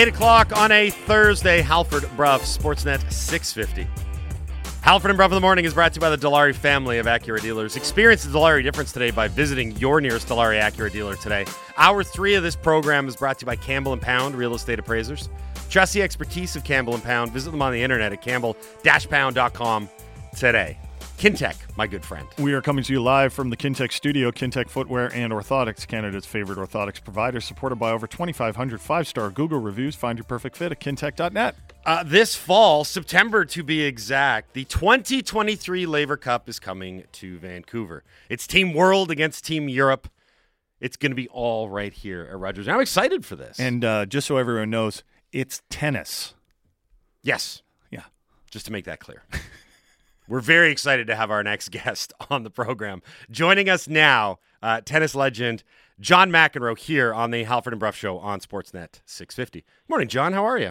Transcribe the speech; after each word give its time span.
8 0.00 0.08
o'clock 0.08 0.56
on 0.56 0.72
a 0.72 0.88
Thursday, 0.88 1.60
Halford 1.60 2.08
Bruff, 2.16 2.40
Sportsnet 2.40 3.12
650. 3.12 3.86
Halford 4.80 5.10
and 5.10 5.18
Bruff 5.18 5.30
in 5.30 5.34
the 5.34 5.42
Morning 5.42 5.66
is 5.66 5.74
brought 5.74 5.92
to 5.92 5.98
you 5.98 6.00
by 6.00 6.08
the 6.08 6.16
Dilawri 6.16 6.54
family 6.54 6.96
of 6.96 7.04
Acura 7.04 7.38
dealers. 7.38 7.76
Experience 7.76 8.24
the 8.24 8.30
Dilawri 8.30 8.62
difference 8.62 8.92
today 8.92 9.10
by 9.10 9.28
visiting 9.28 9.76
your 9.76 10.00
nearest 10.00 10.26
Dilawri 10.26 10.58
Acura 10.58 10.90
dealer 10.90 11.16
today. 11.16 11.44
Hour 11.76 12.02
three 12.02 12.34
of 12.34 12.42
this 12.42 12.56
program 12.56 13.08
is 13.08 13.16
brought 13.16 13.40
to 13.40 13.42
you 13.42 13.46
by 13.46 13.56
Campbell 13.56 13.92
and 13.92 14.00
Pound 14.00 14.36
Real 14.36 14.54
Estate 14.54 14.78
Appraisers. 14.78 15.28
Trust 15.68 15.92
the 15.92 16.00
expertise 16.00 16.56
of 16.56 16.64
Campbell 16.64 16.94
and 16.94 17.04
Pound. 17.04 17.32
Visit 17.32 17.50
them 17.50 17.60
on 17.60 17.70
the 17.70 17.82
internet 17.82 18.10
at 18.10 18.22
campbell-pound.com 18.22 19.88
today. 20.34 20.78
Kintec, 21.20 21.54
my 21.76 21.86
good 21.86 22.02
friend. 22.02 22.26
We 22.38 22.54
are 22.54 22.62
coming 22.62 22.82
to 22.82 22.94
you 22.94 23.02
live 23.02 23.34
from 23.34 23.50
the 23.50 23.56
Kintec 23.56 23.92
studio. 23.92 24.30
Kintec 24.30 24.70
Footwear 24.70 25.12
and 25.14 25.34
Orthotics, 25.34 25.86
Canada's 25.86 26.24
favorite 26.24 26.56
orthotics 26.58 27.04
provider, 27.04 27.42
supported 27.42 27.76
by 27.76 27.90
over 27.90 28.06
2,500 28.06 28.80
five 28.80 29.06
star 29.06 29.28
Google 29.28 29.58
reviews. 29.58 29.94
Find 29.94 30.16
your 30.16 30.24
perfect 30.24 30.56
fit 30.56 30.72
at 30.72 30.80
kintec.net. 30.80 31.56
Uh, 31.84 32.02
this 32.04 32.34
fall, 32.36 32.84
September 32.84 33.44
to 33.44 33.62
be 33.62 33.82
exact, 33.82 34.54
the 34.54 34.64
2023 34.64 35.84
Laver 35.84 36.16
Cup 36.16 36.48
is 36.48 36.58
coming 36.58 37.04
to 37.12 37.38
Vancouver. 37.38 38.02
It's 38.30 38.46
Team 38.46 38.72
World 38.72 39.10
against 39.10 39.44
Team 39.44 39.68
Europe. 39.68 40.08
It's 40.80 40.96
going 40.96 41.12
to 41.12 41.16
be 41.16 41.28
all 41.28 41.68
right 41.68 41.92
here 41.92 42.26
at 42.32 42.38
Rogers. 42.38 42.66
I'm 42.66 42.80
excited 42.80 43.26
for 43.26 43.36
this. 43.36 43.60
And 43.60 43.84
uh, 43.84 44.06
just 44.06 44.26
so 44.26 44.38
everyone 44.38 44.70
knows, 44.70 45.02
it's 45.32 45.60
tennis. 45.68 46.32
yes, 47.22 47.60
Yeah. 47.90 48.04
just 48.50 48.64
to 48.64 48.72
make 48.72 48.86
that 48.86 49.00
clear. 49.00 49.22
We're 50.30 50.40
very 50.40 50.70
excited 50.70 51.08
to 51.08 51.16
have 51.16 51.32
our 51.32 51.42
next 51.42 51.68
guest 51.72 52.12
on 52.30 52.44
the 52.44 52.50
program. 52.50 53.02
Joining 53.32 53.68
us 53.68 53.88
now, 53.88 54.38
uh, 54.62 54.80
tennis 54.80 55.16
legend 55.16 55.64
John 55.98 56.30
McEnroe 56.30 56.78
here 56.78 57.12
on 57.12 57.32
the 57.32 57.42
Halford 57.42 57.72
and 57.72 57.80
Bruff 57.80 57.96
Show 57.96 58.16
on 58.18 58.38
Sportsnet 58.38 59.00
650. 59.04 59.64
Morning, 59.88 60.06
John. 60.06 60.32
How 60.32 60.44
are 60.44 60.56
you? 60.56 60.70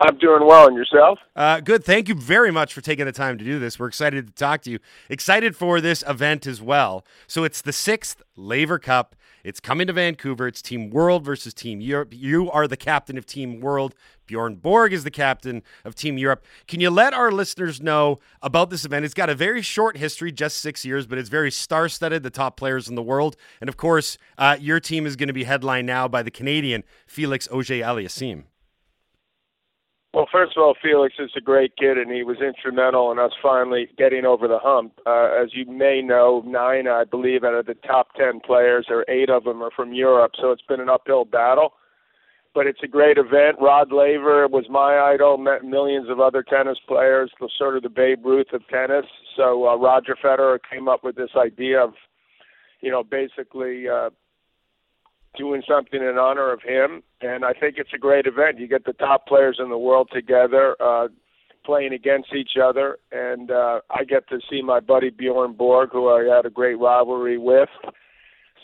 I'm 0.00 0.16
doing 0.18 0.46
well, 0.46 0.68
and 0.68 0.76
yourself? 0.76 1.18
Uh, 1.34 1.58
good. 1.58 1.82
Thank 1.82 2.08
you 2.08 2.14
very 2.14 2.52
much 2.52 2.72
for 2.72 2.80
taking 2.80 3.04
the 3.04 3.10
time 3.10 3.36
to 3.36 3.44
do 3.44 3.58
this. 3.58 3.80
We're 3.80 3.88
excited 3.88 4.28
to 4.28 4.32
talk 4.32 4.62
to 4.62 4.70
you. 4.70 4.78
Excited 5.08 5.56
for 5.56 5.80
this 5.80 6.04
event 6.06 6.46
as 6.46 6.62
well. 6.62 7.04
So 7.26 7.42
it's 7.42 7.60
the 7.60 7.72
sixth 7.72 8.22
Laver 8.36 8.78
Cup. 8.78 9.16
It's 9.44 9.60
coming 9.60 9.86
to 9.86 9.92
Vancouver. 9.92 10.48
It's 10.48 10.60
Team 10.60 10.90
World 10.90 11.24
versus 11.24 11.54
Team 11.54 11.80
Europe. 11.80 12.12
You 12.12 12.50
are 12.50 12.66
the 12.66 12.76
captain 12.76 13.16
of 13.16 13.24
Team 13.24 13.60
World. 13.60 13.94
Bjorn 14.26 14.56
Borg 14.56 14.92
is 14.92 15.04
the 15.04 15.10
captain 15.10 15.62
of 15.84 15.94
Team 15.94 16.18
Europe. 16.18 16.44
Can 16.66 16.80
you 16.80 16.90
let 16.90 17.14
our 17.14 17.30
listeners 17.30 17.80
know 17.80 18.18
about 18.42 18.70
this 18.70 18.84
event? 18.84 19.04
It's 19.04 19.14
got 19.14 19.30
a 19.30 19.34
very 19.34 19.62
short 19.62 19.96
history, 19.96 20.32
just 20.32 20.58
six 20.58 20.84
years, 20.84 21.06
but 21.06 21.18
it's 21.18 21.28
very 21.28 21.50
star-studded. 21.50 22.22
The 22.22 22.30
top 22.30 22.56
players 22.56 22.88
in 22.88 22.94
the 22.94 23.02
world, 23.02 23.36
and 23.60 23.68
of 23.68 23.76
course, 23.76 24.18
uh, 24.36 24.56
your 24.60 24.80
team 24.80 25.06
is 25.06 25.16
going 25.16 25.28
to 25.28 25.32
be 25.32 25.44
headlined 25.44 25.86
now 25.86 26.08
by 26.08 26.22
the 26.22 26.30
Canadian 26.30 26.84
Felix 27.06 27.48
Auger-Aliassime. 27.50 28.44
Well, 30.18 30.26
first 30.32 30.56
of 30.56 30.64
all, 30.64 30.74
Felix 30.82 31.14
is 31.20 31.30
a 31.36 31.40
great 31.40 31.76
kid, 31.76 31.96
and 31.96 32.10
he 32.10 32.24
was 32.24 32.38
instrumental 32.40 33.12
in 33.12 33.20
us 33.20 33.30
finally 33.40 33.88
getting 33.96 34.24
over 34.24 34.48
the 34.48 34.58
hump. 34.60 34.94
Uh, 35.06 35.28
as 35.40 35.50
you 35.52 35.64
may 35.64 36.02
know, 36.02 36.42
nine, 36.44 36.88
I 36.88 37.04
believe, 37.04 37.44
out 37.44 37.54
of 37.54 37.66
the 37.66 37.74
top 37.74 38.08
ten 38.16 38.40
players, 38.40 38.86
or 38.90 39.04
eight 39.08 39.30
of 39.30 39.44
them, 39.44 39.62
are 39.62 39.70
from 39.70 39.92
Europe. 39.92 40.32
So 40.40 40.50
it's 40.50 40.62
been 40.68 40.80
an 40.80 40.88
uphill 40.88 41.24
battle, 41.24 41.74
but 42.52 42.66
it's 42.66 42.80
a 42.82 42.88
great 42.88 43.16
event. 43.16 43.58
Rod 43.60 43.92
Laver 43.92 44.48
was 44.48 44.64
my 44.68 44.98
idol. 44.98 45.38
Met 45.38 45.62
millions 45.62 46.10
of 46.10 46.18
other 46.18 46.42
tennis 46.42 46.78
players, 46.88 47.30
sort 47.56 47.76
of 47.76 47.84
the 47.84 47.88
Babe 47.88 48.26
Ruth 48.26 48.52
of 48.52 48.66
tennis. 48.66 49.06
So 49.36 49.68
uh, 49.68 49.76
Roger 49.76 50.16
Federer 50.20 50.58
came 50.68 50.88
up 50.88 51.04
with 51.04 51.14
this 51.14 51.30
idea 51.36 51.80
of, 51.80 51.92
you 52.80 52.90
know, 52.90 53.04
basically. 53.04 53.88
Uh, 53.88 54.10
doing 55.36 55.62
something 55.68 56.00
in 56.00 56.18
honor 56.18 56.52
of 56.52 56.62
him, 56.62 57.02
and 57.20 57.44
I 57.44 57.52
think 57.52 57.76
it's 57.78 57.92
a 57.94 57.98
great 57.98 58.26
event. 58.26 58.58
You 58.58 58.68
get 58.68 58.84
the 58.84 58.92
top 58.92 59.26
players 59.26 59.58
in 59.62 59.68
the 59.68 59.78
world 59.78 60.10
together, 60.12 60.76
uh, 60.80 61.08
playing 61.64 61.92
against 61.92 62.34
each 62.34 62.52
other, 62.62 62.98
and 63.12 63.50
uh, 63.50 63.80
I 63.90 64.04
get 64.04 64.28
to 64.30 64.40
see 64.50 64.62
my 64.62 64.80
buddy 64.80 65.10
Bjorn 65.10 65.52
Borg, 65.52 65.90
who 65.92 66.08
I 66.08 66.34
had 66.34 66.46
a 66.46 66.50
great 66.50 66.78
rivalry 66.78 67.38
with. 67.38 67.68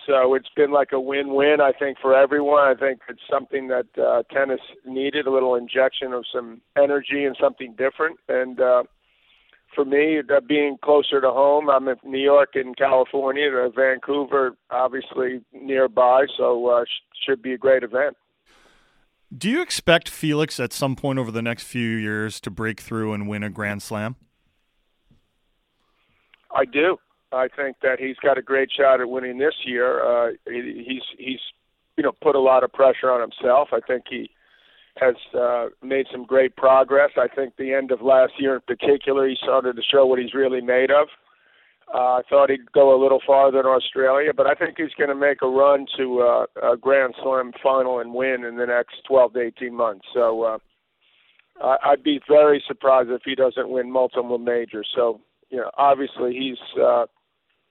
So 0.07 0.35
it's 0.35 0.49
been 0.55 0.71
like 0.71 0.93
a 0.93 1.01
win-win, 1.01 1.59
I 1.63 1.73
think, 1.73 1.99
for 2.01 2.15
everyone. 2.15 2.65
I 2.65 2.75
think 2.75 3.01
it's 3.09 3.21
something 3.31 3.69
that 3.69 3.87
uh, 3.99 4.23
tennis 4.33 4.61
needed—a 4.87 5.31
little 5.31 5.55
injection 5.55 6.13
of 6.13 6.25
some 6.33 6.61
energy 6.77 7.25
and 7.25 7.37
something 7.41 7.75
different. 7.77 8.19
And 8.29 8.61
uh, 8.61 8.83
for 9.75 9.85
me, 9.85 10.19
uh, 10.19 10.41
being 10.41 10.77
closer 10.83 11.21
to 11.21 11.31
home, 11.31 11.69
I'm 11.69 11.89
in 11.89 11.97
New 12.05 12.19
York 12.19 12.51
and 12.55 12.77
California, 12.77 13.51
to 13.51 13.71
Vancouver, 13.75 14.57
obviously 14.71 15.41
nearby, 15.53 16.27
so 16.37 16.67
uh, 16.69 16.85
sh- 16.85 17.27
should 17.27 17.43
be 17.43 17.53
a 17.53 17.59
great 17.59 17.83
event. 17.83 18.17
Do 19.37 19.51
you 19.51 19.63
expect 19.63 20.09
Felix 20.09 20.61
at 20.61 20.73
some 20.73 20.95
point 20.95 21.19
over 21.19 21.31
the 21.31 21.43
next 21.43 21.65
few 21.65 21.89
years 21.89 22.41
to 22.41 22.51
break 22.51 22.81
through 22.81 23.13
and 23.13 23.29
win 23.29 23.43
a 23.43 23.51
Grand 23.51 23.83
Slam? 23.83 24.17
I 26.55 26.65
do. 26.65 26.99
I 27.33 27.49
think 27.49 27.79
that 27.83 27.99
he's 27.99 28.17
got 28.17 28.39
a 28.39 28.43
great 28.43 28.71
shot 28.71 29.01
at 29.01 29.09
winning 29.09 29.39
this 29.39 29.55
year. 29.65 30.05
Uh, 30.05 30.33
he's 30.47 31.03
he's 31.19 31.41
you 31.97 32.05
know 32.05 32.13
put 32.23 32.37
a 32.37 32.41
lot 32.41 32.63
of 32.63 32.73
pressure 32.73 33.11
on 33.11 33.21
himself. 33.21 33.71
I 33.73 33.81
think 33.81 34.05
he 34.09 34.31
has 34.99 35.15
uh, 35.39 35.67
made 35.83 36.07
some 36.13 36.25
great 36.25 36.57
progress. 36.57 37.11
I 37.17 37.27
think 37.29 37.57
the 37.57 37.73
end 37.73 37.91
of 37.91 38.01
last 38.01 38.33
year 38.39 38.55
in 38.57 38.61
particular, 38.67 39.29
he 39.29 39.37
started 39.43 39.77
to 39.77 39.83
show 39.83 40.07
what 40.07 40.19
he's 40.19 40.35
really 40.35 40.61
made 40.61 40.91
of. 40.91 41.09
Uh, 41.93 41.99
I 42.19 42.23
thought 42.31 42.51
he'd 42.51 42.73
go 42.73 42.95
a 42.99 43.01
little 43.03 43.21
farther 43.27 43.61
in 43.61 43.67
Australia, 43.67 44.33
but 44.35 44.47
I 44.47 44.55
think 44.55 44.77
he's 44.79 44.95
going 44.97 45.11
to 45.11 45.15
make 45.15 45.43
a 45.43 45.47
run 45.49 45.87
to 45.99 46.21
uh, 46.21 46.73
a 46.73 46.77
Grand 46.77 47.15
Slam 47.23 47.53
final 47.63 47.99
and 48.01 48.15
win 48.15 48.45
in 48.45 48.57
the 48.57 48.67
next 48.67 49.05
12 49.07 49.35
to 49.35 49.41
18 49.41 49.75
months. 49.75 50.07
So 50.15 50.43
uh, 50.43 50.59
I- 51.63 51.91
I'd 51.91 52.03
be 52.03 52.21
very 52.29 52.63
surprised 52.67 53.11
if 53.11 53.23
he 53.25 53.35
doesn't 53.35 53.69
win 53.69 53.91
multiple 53.93 54.39
majors. 54.39 54.89
So 54.95 55.21
you 55.51 55.59
know, 55.59 55.71
obviously 55.77 56.33
he's 56.33 56.81
uh, 56.83 57.07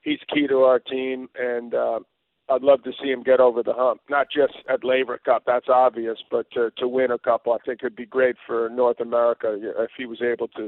he's 0.01 0.19
key 0.33 0.47
to 0.47 0.59
our 0.59 0.79
team, 0.79 1.27
and 1.37 1.73
uh, 1.73 1.99
I'd 2.49 2.61
love 2.61 2.83
to 2.83 2.91
see 3.01 3.09
him 3.09 3.23
get 3.23 3.39
over 3.39 3.63
the 3.63 3.73
hump. 3.73 4.01
Not 4.09 4.27
just 4.29 4.53
at 4.69 4.83
Laver 4.83 5.17
Cup, 5.17 5.43
that's 5.45 5.69
obvious, 5.69 6.17
but 6.29 6.49
to, 6.51 6.71
to 6.77 6.87
win 6.87 7.11
a 7.11 7.17
couple, 7.17 7.53
I 7.53 7.57
think 7.65 7.79
it'd 7.81 7.95
be 7.95 8.05
great 8.05 8.35
for 8.45 8.69
North 8.69 8.99
America 8.99 9.57
if 9.61 9.91
he 9.97 10.05
was 10.05 10.21
able 10.21 10.49
to 10.49 10.67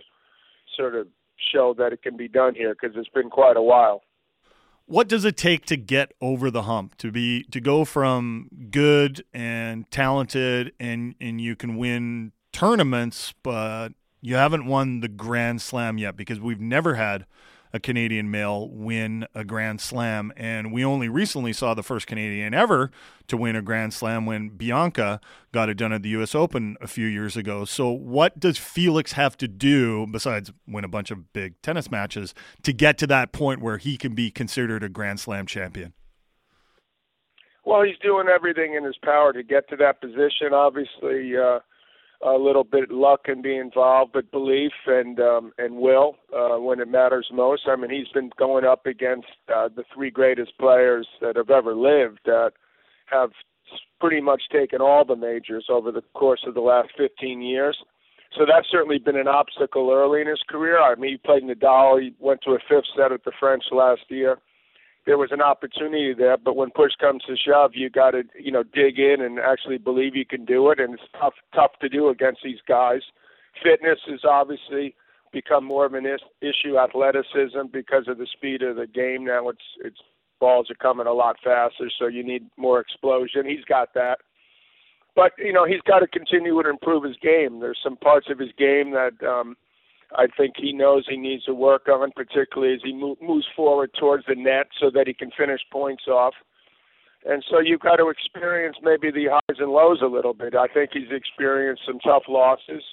sort 0.75 0.95
of 0.95 1.07
show 1.53 1.73
that 1.77 1.91
it 1.91 2.01
can 2.01 2.15
be 2.15 2.27
done 2.27 2.55
here 2.55 2.75
because 2.79 2.95
it's 2.97 3.09
been 3.09 3.29
quite 3.29 3.57
a 3.57 3.61
while. 3.61 4.01
What 4.87 5.07
does 5.09 5.25
it 5.25 5.35
take 5.35 5.65
to 5.65 5.77
get 5.77 6.13
over 6.21 6.51
the 6.51 6.63
hump 6.63 6.95
to 6.97 7.11
be 7.11 7.43
to 7.45 7.59
go 7.59 7.85
from 7.85 8.49
good 8.69 9.25
and 9.33 9.89
talented 9.89 10.73
and 10.79 11.15
and 11.19 11.41
you 11.41 11.55
can 11.55 11.75
win 11.75 12.33
tournaments, 12.53 13.33
but 13.41 13.89
you 14.21 14.35
haven't 14.35 14.67
won 14.67 14.99
the 14.99 15.07
Grand 15.07 15.61
Slam 15.61 15.97
yet 15.97 16.15
because 16.15 16.39
we've 16.39 16.61
never 16.61 16.95
had 16.95 17.25
a 17.75 17.79
Canadian 17.79 18.31
male 18.31 18.69
win 18.69 19.27
a 19.35 19.43
Grand 19.43 19.81
Slam. 19.81 20.31
And 20.37 20.71
we 20.71 20.85
only 20.85 21.09
recently 21.09 21.51
saw 21.51 21.73
the 21.73 21.83
first 21.83 22.07
Canadian 22.07 22.53
ever 22.53 22.89
to 23.27 23.35
win 23.35 23.57
a 23.57 23.61
Grand 23.61 23.93
Slam 23.93 24.25
when 24.25 24.47
Bianca 24.47 25.19
got 25.51 25.67
it 25.67 25.73
done 25.73 25.91
at 25.91 26.01
the 26.01 26.07
U.S. 26.09 26.33
Open 26.33 26.77
a 26.79 26.87
few 26.87 27.05
years 27.05 27.35
ago. 27.35 27.65
So, 27.65 27.89
what 27.91 28.39
does 28.39 28.57
Felix 28.57 29.11
have 29.11 29.35
to 29.37 29.49
do, 29.49 30.07
besides 30.07 30.53
win 30.65 30.85
a 30.85 30.87
bunch 30.87 31.11
of 31.11 31.33
big 31.33 31.61
tennis 31.61 31.91
matches, 31.91 32.33
to 32.63 32.71
get 32.71 32.97
to 32.99 33.07
that 33.07 33.33
point 33.33 33.61
where 33.61 33.77
he 33.77 33.97
can 33.97 34.15
be 34.15 34.31
considered 34.31 34.81
a 34.81 34.87
Grand 34.87 35.19
Slam 35.19 35.45
champion? 35.45 35.91
Well, 37.65 37.83
he's 37.83 37.97
doing 38.01 38.27
everything 38.29 38.75
in 38.75 38.85
his 38.85 38.97
power 39.03 39.33
to 39.33 39.43
get 39.43 39.67
to 39.69 39.75
that 39.77 39.99
position. 39.99 40.53
Obviously, 40.53 41.35
uh, 41.35 41.59
a 42.21 42.31
little 42.31 42.63
bit 42.63 42.91
luck 42.91 43.25
can 43.25 43.41
be 43.41 43.55
involved, 43.55 44.13
but 44.13 44.31
belief 44.31 44.71
and 44.87 45.19
um, 45.19 45.51
and 45.57 45.75
will 45.75 46.15
uh, 46.35 46.57
when 46.59 46.79
it 46.79 46.87
matters 46.87 47.27
most. 47.31 47.63
I 47.67 47.75
mean, 47.75 47.89
he's 47.89 48.07
been 48.13 48.31
going 48.37 48.65
up 48.65 48.85
against 48.85 49.27
uh, 49.53 49.69
the 49.75 49.83
three 49.93 50.09
greatest 50.09 50.57
players 50.59 51.07
that 51.21 51.35
have 51.35 51.49
ever 51.49 51.75
lived 51.75 52.19
that 52.25 52.51
have 53.05 53.31
pretty 53.99 54.21
much 54.21 54.43
taken 54.51 54.81
all 54.81 55.05
the 55.05 55.15
majors 55.15 55.65
over 55.69 55.91
the 55.91 56.03
course 56.13 56.43
of 56.45 56.53
the 56.53 56.61
last 56.61 56.89
15 56.97 57.41
years. 57.41 57.77
So 58.37 58.45
that's 58.45 58.67
certainly 58.69 58.99
been 58.99 59.15
an 59.15 59.27
obstacle 59.27 59.91
early 59.91 60.21
in 60.21 60.27
his 60.27 60.43
career. 60.49 60.81
I 60.81 60.95
mean, 60.95 61.11
he 61.11 61.17
played 61.17 61.43
Nadal. 61.43 62.01
He 62.01 62.13
went 62.19 62.41
to 62.41 62.51
a 62.51 62.59
fifth 62.67 62.85
set 62.95 63.11
at 63.11 63.23
the 63.23 63.31
French 63.39 63.63
last 63.71 64.01
year 64.09 64.39
there 65.05 65.17
was 65.17 65.29
an 65.31 65.41
opportunity 65.41 66.13
there, 66.13 66.37
but 66.37 66.55
when 66.55 66.71
push 66.71 66.93
comes 66.99 67.23
to 67.23 67.35
shove, 67.35 67.71
you 67.75 67.89
got 67.89 68.11
to 68.11 68.23
you 68.39 68.51
know 68.51 68.63
dig 68.63 68.99
in 68.99 69.21
and 69.21 69.39
actually 69.39 69.77
believe 69.77 70.15
you 70.15 70.25
can 70.25 70.45
do 70.45 70.69
it, 70.71 70.79
and 70.79 70.95
it's 70.95 71.03
tough 71.19 71.33
tough 71.53 71.71
to 71.81 71.89
do 71.89 72.09
against 72.09 72.41
these 72.43 72.59
guys. 72.67 73.01
Fitness 73.63 73.99
has 74.07 74.21
obviously 74.27 74.95
become 75.31 75.63
more 75.63 75.85
of 75.85 75.93
an 75.93 76.05
is- 76.05 76.19
issue. 76.41 76.77
Athleticism 76.77 77.67
because 77.71 78.07
of 78.07 78.17
the 78.17 78.27
speed 78.33 78.63
of 78.63 78.77
the 78.77 78.87
game 78.87 79.25
now, 79.25 79.49
it's 79.49 79.59
it's 79.83 79.99
balls 80.39 80.69
are 80.71 80.75
coming 80.75 81.07
a 81.07 81.13
lot 81.13 81.37
faster, 81.43 81.89
so 81.99 82.07
you 82.07 82.23
need 82.23 82.43
more 82.57 82.79
explosion. 82.79 83.45
He's 83.45 83.65
got 83.65 83.93
that. 83.93 84.19
But 85.15 85.31
you 85.37 85.53
know 85.53 85.65
he's 85.65 85.81
got 85.87 85.99
to 85.99 86.07
continue 86.07 86.61
to 86.61 86.69
improve 86.69 87.03
his 87.03 87.17
game. 87.21 87.59
There's 87.59 87.79
some 87.83 87.97
parts 87.97 88.27
of 88.29 88.39
his 88.39 88.51
game 88.57 88.91
that 88.91 89.13
um, 89.25 89.55
I 90.13 90.27
think 90.27 90.55
he 90.57 90.71
knows 90.73 91.05
he 91.09 91.17
needs 91.17 91.45
to 91.45 91.53
work 91.53 91.87
on, 91.87 92.11
particularly 92.15 92.75
as 92.75 92.81
he 92.83 92.93
mo- 92.93 93.17
moves 93.21 93.47
forward 93.55 93.91
towards 93.99 94.25
the 94.27 94.35
net, 94.35 94.67
so 94.79 94.89
that 94.91 95.07
he 95.07 95.13
can 95.13 95.31
finish 95.37 95.61
points 95.71 96.07
off. 96.07 96.33
and 97.25 97.43
so 97.49 97.59
you've 97.59 97.81
got 97.81 97.95
to 97.97 98.09
experience 98.09 98.77
maybe 98.83 99.09
the 99.11 99.25
highs 99.31 99.59
and 99.59 99.71
lows 99.71 99.99
a 100.01 100.07
little 100.07 100.33
bit. 100.33 100.55
I 100.55 100.67
think 100.67 100.91
he's 100.93 101.11
experienced 101.11 101.83
some 101.85 101.99
tough 101.99 102.23
losses. 102.29 102.83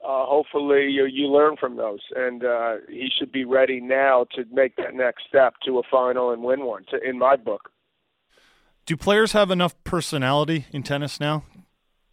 Uh, 0.00 0.24
hopefully, 0.26 0.88
you, 0.90 1.06
you 1.06 1.26
learn 1.26 1.56
from 1.56 1.76
those, 1.76 1.98
and 2.14 2.44
uh, 2.44 2.76
he 2.88 3.08
should 3.18 3.32
be 3.32 3.44
ready 3.44 3.80
now 3.80 4.26
to 4.32 4.44
make 4.52 4.76
that 4.76 4.94
next 4.94 5.24
step 5.28 5.54
to 5.66 5.78
a 5.80 5.82
final 5.90 6.30
and 6.30 6.44
win 6.44 6.64
one. 6.64 6.84
To, 6.90 7.00
in 7.02 7.18
my 7.18 7.34
book. 7.34 7.70
Do 8.86 8.96
players 8.96 9.32
have 9.32 9.50
enough 9.50 9.74
personality 9.82 10.66
in 10.72 10.84
tennis 10.84 11.18
now, 11.18 11.42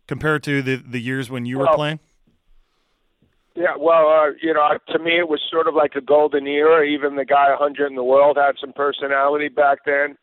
compared 0.08 0.42
to 0.44 0.64
the 0.64 0.78
the 0.78 1.00
years 1.00 1.30
when 1.30 1.46
you 1.46 1.60
well, 1.60 1.68
were 1.68 1.76
playing? 1.76 2.00
Yeah, 3.56 3.76
well, 3.80 4.10
uh, 4.10 4.32
you 4.42 4.54
know, 4.54 4.78
to 4.90 5.00
me 5.00 5.18
it 5.18 5.30
was 5.30 5.42
sort 5.50 5.68
of 5.68 5.76
like 5.76 5.96
a 5.96 6.02
golden 6.02 6.46
era. 6.46 6.86
Even 6.86 7.16
the 7.16 7.24
guy 7.24 7.50
100 7.50 7.88
in 7.88 7.96
the 7.96 8.04
world 8.04 8.38
had 8.38 8.56
some 8.60 8.74
personality 8.74 9.48
back 9.48 9.80
then. 9.86 10.18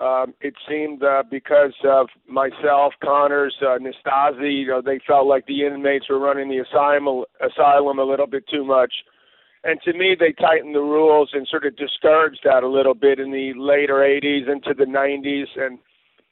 Um, 0.00 0.34
it 0.40 0.54
seemed 0.68 1.02
uh, 1.02 1.24
because 1.28 1.74
of 1.84 2.08
myself, 2.26 2.94
Connors, 3.04 3.54
uh, 3.60 3.78
Nastase, 3.78 4.60
you 4.60 4.66
know, 4.68 4.80
they 4.80 5.00
felt 5.06 5.26
like 5.26 5.46
the 5.46 5.66
inmates 5.66 6.08
were 6.08 6.18
running 6.18 6.48
the 6.48 6.58
asylum, 6.58 7.24
asylum 7.40 7.98
a 7.98 8.04
little 8.04 8.26
bit 8.26 8.44
too 8.48 8.64
much. 8.64 8.92
And 9.64 9.80
to 9.82 9.92
me, 9.92 10.16
they 10.18 10.32
tightened 10.32 10.74
the 10.74 10.80
rules 10.80 11.30
and 11.34 11.46
sort 11.46 11.66
of 11.66 11.76
discouraged 11.76 12.40
that 12.44 12.62
a 12.62 12.68
little 12.68 12.94
bit 12.94 13.18
in 13.20 13.32
the 13.32 13.52
later 13.56 13.94
80s 13.94 14.50
into 14.50 14.72
the 14.72 14.86
90s. 14.86 15.46
And 15.56 15.78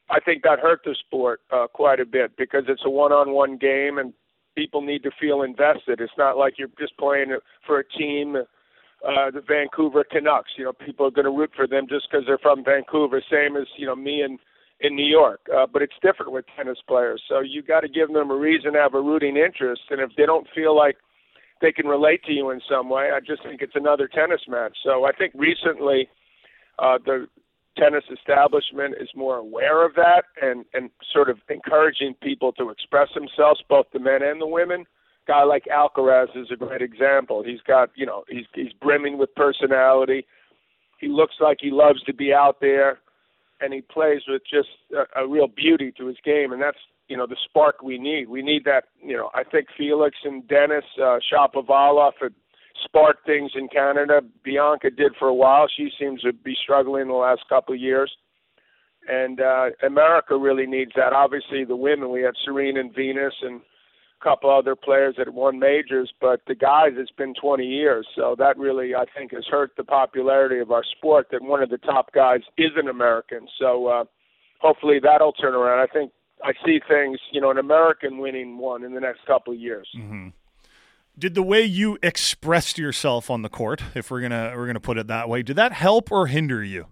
I 0.09 0.21
think 0.21 0.43
that 0.45 0.61
hurt 0.61 0.81
the 0.85 0.97
sport 0.99 1.41
uh, 1.53 1.67
quite 1.73 2.01
a 2.01 2.07
bit 2.07 2.37
because 2.37 2.65
it's 2.67 2.83
a 2.85 2.91
one-on-one 2.91 3.59
game 3.59 3.99
and 3.99 4.13
people 4.61 4.83
need 4.83 5.03
to 5.03 5.11
feel 5.19 5.41
invested. 5.43 6.01
It's 6.01 6.13
not 6.19 6.37
like 6.37 6.59
you're 6.59 6.69
just 6.79 6.97
playing 6.99 7.35
for 7.67 7.79
a 7.79 7.89
team 7.99 8.37
uh, 8.37 9.31
the 9.31 9.41
Vancouver 9.41 10.05
Canucks. 10.05 10.51
You 10.59 10.65
know, 10.65 10.75
people 10.75 11.07
are 11.07 11.11
going 11.11 11.25
to 11.25 11.31
root 11.31 11.51
for 11.57 11.67
them 11.67 11.87
just 11.89 12.09
because 12.11 12.27
they're 12.27 12.37
from 12.37 12.63
Vancouver, 12.63 13.23
same 13.31 13.57
as 13.57 13.67
you 13.79 13.87
know 13.87 13.97
me 13.97 14.21
and 14.21 14.39
in 14.81 14.95
New 14.95 15.07
York. 15.07 15.41
Uh, 15.55 15.67
but 15.73 15.81
it's 15.81 15.95
different 16.03 16.33
with 16.33 16.45
tennis 16.55 16.77
players. 16.87 17.23
So 17.27 17.41
you 17.41 17.63
got 17.63 17.81
to 17.81 17.89
give 17.89 18.13
them 18.13 18.31
a 18.31 18.37
reason 18.37 18.75
to 18.75 18.79
have 18.79 18.93
a 18.93 19.01
rooting 19.01 19.39
interest, 19.39 19.83
and 19.89 20.01
if 20.01 20.11
they 20.19 20.27
don't 20.27 20.47
feel 20.55 20.77
like 20.77 20.97
they 21.63 21.73
can 21.73 21.87
relate 21.87 22.23
to 22.25 22.33
you 22.33 22.51
in 22.51 22.61
some 22.69 22.91
way, 22.91 23.09
I 23.15 23.21
just 23.21 23.43
think 23.43 23.63
it's 23.63 23.77
another 23.77 24.07
tennis 24.07 24.43
match. 24.47 24.77
So 24.85 25.05
I 25.07 25.13
think 25.13 25.33
recently 25.35 26.09
uh, 26.79 26.99
the 27.05 27.27
tennis 27.77 28.05
establishment 28.13 28.95
is 29.01 29.09
more 29.15 29.37
aware 29.37 29.85
of 29.87 29.95
that 29.95 30.25
and 30.43 30.65
and 30.75 30.91
sort 31.13 31.31
of 31.31 31.39
encouraging 31.49 32.15
people 32.23 32.53
to 32.53 32.71
express 32.71 33.09
themselves, 33.15 33.63
both 33.69 33.87
the 33.93 33.99
men 33.99 34.23
and 34.23 34.41
the 34.41 34.47
women 34.47 34.85
guy 35.31 35.45
like 35.45 35.65
Alcaraz 35.67 36.37
is 36.37 36.49
a 36.51 36.57
great 36.57 36.83
example. 36.83 37.43
He's 37.45 37.61
got, 37.61 37.91
you 37.95 38.05
know, 38.05 38.25
he's 38.29 38.47
he's 38.55 38.73
brimming 38.73 39.17
with 39.17 39.35
personality. 39.35 40.27
He 40.99 41.07
looks 41.09 41.35
like 41.41 41.59
he 41.61 41.71
loves 41.71 42.03
to 42.05 42.13
be 42.13 42.33
out 42.33 42.61
there, 42.61 42.99
and 43.61 43.73
he 43.73 43.81
plays 43.81 44.23
with 44.27 44.43
just 44.51 44.69
a, 44.93 45.23
a 45.23 45.29
real 45.29 45.47
beauty 45.47 45.93
to 45.99 46.07
his 46.07 46.17
game, 46.25 46.53
and 46.53 46.61
that's 46.61 46.79
you 47.09 47.17
know 47.17 47.27
the 47.27 47.37
spark 47.49 47.83
we 47.83 47.97
need. 47.97 48.29
We 48.29 48.43
need 48.43 48.65
that. 48.65 48.85
You 49.03 49.17
know, 49.17 49.31
I 49.35 49.45
think 49.45 49.69
Felix 49.77 50.17
and 50.25 50.47
Denis 50.49 50.85
uh, 51.01 51.19
Shapovalov 51.33 52.13
had 52.21 52.35
sparked 52.85 53.27
things 53.27 53.53
in 53.55 53.69
Canada. 53.69 54.21
Bianca 54.45 54.91
did 54.91 55.13
for 55.19 55.29
a 55.29 55.35
while. 55.35 55.67
She 55.75 55.91
seems 55.99 56.23
to 56.23 56.33
be 56.33 56.57
struggling 56.63 57.09
the 57.09 57.15
last 57.15 57.43
couple 57.49 57.75
of 57.75 57.81
years. 57.81 58.11
And 59.09 59.41
uh, 59.41 59.71
America 59.85 60.37
really 60.37 60.67
needs 60.67 60.93
that. 60.97 61.13
Obviously, 61.13 61.65
the 61.65 61.77
women. 61.77 62.11
We 62.11 62.23
had 62.23 62.35
Serena 62.45 62.81
and 62.81 62.95
Venus, 62.95 63.35
and 63.43 63.61
a 64.21 64.25
couple 64.25 64.51
other 64.51 64.77
players 64.77 65.15
that 65.19 65.33
won 65.33 65.59
majors, 65.59 66.13
but 66.21 66.43
the 66.47 66.55
guys, 66.55 66.93
it's 66.97 67.11
been 67.13 67.35
20 67.35 67.65
years. 67.65 68.07
So 68.15 68.37
that 68.39 68.59
really, 68.59 68.95
I 68.95 69.05
think, 69.17 69.33
has 69.33 69.45
hurt 69.51 69.73
the 69.77 69.85
popularity 69.85 70.59
of 70.59 70.71
our 70.71 70.85
sport 70.85 71.29
that 71.33 71.43
one 71.43 71.63
of 71.63 71.71
the 71.71 71.79
top 71.79 72.13
guys 72.13 72.41
is 72.59 72.71
an 72.77 72.89
American. 72.89 73.47
So 73.59 73.87
uh, 73.87 74.05
hopefully 74.61 74.99
that'll 75.03 75.33
turn 75.33 75.55
around. 75.55 75.81
I 75.81 75.93
think 75.93 76.13
I 76.45 76.53
see 76.65 76.81
things, 76.89 77.19
you 77.33 77.41
know, 77.41 77.51
an 77.51 77.59
American 77.59 78.19
winning 78.19 78.59
one 78.59 78.85
in 78.85 78.95
the 78.95 79.01
next 79.01 79.27
couple 79.27 79.53
of 79.53 79.59
years. 79.59 79.89
Mm-hmm. 79.97 80.29
Did 81.21 81.35
the 81.35 81.43
way 81.43 81.63
you 81.63 81.99
expressed 82.03 82.79
yourself 82.79 83.29
on 83.29 83.43
the 83.43 83.51
court, 83.51 83.83
if 83.95 84.11
we're 84.11 84.23
gonna 84.23 84.55
we're 84.57 84.67
gonna 84.67 84.81
put 84.81 84.97
it 84.97 85.07
that 85.09 85.29
way, 85.29 85.43
did 85.43 85.57
that 85.57 85.75
help 85.75 86.11
or 86.11 86.29
hinder 86.29 86.65
you? 86.65 86.87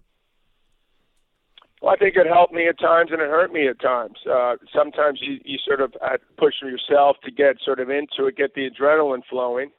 Well, 1.81 1.91
I 1.91 1.97
think 1.97 2.15
it 2.15 2.27
helped 2.27 2.53
me 2.53 2.67
at 2.67 2.77
times 2.77 3.09
and 3.11 3.21
it 3.21 3.27
hurt 3.27 3.51
me 3.51 3.67
at 3.67 3.81
times. 3.81 4.17
Uh, 4.29 4.57
sometimes 4.71 5.19
you, 5.19 5.39
you 5.43 5.57
sort 5.65 5.81
of 5.81 5.95
push 6.37 6.53
yourself 6.61 7.17
to 7.23 7.31
get 7.31 7.55
sort 7.65 7.79
of 7.79 7.89
into 7.89 8.27
it, 8.27 8.37
get 8.37 8.53
the 8.53 8.69
adrenaline 8.69 9.23
flowing. 9.27 9.71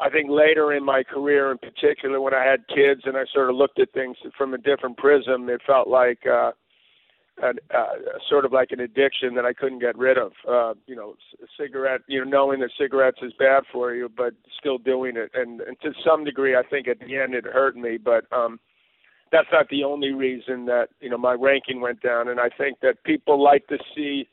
I 0.00 0.10
think 0.10 0.28
later 0.28 0.72
in 0.72 0.84
my 0.84 1.04
career, 1.04 1.52
in 1.52 1.58
particular, 1.58 2.20
when 2.20 2.34
I 2.34 2.44
had 2.44 2.66
kids 2.66 3.02
and 3.04 3.16
I 3.16 3.26
sort 3.32 3.48
of 3.48 3.54
looked 3.54 3.78
at 3.78 3.92
things 3.92 4.16
from 4.36 4.54
a 4.54 4.58
different 4.58 4.96
prism, 4.96 5.48
it 5.48 5.60
felt 5.64 5.86
like 5.86 6.26
uh, 6.26 6.50
an, 7.42 7.58
uh, 7.74 8.18
sort 8.28 8.44
of 8.44 8.52
like 8.52 8.70
an 8.70 8.80
addiction 8.80 9.34
that 9.34 9.44
I 9.44 9.52
couldn't 9.52 9.80
get 9.80 9.96
rid 9.96 10.18
of. 10.18 10.32
Uh, 10.48 10.74
you 10.86 10.96
know, 10.96 11.14
a 11.42 11.46
cigarette, 11.60 12.00
you 12.06 12.24
know, 12.24 12.30
knowing 12.30 12.60
that 12.60 12.70
cigarettes 12.78 13.18
is 13.22 13.32
bad 13.38 13.64
for 13.72 13.94
you, 13.94 14.10
but 14.14 14.34
still 14.58 14.78
doing 14.78 15.16
it. 15.16 15.30
And, 15.34 15.60
and 15.60 15.78
to 15.80 15.92
some 16.04 16.24
degree, 16.24 16.56
I 16.56 16.62
think 16.62 16.88
at 16.88 17.00
the 17.00 17.16
end 17.16 17.34
it 17.34 17.44
hurt 17.44 17.76
me. 17.76 17.98
But 17.98 18.24
um, 18.32 18.58
that's 19.32 19.48
not 19.52 19.68
the 19.68 19.84
only 19.84 20.12
reason 20.12 20.66
that 20.66 20.88
you 21.00 21.10
know 21.10 21.18
my 21.18 21.34
ranking 21.34 21.80
went 21.80 22.00
down, 22.00 22.28
and 22.28 22.40
I 22.40 22.48
think 22.48 22.80
that 22.80 23.04
people 23.04 23.42
like 23.42 23.66
to 23.68 23.78
see 23.94 24.28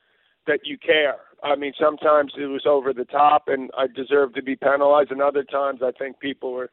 that 0.47 0.61
you 0.63 0.77
care. 0.77 1.17
I 1.43 1.55
mean, 1.55 1.73
sometimes 1.79 2.33
it 2.37 2.45
was 2.45 2.65
over 2.65 2.93
the 2.93 3.05
top, 3.05 3.43
and 3.47 3.69
I 3.77 3.87
deserved 3.87 4.35
to 4.35 4.43
be 4.43 4.55
penalized, 4.55 5.11
and 5.11 5.21
other 5.21 5.43
times 5.43 5.81
I 5.83 5.91
think 5.91 6.19
people 6.19 6.53
were, 6.53 6.69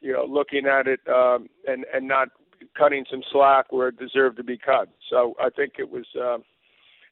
you 0.00 0.12
know, 0.12 0.24
looking 0.28 0.66
at 0.66 0.86
it 0.86 1.00
um, 1.08 1.48
and 1.66 1.84
and 1.92 2.06
not 2.06 2.28
cutting 2.76 3.04
some 3.10 3.22
slack 3.32 3.72
where 3.72 3.88
it 3.88 3.98
deserved 3.98 4.36
to 4.38 4.44
be 4.44 4.58
cut. 4.58 4.88
So 5.10 5.34
I 5.40 5.50
think 5.50 5.74
it 5.78 5.90
was 5.90 6.06
uh, 6.20 6.38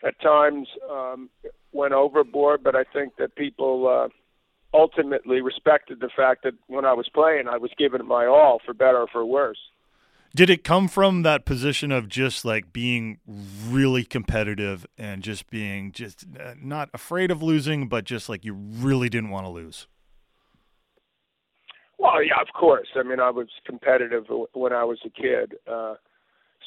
at 0.06 0.20
times 0.20 0.68
um, 0.90 1.30
went 1.72 1.92
overboard, 1.92 2.62
but 2.62 2.74
I 2.74 2.84
think 2.92 3.16
that 3.18 3.36
people. 3.36 3.88
Uh, 3.88 4.08
ultimately 4.74 5.40
respected 5.40 6.00
the 6.00 6.10
fact 6.14 6.42
that 6.42 6.54
when 6.66 6.84
I 6.84 6.92
was 6.92 7.08
playing, 7.08 7.46
I 7.48 7.56
was 7.56 7.70
giving 7.78 8.00
it 8.00 8.06
my 8.06 8.26
all, 8.26 8.60
for 8.66 8.74
better 8.74 8.98
or 8.98 9.06
for 9.06 9.24
worse. 9.24 9.58
Did 10.34 10.50
it 10.50 10.64
come 10.64 10.88
from 10.88 11.22
that 11.22 11.44
position 11.44 11.92
of 11.92 12.08
just 12.08 12.44
like 12.44 12.72
being 12.72 13.20
really 13.24 14.02
competitive 14.02 14.84
and 14.98 15.22
just 15.22 15.48
being 15.48 15.92
just 15.92 16.26
uh, 16.38 16.54
not 16.60 16.90
afraid 16.92 17.30
of 17.30 17.40
losing, 17.40 17.88
but 17.88 18.04
just 18.04 18.28
like 18.28 18.44
you 18.44 18.52
really 18.52 19.08
didn't 19.08 19.30
want 19.30 19.46
to 19.46 19.50
lose? 19.50 19.86
Well, 21.98 22.22
yeah, 22.22 22.40
of 22.40 22.48
course. 22.58 22.88
I 22.96 23.02
mean, 23.02 23.20
I 23.20 23.30
was 23.30 23.48
competitive 23.64 24.24
when 24.52 24.72
I 24.72 24.84
was 24.84 24.98
a 25.04 25.10
kid, 25.10 25.54
uh, 25.70 25.94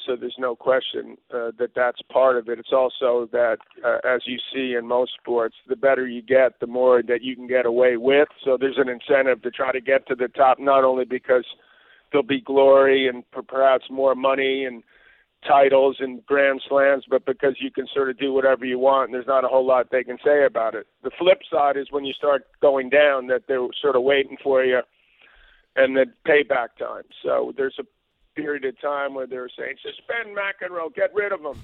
so 0.06 0.16
there's 0.16 0.36
no 0.38 0.56
question 0.56 1.16
uh, 1.34 1.50
that 1.58 1.70
that's 1.74 2.00
part 2.10 2.38
of 2.38 2.48
it. 2.48 2.58
It's 2.58 2.72
also 2.72 3.28
that, 3.32 3.58
uh, 3.84 3.98
as 4.08 4.22
you 4.26 4.38
see 4.52 4.74
in 4.78 4.86
most 4.86 5.12
sports, 5.20 5.56
the 5.68 5.76
better 5.76 6.06
you 6.06 6.22
get, 6.22 6.60
the 6.60 6.66
more 6.66 7.02
that 7.02 7.22
you 7.22 7.36
can 7.36 7.46
get 7.46 7.66
away 7.66 7.96
with. 7.96 8.28
So 8.44 8.56
there's 8.58 8.78
an 8.78 8.88
incentive 8.88 9.42
to 9.42 9.50
try 9.50 9.72
to 9.72 9.80
get 9.80 10.06
to 10.08 10.14
the 10.14 10.28
top, 10.28 10.58
not 10.58 10.84
only 10.84 11.04
because– 11.04 11.44
there'll 12.10 12.26
be 12.26 12.40
glory 12.40 13.08
and 13.08 13.24
perhaps 13.46 13.84
more 13.90 14.14
money 14.14 14.64
and 14.64 14.82
titles 15.46 15.96
and 16.00 16.24
grand 16.26 16.60
slams, 16.68 17.04
but 17.08 17.24
because 17.24 17.56
you 17.60 17.70
can 17.70 17.86
sort 17.94 18.10
of 18.10 18.18
do 18.18 18.32
whatever 18.32 18.64
you 18.64 18.78
want 18.78 19.08
and 19.08 19.14
there's 19.14 19.26
not 19.26 19.44
a 19.44 19.48
whole 19.48 19.66
lot 19.66 19.86
they 19.90 20.02
can 20.02 20.18
say 20.24 20.44
about 20.44 20.74
it. 20.74 20.86
The 21.04 21.10
flip 21.18 21.38
side 21.50 21.76
is 21.76 21.86
when 21.90 22.04
you 22.04 22.12
start 22.12 22.46
going 22.60 22.88
down 22.88 23.28
that 23.28 23.42
they're 23.46 23.66
sort 23.80 23.96
of 23.96 24.02
waiting 24.02 24.36
for 24.42 24.64
you 24.64 24.80
and 25.76 25.96
then 25.96 26.12
payback 26.26 26.76
time. 26.78 27.04
So 27.22 27.52
there's 27.56 27.76
a 27.78 27.84
period 28.34 28.64
of 28.64 28.80
time 28.80 29.14
where 29.14 29.26
they're 29.26 29.48
saying, 29.56 29.76
suspend 29.82 30.36
McEnroe, 30.36 30.94
get 30.94 31.14
rid 31.14 31.32
of 31.32 31.40
him. 31.40 31.60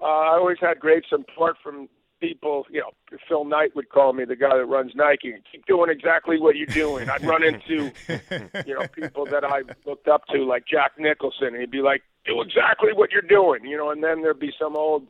Uh, 0.00 0.04
I 0.04 0.36
always 0.36 0.58
had 0.60 0.80
great 0.80 1.04
support 1.08 1.56
from 1.62 1.88
people, 2.20 2.64
you 2.70 2.80
know, 2.80 3.18
Phil 3.28 3.44
Knight 3.44 3.74
would 3.76 3.90
call 3.90 4.12
me 4.12 4.24
the 4.24 4.36
guy 4.36 4.56
that 4.56 4.64
runs 4.64 4.92
Nike. 4.94 5.34
Keep 5.50 5.66
doing 5.66 5.90
exactly 5.90 6.38
what 6.38 6.56
you're 6.56 6.66
doing. 6.66 7.08
I'd 7.10 7.24
run 7.24 7.42
into, 7.42 7.92
you 8.66 8.74
know, 8.74 8.86
people 8.88 9.26
that 9.26 9.44
I 9.44 9.62
looked 9.84 10.08
up 10.08 10.26
to 10.28 10.44
like 10.44 10.64
Jack 10.66 10.92
Nicholson, 10.98 11.48
and 11.48 11.56
he'd 11.56 11.70
be 11.70 11.82
like, 11.82 12.02
"Do 12.24 12.40
exactly 12.40 12.92
what 12.94 13.10
you're 13.12 13.22
doing," 13.22 13.64
you 13.64 13.76
know. 13.76 13.90
And 13.90 14.02
then 14.02 14.22
there'd 14.22 14.38
be 14.38 14.52
some 14.58 14.76
old, 14.76 15.06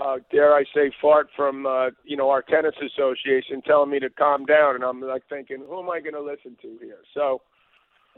uh, 0.00 0.16
dare 0.32 0.54
I 0.54 0.64
say, 0.74 0.90
fart 1.00 1.28
from, 1.36 1.66
uh, 1.66 1.90
you 2.04 2.16
know, 2.16 2.30
our 2.30 2.42
tennis 2.42 2.74
association 2.80 3.60
telling 3.66 3.90
me 3.90 3.98
to 4.00 4.08
calm 4.10 4.46
down, 4.46 4.76
and 4.76 4.84
I'm 4.84 5.00
like 5.00 5.24
thinking, 5.28 5.58
who 5.68 5.80
am 5.80 5.90
I 5.90 6.00
going 6.00 6.14
to 6.14 6.22
listen 6.22 6.56
to 6.62 6.78
here? 6.80 7.00
So, 7.12 7.42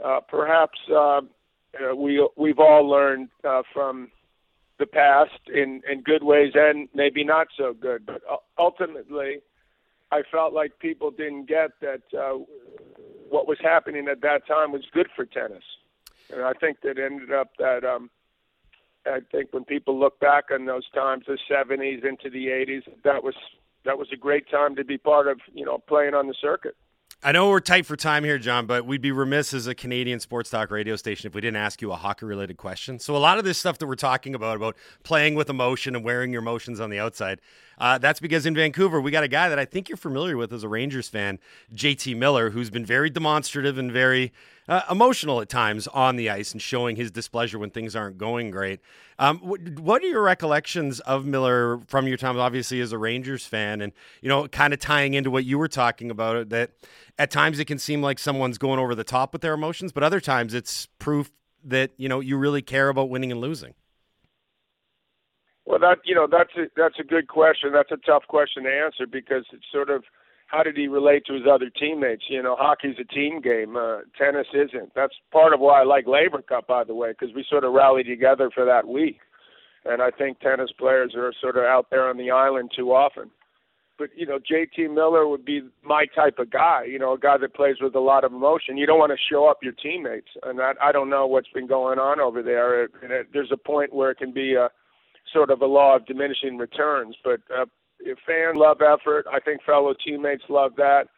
uh, 0.03 0.21
perhaps 0.21 0.79
uh, 0.91 1.21
uh, 1.81 1.95
we 1.97 2.27
we've 2.37 2.59
all 2.59 2.89
learned 2.89 3.29
uh, 3.45 3.63
from 3.73 4.11
the 4.79 4.87
past 4.87 5.41
in 5.53 5.83
in 5.91 6.03
good 6.03 6.23
ways 6.23 6.53
and 6.55 6.89
maybe 6.95 7.25
not 7.25 7.49
so 7.57 7.75
good. 7.75 8.07
But 8.07 8.23
ultimately, 8.59 9.41
I 10.13 10.23
felt 10.31 10.53
like 10.53 10.79
people 10.79 11.11
didn't 11.11 11.47
get 11.47 11.71
that 11.81 12.03
uh, 12.17 12.39
what 13.29 13.49
was 13.49 13.59
happening 13.61 14.09
at 14.09 14.21
that 14.23 14.47
time 14.47 14.73
was 14.73 14.83
good 14.93 15.09
for 15.17 15.25
tennis, 15.25 15.65
and 16.33 16.43
I 16.43 16.53
think 16.53 16.81
that 16.83 16.99
ended 16.99 17.33
up 17.33 17.51
that. 17.59 17.85
um 17.85 18.11
I 19.07 19.21
think 19.31 19.53
when 19.53 19.65
people 19.65 19.99
look 19.99 20.21
back 20.21 20.45
on 20.53 20.67
those 20.67 20.89
times, 20.91 21.25
the 21.27 21.39
'70s 21.51 22.05
into 22.05 22.31
the 22.31 22.47
'80s, 22.47 22.83
that 23.05 23.25
was 23.25 23.35
that 23.85 23.99
was 23.99 24.09
a 24.13 24.17
great 24.17 24.49
time 24.51 24.77
to 24.77 24.85
be 24.85 24.99
part 24.99 25.27
of, 25.27 25.41
you 25.53 25.65
know, 25.65 25.79
playing 25.79 26.15
on 26.15 26.29
the 26.29 26.35
circuit. 26.41 26.77
I 27.25 27.31
know 27.31 27.51
we're 27.51 27.61
tight 27.61 27.87
for 27.87 27.95
time 27.95 28.25
here, 28.25 28.39
John, 28.39 28.67
but 28.67 28.85
we'd 28.85 29.01
be 29.01 29.13
remiss 29.13 29.55
as 29.55 29.69
a 29.69 29.77
Canadian 29.77 30.19
sports 30.19 30.51
talk 30.51 30.73
radio 30.73 30.97
station 30.97 31.29
if 31.29 31.35
we 31.37 31.41
didn't 31.41 31.57
ask 31.57 31.81
you 31.81 31.93
a 31.93 31.97
hockey 31.97 32.27
related 32.27 32.57
question. 32.57 32.99
So, 32.99 33.15
a 33.15 33.19
lot 33.19 33.39
of 33.39 33.45
this 33.45 33.59
stuff 33.59 33.79
that 33.79 33.87
we're 33.87 33.95
talking 33.95 34.35
about, 34.35 34.57
about 34.57 34.77
playing 35.05 35.37
with 35.37 35.49
emotion 35.49 35.95
and 35.95 36.05
wearing 36.05 36.33
your 36.33 36.43
emotions 36.43 36.81
on 36.81 36.91
the 36.91 36.99
outside, 36.99 37.41
uh, 37.83 37.99
that's 37.99 38.21
because 38.21 38.47
in 38.47 38.55
Vancouver, 38.55 39.01
we 39.01 39.11
got 39.11 39.25
a 39.25 39.29
guy 39.29 39.49
that 39.49 39.59
I 39.59 39.65
think 39.65 39.89
you're 39.89 39.97
familiar 39.97 40.37
with 40.37 40.53
as 40.53 40.63
a 40.63 40.69
Rangers 40.69 41.09
fan, 41.09 41.41
JT 41.75 42.17
Miller, 42.17 42.51
who's 42.51 42.71
been 42.71 42.87
very 42.87 43.11
demonstrative 43.11 43.77
and 43.77 43.91
very 43.91 44.33
uh, 44.69 44.83
emotional 44.89 45.41
at 45.41 45.49
times 45.49 45.89
on 45.89 46.15
the 46.15 46.31
ice 46.31 46.53
and 46.53 46.63
showing 46.63 46.95
his 46.95 47.11
displeasure 47.11 47.59
when 47.59 47.71
things 47.71 47.97
aren't 47.97 48.19
going 48.19 48.53
great. 48.53 48.79
Um, 49.19 49.39
what, 49.39 49.81
what, 49.81 50.01
are 50.01 50.07
your 50.07 50.23
recollections 50.23 51.01
of 51.01 51.27
Miller 51.27 51.81
from 51.89 52.07
your 52.07 52.17
time, 52.17 52.39
obviously, 52.39 52.81
as 52.81 52.93
a 52.93 52.99
Rangers 52.99 53.47
fan, 53.47 53.81
and 53.81 53.93
you 54.21 54.29
know, 54.29 54.47
kind 54.47 54.73
of 54.73 54.79
tying 54.79 55.15
into 55.15 55.33
what 55.33 55.45
you 55.45 55.59
were 55.59 55.67
talking 55.67 56.09
about 56.09 56.51
that 56.51 56.71
at 57.19 57.33
times 57.33 57.59
it 57.59 57.65
can 57.65 57.81
seem 57.81 58.01
like 58.01 58.21
someone's 58.21 58.59
going 58.59 58.79
over 58.79 58.95
the 58.95 59.03
top 59.03 59.33
with 59.33 59.43
their 59.43 59.55
emotions, 59.55 59.91
but 59.91 60.05
other 60.05 60.21
times 60.21 60.55
it's 60.55 60.87
proof 61.01 61.33
that 61.65 61.91
you 61.97 62.09
know 62.09 62.21
you 62.21 62.37
really 62.37 62.63
care 62.63 62.91
about 62.91 63.11
winning 63.11 63.33
and 63.33 63.41
losing. 63.41 63.75
Well, 65.65 65.79
that 65.79 65.99
you 66.05 66.15
know 66.15 66.27
that's 66.31 66.51
a 66.57 66.67
that's 66.77 66.99
a 66.99 67.05
good 67.05 67.29
question. 67.29 67.71
That's 67.73 67.93
a 67.93 67.97
tough 67.97 68.25
question 68.29 68.65
to 68.65 68.71
answer 68.71 69.07
because 69.07 69.45
it's 69.53 69.65
sort 69.73 69.91
of 69.91 70.03
how 70.53 70.63
did 70.63 70.77
he 70.77 70.87
relate 70.87 71.25
to 71.27 71.35
his 71.35 71.45
other 71.51 71.71
teammates? 71.71 72.25
You 72.29 72.43
know, 72.43 72.57
hockey's 72.59 72.97
a 73.01 73.05
team 73.05 73.41
game. 73.41 73.77
Uh, 73.77 74.01
tennis 74.19 74.47
isn't. 74.53 74.93
That's 74.95 75.15
part 75.33 75.55
of 75.55 75.61
why 75.61 75.81
I 75.81 75.85
like 75.85 76.07
Laver 76.07 76.43
Cup, 76.43 76.67
by 76.67 76.85
the 76.85 76.95
way, 76.95 77.13
because 77.13 77.35
we 77.35 77.45
sort 77.49 77.65
of 77.65 77.73
rally 77.73 78.03
together 78.03 78.51
for 78.55 78.65
that 78.67 78.87
week. 78.87 79.21
And 79.85 80.03
I 80.03 80.11
think 80.11 80.41
tennis 80.41 80.71
players 80.79 81.15
are 81.17 81.33
sort 81.41 81.57
of 81.57 81.65
out 81.65 81.87
there 81.91 82.09
on 82.09 82.19
the 82.19 82.31
island 82.31 82.71
too 82.77 82.93
often. 82.93 83.31
But 83.99 84.11
you 84.17 84.27
know, 84.27 84.39
JT 84.39 84.93
Miller 84.93 85.27
would 85.27 85.45
be 85.45 85.63
my 85.83 86.07
type 86.15 86.39
of 86.39 86.51
guy. 86.51 86.85
You 86.85 86.99
know, 86.99 87.15
a 87.15 87.19
guy 87.19 87.39
that 87.39 87.55
plays 87.55 87.77
with 87.81 87.95
a 87.95 88.01
lot 88.01 88.25
of 88.25 88.33
emotion. 88.33 88.77
You 88.77 88.87
don't 88.87 88.99
want 88.99 89.13
to 89.13 89.33
show 89.33 89.47
up 89.47 89.59
your 89.63 89.73
teammates, 89.73 90.29
and 90.43 90.59
that, 90.59 90.77
I 90.83 90.93
don't 90.93 91.09
know 91.09 91.27
what's 91.27 91.49
been 91.55 91.67
going 91.67 91.99
on 91.99 92.21
over 92.21 92.43
there. 92.43 92.83
And 92.83 93.13
it, 93.13 93.29
there's 93.33 93.53
a 93.53 93.57
point 93.57 93.95
where 93.95 94.11
it 94.11 94.19
can 94.19 94.33
be 94.33 94.55
a 94.55 94.69
sort 95.33 95.51
of 95.51 95.63
a 95.63 95.67
law 95.67 95.97
of 95.97 96.07
diminishing 96.07 96.59
returns. 96.59 97.17
But 97.23 97.41
uh, 97.55 97.67
fans 98.27 98.57
love 98.57 98.79
effort. 98.83 99.27
I 99.33 99.41
think 99.41 99.63
fellow 99.63 99.95
teammates 100.05 100.45
love 100.49 100.73
that. 100.77 101.09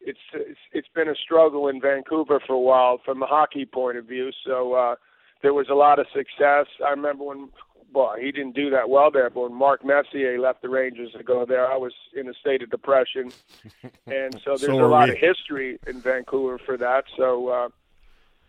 It's, 0.00 0.18
it's 0.32 0.58
it's 0.72 0.88
been 0.94 1.08
a 1.08 1.14
struggle 1.14 1.68
in 1.68 1.80
Vancouver 1.80 2.40
for 2.46 2.54
a 2.54 2.60
while 2.60 3.00
from 3.04 3.22
a 3.22 3.26
hockey 3.26 3.66
point 3.66 3.98
of 3.98 4.06
view. 4.06 4.30
So 4.46 4.72
uh, 4.72 4.94
there 5.42 5.52
was 5.52 5.68
a 5.70 5.74
lot 5.74 5.98
of 5.98 6.06
success. 6.14 6.66
I 6.84 6.90
remember 6.90 7.24
when 7.24 7.50
well 7.92 8.14
he 8.18 8.32
didn't 8.32 8.54
do 8.54 8.70
that 8.70 8.88
well 8.88 9.10
there, 9.10 9.28
but 9.28 9.42
when 9.42 9.54
Mark 9.54 9.84
Messier 9.84 10.38
left 10.38 10.62
the 10.62 10.70
Rangers 10.70 11.12
to 11.18 11.22
go 11.22 11.44
there, 11.44 11.70
I 11.70 11.76
was 11.76 11.92
in 12.16 12.28
a 12.28 12.34
state 12.34 12.62
of 12.62 12.70
depression, 12.70 13.30
and 14.06 14.34
so 14.42 14.56
there's 14.56 14.62
so 14.62 14.84
a 14.84 14.86
lot 14.86 15.08
we. 15.08 15.14
of 15.14 15.18
history 15.18 15.78
in 15.86 16.00
Vancouver 16.00 16.58
for 16.64 16.78
that. 16.78 17.04
So 17.18 17.48
uh, 17.48 17.68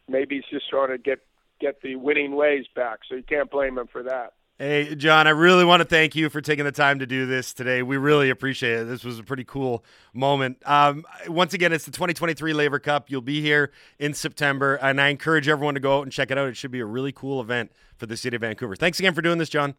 maybe 0.07 0.35
he's 0.35 0.59
just 0.59 0.69
trying 0.69 0.89
to 0.89 0.97
get 0.97 1.19
get 1.59 1.81
the 1.81 1.95
winning 1.97 2.35
ways 2.35 2.65
back. 2.75 2.99
So 3.09 3.15
you 3.15 3.23
can't 3.23 3.51
blame 3.51 3.77
him 3.77 3.87
for 3.87 4.03
that. 4.03 4.33
Hey, 4.61 4.93
John, 4.93 5.25
I 5.25 5.31
really 5.31 5.65
want 5.65 5.79
to 5.79 5.87
thank 5.87 6.15
you 6.15 6.29
for 6.29 6.39
taking 6.39 6.65
the 6.65 6.71
time 6.71 6.99
to 6.99 7.07
do 7.07 7.25
this 7.25 7.51
today. 7.51 7.81
We 7.81 7.97
really 7.97 8.29
appreciate 8.29 8.81
it. 8.81 8.83
This 8.83 9.03
was 9.03 9.17
a 9.17 9.23
pretty 9.23 9.43
cool 9.43 9.83
moment. 10.13 10.61
Um, 10.67 11.03
once 11.27 11.55
again, 11.55 11.73
it's 11.73 11.85
the 11.85 11.89
2023 11.89 12.53
Laver 12.53 12.77
Cup. 12.77 13.09
You'll 13.09 13.21
be 13.21 13.41
here 13.41 13.71
in 13.97 14.13
September, 14.13 14.75
and 14.75 15.01
I 15.01 15.07
encourage 15.07 15.47
everyone 15.47 15.73
to 15.73 15.79
go 15.79 15.97
out 15.97 16.03
and 16.03 16.11
check 16.11 16.29
it 16.29 16.37
out. 16.37 16.47
It 16.47 16.57
should 16.57 16.69
be 16.69 16.79
a 16.79 16.85
really 16.85 17.11
cool 17.11 17.41
event 17.41 17.71
for 17.97 18.05
the 18.05 18.15
city 18.15 18.35
of 18.35 18.41
Vancouver. 18.41 18.75
Thanks 18.75 18.99
again 18.99 19.15
for 19.15 19.23
doing 19.23 19.39
this, 19.39 19.49
John. 19.49 19.73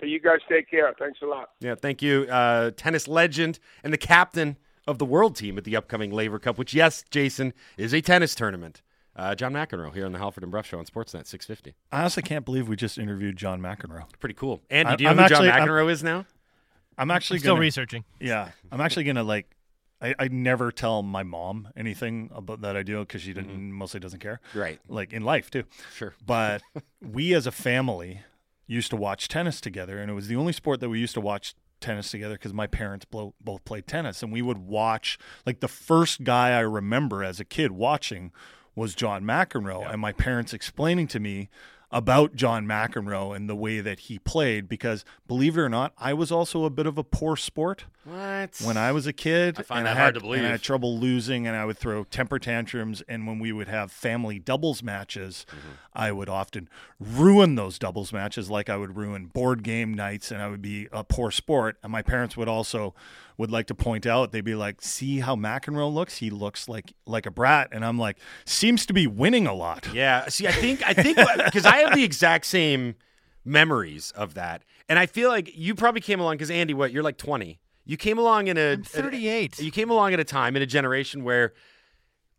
You 0.00 0.18
guys 0.18 0.40
take 0.48 0.70
care. 0.70 0.90
Thanks 0.98 1.18
a 1.20 1.26
lot. 1.26 1.50
Yeah, 1.60 1.74
thank 1.74 2.00
you. 2.00 2.22
Uh, 2.30 2.70
tennis 2.70 3.06
legend 3.06 3.58
and 3.84 3.92
the 3.92 3.98
captain 3.98 4.56
of 4.86 4.96
the 4.96 5.04
world 5.04 5.36
team 5.36 5.58
at 5.58 5.64
the 5.64 5.76
upcoming 5.76 6.12
Laver 6.12 6.38
Cup, 6.38 6.56
which, 6.56 6.72
yes, 6.72 7.04
Jason, 7.10 7.52
is 7.76 7.92
a 7.92 8.00
tennis 8.00 8.34
tournament. 8.34 8.80
Uh, 9.14 9.34
John 9.34 9.52
McEnroe 9.52 9.92
here 9.92 10.06
on 10.06 10.12
the 10.12 10.18
Halford 10.18 10.42
and 10.42 10.50
Bruff 10.50 10.66
Show 10.66 10.78
on 10.78 10.86
Sportsnet 10.86 11.26
650. 11.26 11.74
I 11.90 12.00
honestly 12.00 12.22
can't 12.22 12.44
believe 12.44 12.68
we 12.68 12.76
just 12.76 12.96
interviewed 12.96 13.36
John 13.36 13.60
McEnroe. 13.60 14.04
Pretty 14.20 14.34
cool. 14.34 14.62
And 14.70 14.96
do 14.96 15.04
you 15.04 15.06
know 15.06 15.10
I'm 15.10 15.18
who 15.18 15.22
actually, 15.24 15.48
John 15.48 15.60
McEnroe 15.60 15.82
I'm, 15.82 15.88
is 15.90 16.02
now? 16.02 16.26
I'm 16.96 17.10
actually 17.10 17.36
I'm 17.36 17.40
still 17.40 17.58
researching. 17.58 18.04
Yeah, 18.20 18.50
I'm 18.70 18.80
actually 18.80 19.04
gonna 19.04 19.24
like. 19.24 19.54
I, 20.00 20.14
I 20.18 20.28
never 20.28 20.72
tell 20.72 21.02
my 21.02 21.22
mom 21.22 21.68
anything 21.76 22.30
about 22.34 22.62
that 22.62 22.76
I 22.76 22.82
do 22.82 23.00
because 23.00 23.22
she 23.22 23.34
mm-hmm. 23.34 23.70
mostly 23.70 24.00
doesn't 24.00 24.18
care. 24.18 24.40
Right. 24.52 24.80
Like 24.88 25.12
in 25.12 25.22
life 25.22 25.48
too. 25.48 25.62
Sure. 25.94 26.12
But 26.24 26.62
we 27.00 27.34
as 27.34 27.46
a 27.46 27.52
family 27.52 28.22
used 28.66 28.90
to 28.90 28.96
watch 28.96 29.28
tennis 29.28 29.60
together, 29.60 29.98
and 29.98 30.10
it 30.10 30.14
was 30.14 30.26
the 30.26 30.36
only 30.36 30.52
sport 30.52 30.80
that 30.80 30.88
we 30.88 30.98
used 30.98 31.14
to 31.14 31.20
watch 31.20 31.54
tennis 31.80 32.10
together 32.10 32.34
because 32.34 32.52
my 32.52 32.66
parents 32.66 33.04
both 33.04 33.34
both 33.40 33.64
played 33.64 33.86
tennis, 33.86 34.22
and 34.22 34.32
we 34.32 34.42
would 34.42 34.58
watch. 34.58 35.18
Like 35.46 35.60
the 35.60 35.68
first 35.68 36.24
guy 36.24 36.50
I 36.50 36.60
remember 36.60 37.22
as 37.22 37.38
a 37.40 37.44
kid 37.44 37.72
watching 37.72 38.32
was 38.74 38.94
John 38.94 39.24
McEnroe, 39.24 39.90
and 39.90 40.00
my 40.00 40.12
parents 40.12 40.52
explaining 40.52 41.06
to 41.08 41.20
me 41.20 41.48
about 41.92 42.34
John 42.34 42.66
McEnroe 42.66 43.36
and 43.36 43.48
the 43.48 43.54
way 43.54 43.80
that 43.80 44.00
he 44.00 44.18
played 44.18 44.66
because 44.66 45.04
believe 45.28 45.58
it 45.58 45.60
or 45.60 45.68
not, 45.68 45.92
I 45.98 46.14
was 46.14 46.32
also 46.32 46.64
a 46.64 46.70
bit 46.70 46.86
of 46.86 46.96
a 46.96 47.04
poor 47.04 47.36
sport. 47.36 47.84
What? 48.04 48.60
When 48.64 48.78
I 48.78 48.92
was 48.92 49.06
a 49.06 49.12
kid, 49.12 49.56
I 49.58 49.62
find 49.62 49.86
that 49.86 49.96
I 49.96 50.00
hard 50.00 50.06
had, 50.06 50.14
to 50.14 50.20
believe. 50.20 50.42
I 50.42 50.48
had 50.48 50.62
trouble 50.62 50.98
losing, 50.98 51.46
and 51.46 51.54
I 51.54 51.66
would 51.66 51.78
throw 51.78 52.02
temper 52.04 52.38
tantrums. 52.38 53.02
And 53.06 53.26
when 53.26 53.38
we 53.38 53.52
would 53.52 53.68
have 53.68 53.92
family 53.92 54.38
doubles 54.38 54.82
matches, 54.82 55.46
mm-hmm. 55.50 55.72
I 55.92 56.10
would 56.10 56.28
often 56.28 56.68
ruin 56.98 57.54
those 57.54 57.78
doubles 57.78 58.12
matches, 58.12 58.50
like 58.50 58.70
I 58.70 58.76
would 58.76 58.96
ruin 58.96 59.26
board 59.26 59.62
game 59.62 59.94
nights, 59.94 60.30
and 60.32 60.42
I 60.42 60.48
would 60.48 60.62
be 60.62 60.88
a 60.90 61.04
poor 61.04 61.30
sport. 61.30 61.76
And 61.82 61.92
my 61.92 62.02
parents 62.02 62.36
would 62.36 62.48
also 62.48 62.94
would 63.38 63.50
like 63.50 63.66
to 63.66 63.74
point 63.74 64.06
out. 64.06 64.32
They'd 64.32 64.44
be 64.44 64.54
like, 64.54 64.82
"See 64.82 65.20
how 65.20 65.36
McEnroe 65.36 65.92
looks? 65.92 66.18
He 66.18 66.30
looks 66.30 66.68
like 66.68 66.92
like 67.06 67.26
a 67.26 67.30
brat." 67.30 67.68
And 67.72 67.84
I'm 67.84 67.98
like, 67.98 68.18
"Seems 68.44 68.86
to 68.86 68.92
be 68.92 69.06
winning 69.06 69.46
a 69.46 69.54
lot." 69.54 69.88
Yeah. 69.92 70.28
See, 70.28 70.46
I 70.46 70.52
think 70.52 70.82
I 70.86 70.92
think 70.92 71.18
because 71.44 71.66
I 71.66 71.78
have 71.78 71.94
the 71.94 72.04
exact 72.04 72.46
same 72.46 72.96
memories 73.44 74.10
of 74.12 74.34
that, 74.34 74.64
and 74.88 74.98
I 74.98 75.06
feel 75.06 75.28
like 75.28 75.56
you 75.56 75.74
probably 75.74 76.00
came 76.00 76.20
along 76.20 76.34
because 76.34 76.50
Andy, 76.50 76.74
what 76.74 76.92
you're 76.92 77.02
like 77.02 77.18
20. 77.18 77.58
You 77.84 77.96
came 77.96 78.18
along 78.18 78.46
in 78.46 78.56
a 78.56 78.74
I'm 78.74 78.84
38. 78.84 79.58
A, 79.58 79.64
you 79.64 79.70
came 79.72 79.90
along 79.90 80.12
at 80.14 80.20
a 80.20 80.24
time 80.24 80.54
in 80.54 80.62
a 80.62 80.66
generation 80.66 81.24
where, 81.24 81.52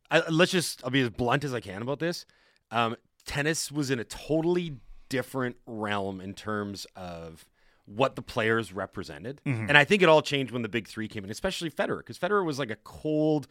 uh, 0.10 0.22
let's 0.30 0.52
just 0.52 0.82
I'll 0.84 0.90
be 0.90 1.02
as 1.02 1.10
blunt 1.10 1.44
as 1.44 1.54
I 1.54 1.60
can 1.60 1.82
about 1.82 2.00
this. 2.00 2.26
Um, 2.72 2.96
tennis 3.26 3.72
was 3.72 3.92
in 3.92 4.00
a 4.00 4.04
totally 4.06 4.78
different 5.10 5.58
realm 5.66 6.22
in 6.22 6.34
terms 6.34 6.88
of 6.96 7.46
what 7.86 8.16
the 8.16 8.22
players 8.22 8.74
represented. 8.74 9.42
Mm-hmm. 9.46 9.68
And 9.70 9.78
I 9.78 9.84
think 9.84 10.02
it 10.02 10.10
all 10.10 10.22
changed 10.22 10.52
when 10.52 10.62
the 10.62 10.70
big 10.70 10.88
three 10.88 11.08
came 11.08 11.24
in, 11.24 11.30
especially 11.30 11.70
Federer, 11.70 11.98
because 12.00 12.18
Federer 12.18 12.46
was 12.46 12.60
like 12.60 12.70
a 12.70 12.78
cold 12.78 13.48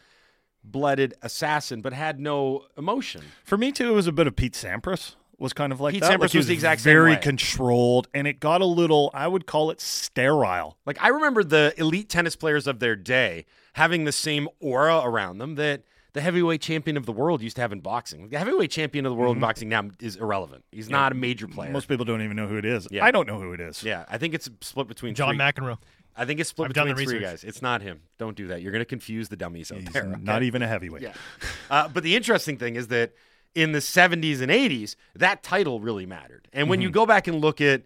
blooded 0.64 1.14
assassin, 1.22 1.80
but 1.80 1.92
had 1.92 2.20
no 2.20 2.66
emotion. 2.76 3.22
For 3.44 3.58
me, 3.58 3.72
too, 3.72 3.90
it 3.90 3.94
was 3.94 4.06
a 4.06 4.12
bit 4.12 4.26
of 4.26 4.36
Pete 4.36 4.54
Sampras. 4.54 5.16
Was 5.38 5.52
kind 5.52 5.72
of 5.72 5.80
like 5.80 5.94
Pete 5.94 6.02
that. 6.02 6.12
Sampras 6.12 6.20
like 6.20 6.20
was, 6.20 6.34
was, 6.34 6.46
the 6.46 6.54
exact 6.54 6.82
very 6.82 7.16
controlled, 7.16 8.06
and 8.14 8.28
it 8.28 8.38
got 8.38 8.60
a 8.60 8.66
little. 8.66 9.10
I 9.12 9.26
would 9.26 9.44
call 9.44 9.72
it 9.72 9.80
sterile. 9.80 10.76
Like 10.86 11.02
I 11.02 11.08
remember 11.08 11.42
the 11.42 11.74
elite 11.76 12.08
tennis 12.08 12.36
players 12.36 12.68
of 12.68 12.78
their 12.78 12.94
day 12.94 13.46
having 13.72 14.04
the 14.04 14.12
same 14.12 14.48
aura 14.60 15.00
around 15.02 15.38
them 15.38 15.56
that 15.56 15.82
the 16.12 16.20
heavyweight 16.20 16.60
champion 16.60 16.96
of 16.96 17.06
the 17.06 17.12
world 17.12 17.42
used 17.42 17.56
to 17.56 17.62
have 17.62 17.72
in 17.72 17.80
boxing. 17.80 18.28
The 18.28 18.38
heavyweight 18.38 18.70
champion 18.70 19.06
of 19.06 19.10
the 19.10 19.16
world 19.16 19.36
mm-hmm. 19.36 19.44
in 19.44 19.48
boxing 19.48 19.68
now 19.68 19.88
is 20.00 20.16
irrelevant. 20.16 20.64
He's 20.70 20.88
yeah. 20.88 20.96
not 20.96 21.12
a 21.12 21.14
major 21.14 21.48
player. 21.48 21.70
Most 21.70 21.88
people 21.88 22.04
don't 22.04 22.22
even 22.22 22.36
know 22.36 22.46
who 22.46 22.56
it 22.56 22.64
is. 22.64 22.86
Yeah. 22.90 23.04
I 23.04 23.10
don't 23.10 23.26
know 23.26 23.38
who 23.38 23.52
it 23.52 23.60
is. 23.60 23.82
Yeah, 23.82 24.04
I 24.08 24.18
think 24.18 24.34
it's 24.34 24.50
split 24.60 24.88
between 24.88 25.14
John 25.14 25.30
three. 25.30 25.38
McEnroe. 25.38 25.78
I 26.14 26.26
think 26.26 26.40
it's 26.40 26.50
split 26.50 26.66
I've 26.66 26.74
between 26.74 27.06
three 27.06 27.20
guys. 27.20 27.42
It's 27.42 27.62
not 27.62 27.80
him. 27.80 28.02
Don't 28.18 28.36
do 28.36 28.48
that. 28.48 28.60
You're 28.60 28.72
going 28.72 28.82
to 28.82 28.86
confuse 28.86 29.30
the 29.30 29.36
dummies 29.36 29.72
out 29.72 29.80
He's 29.80 29.88
there. 29.88 30.04
Not 30.04 30.42
even 30.42 30.60
a 30.60 30.68
heavyweight. 30.68 31.02
Yeah. 31.02 31.14
uh, 31.70 31.88
but 31.88 32.02
the 32.02 32.14
interesting 32.16 32.58
thing 32.58 32.76
is 32.76 32.88
that 32.88 33.12
in 33.54 33.72
the 33.72 33.78
70s 33.78 34.42
and 34.42 34.50
80s, 34.50 34.96
that 35.14 35.42
title 35.42 35.80
really 35.80 36.04
mattered. 36.04 36.48
And 36.52 36.68
when 36.68 36.78
mm-hmm. 36.78 36.84
you 36.84 36.90
go 36.90 37.06
back 37.06 37.28
and 37.28 37.40
look 37.40 37.62
at 37.62 37.82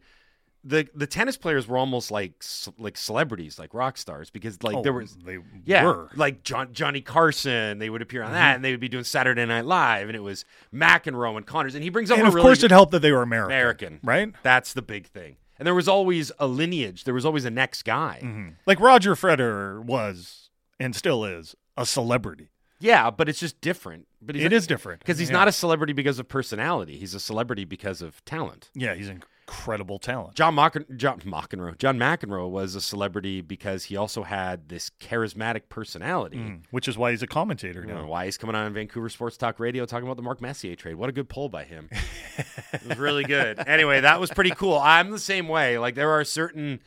the 0.67 0.89
the 0.95 1.07
tennis 1.07 1.37
players 1.37 1.69
were 1.69 1.79
almost 1.79 2.11
like 2.11 2.45
like 2.79 2.97
celebrities, 2.97 3.59
like 3.59 3.73
rock 3.73 3.97
stars, 3.97 4.31
because 4.31 4.63
like 4.63 4.77
oh, 4.77 4.83
there 4.83 4.93
was 4.93 5.17
they 5.25 5.39
yeah, 5.65 5.85
were. 5.85 6.11
like 6.17 6.43
John, 6.43 6.73
Johnny 6.73 7.01
Carson. 7.01 7.79
They 7.79 7.89
would 7.89 8.03
appear 8.03 8.23
on 8.23 8.29
mm-hmm. 8.29 8.35
that, 8.35 8.57
and 8.57 8.65
they 8.65 8.73
would 8.73 8.81
be 8.81 8.89
doing 8.89 9.05
Saturday 9.05 9.47
Night 9.47 9.65
Live, 9.65 10.09
and 10.09 10.17
it 10.17 10.21
was 10.21 10.45
McEnroe 10.75 11.37
and 11.37 11.47
Connors, 11.47 11.75
and 11.75 11.85
he 11.85 11.91
brings 11.91 12.11
up 12.11 12.19
and 12.19 12.27
of 12.27 12.35
really 12.35 12.47
course 12.47 12.63
it 12.63 12.71
helped 12.71 12.93
that 12.93 13.01
they 13.01 13.13
were 13.13 13.23
American, 13.23 13.53
American, 13.53 14.01
right? 14.03 14.33
That's 14.43 14.73
the 14.73 14.83
big 14.83 15.07
thing. 15.07 15.37
And 15.59 15.67
there 15.67 15.75
was 15.75 15.89
always 15.89 16.33
a 16.39 16.47
lineage. 16.47 17.05
There 17.05 17.15
was 17.15 17.25
always 17.25 17.45
a 17.45 17.51
next 17.51 17.85
guy. 17.85 18.21
Mm-hmm. 18.23 18.49
Like 18.67 18.81
Roger 18.81 19.15
Federer 19.15 19.83
was 19.83 20.51
and 20.79 20.95
still 20.95 21.25
is 21.25 21.55
a 21.77 21.87
celebrity. 21.87 22.51
Yeah, 22.79 23.11
but 23.11 23.29
it's 23.29 23.41
just 23.41 23.61
different. 23.61 24.07
But 24.21 24.37
it 24.37 24.53
is 24.53 24.67
different 24.67 25.01
because 25.01 25.19
he's 25.19 25.31
yeah. 25.31 25.37
not 25.37 25.49
a 25.49 25.53
celebrity 25.53 25.93
because 25.93 26.19
of 26.19 26.29
personality. 26.29 26.99
He's 26.99 27.15
a 27.15 27.21
celebrity 27.21 27.65
because 27.65 28.03
of 28.03 28.23
talent. 28.25 28.71
Yeah, 28.75 28.95
he's 28.95 29.11
incredible 29.47 29.99
talent. 29.99 30.35
John, 30.35 30.57
Mocken- 30.57 30.97
John 30.97 31.21
McEnroe. 31.21 31.79
John 31.79 31.99
McEnroe 31.99 32.50
was 32.50 32.75
a 32.75 32.81
celebrity 32.81 33.41
because 33.41 33.85
he 33.85 33.97
also 33.97 34.25
had 34.25 34.69
this 34.69 34.91
charismatic 35.00 35.69
personality, 35.69 36.37
mm, 36.38 36.62
which 36.73 36.88
is 36.88 36.99
why 36.99 37.12
he's 37.12 37.23
a 37.23 37.26
commentator 37.29 37.85
now. 37.85 38.03
Know, 38.03 38.07
why 38.07 38.25
he's 38.25 38.37
coming 38.37 38.57
on 38.57 38.73
Vancouver 38.73 39.09
Sports 39.09 39.37
Talk 39.37 39.61
Radio 39.61 39.87
talking 39.87 40.07
about 40.07 40.17
the 40.17 40.23
Mark 40.23 40.41
Messier 40.41 40.75
trade. 40.75 40.97
What 40.97 41.09
a 41.09 41.12
good 41.12 41.29
pull 41.29 41.49
by 41.49 41.65
him. 41.65 41.88
it 42.73 42.87
was 42.88 42.99
really 42.99 43.25
good. 43.25 43.61
Anyway, 43.67 44.00
that 44.00 44.19
was 44.19 44.31
pretty 44.31 44.50
cool. 44.50 44.79
I'm 44.79 45.11
the 45.11 45.19
same 45.19 45.47
way. 45.47 45.79
Like 45.79 45.95
there 45.95 46.11
are 46.11 46.25
certain 46.25 46.81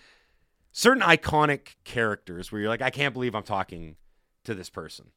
certain 0.71 1.01
iconic 1.01 1.75
characters 1.85 2.51
where 2.51 2.59
you're 2.61 2.69
like, 2.69 2.81
I 2.81 2.89
can't 2.89 3.13
believe 3.13 3.35
I'm 3.35 3.43
talking 3.43 3.95
to 4.43 4.53
this 4.53 4.69
person. 4.69 5.07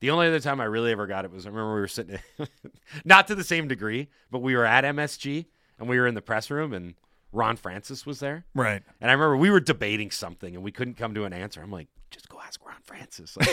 The 0.00 0.10
only 0.10 0.26
other 0.26 0.40
time 0.40 0.60
I 0.60 0.64
really 0.64 0.90
ever 0.90 1.06
got 1.06 1.24
it 1.24 1.30
was 1.30 1.46
I 1.46 1.50
remember 1.50 1.74
we 1.74 1.80
were 1.80 1.86
sitting, 1.86 2.18
not 3.04 3.28
to 3.28 3.36
the 3.36 3.44
same 3.44 3.68
degree, 3.68 4.08
but 4.32 4.40
we 4.40 4.56
were 4.56 4.64
at 4.64 4.82
MSG 4.82 5.46
and 5.78 5.88
we 5.88 5.98
were 5.98 6.06
in 6.06 6.14
the 6.14 6.22
press 6.22 6.50
room 6.50 6.72
and 6.72 6.94
Ron 7.32 7.56
Francis 7.56 8.04
was 8.04 8.20
there. 8.20 8.44
Right. 8.54 8.82
And 9.00 9.10
I 9.10 9.14
remember 9.14 9.36
we 9.36 9.50
were 9.50 9.60
debating 9.60 10.10
something 10.10 10.54
and 10.54 10.62
we 10.62 10.70
couldn't 10.70 10.94
come 10.94 11.14
to 11.14 11.24
an 11.24 11.32
answer. 11.32 11.62
I'm 11.62 11.70
like, 11.70 11.88
just 12.10 12.28
go 12.28 12.38
ask 12.44 12.64
Ron 12.64 12.76
Francis. 12.82 13.36
Like, 13.40 13.48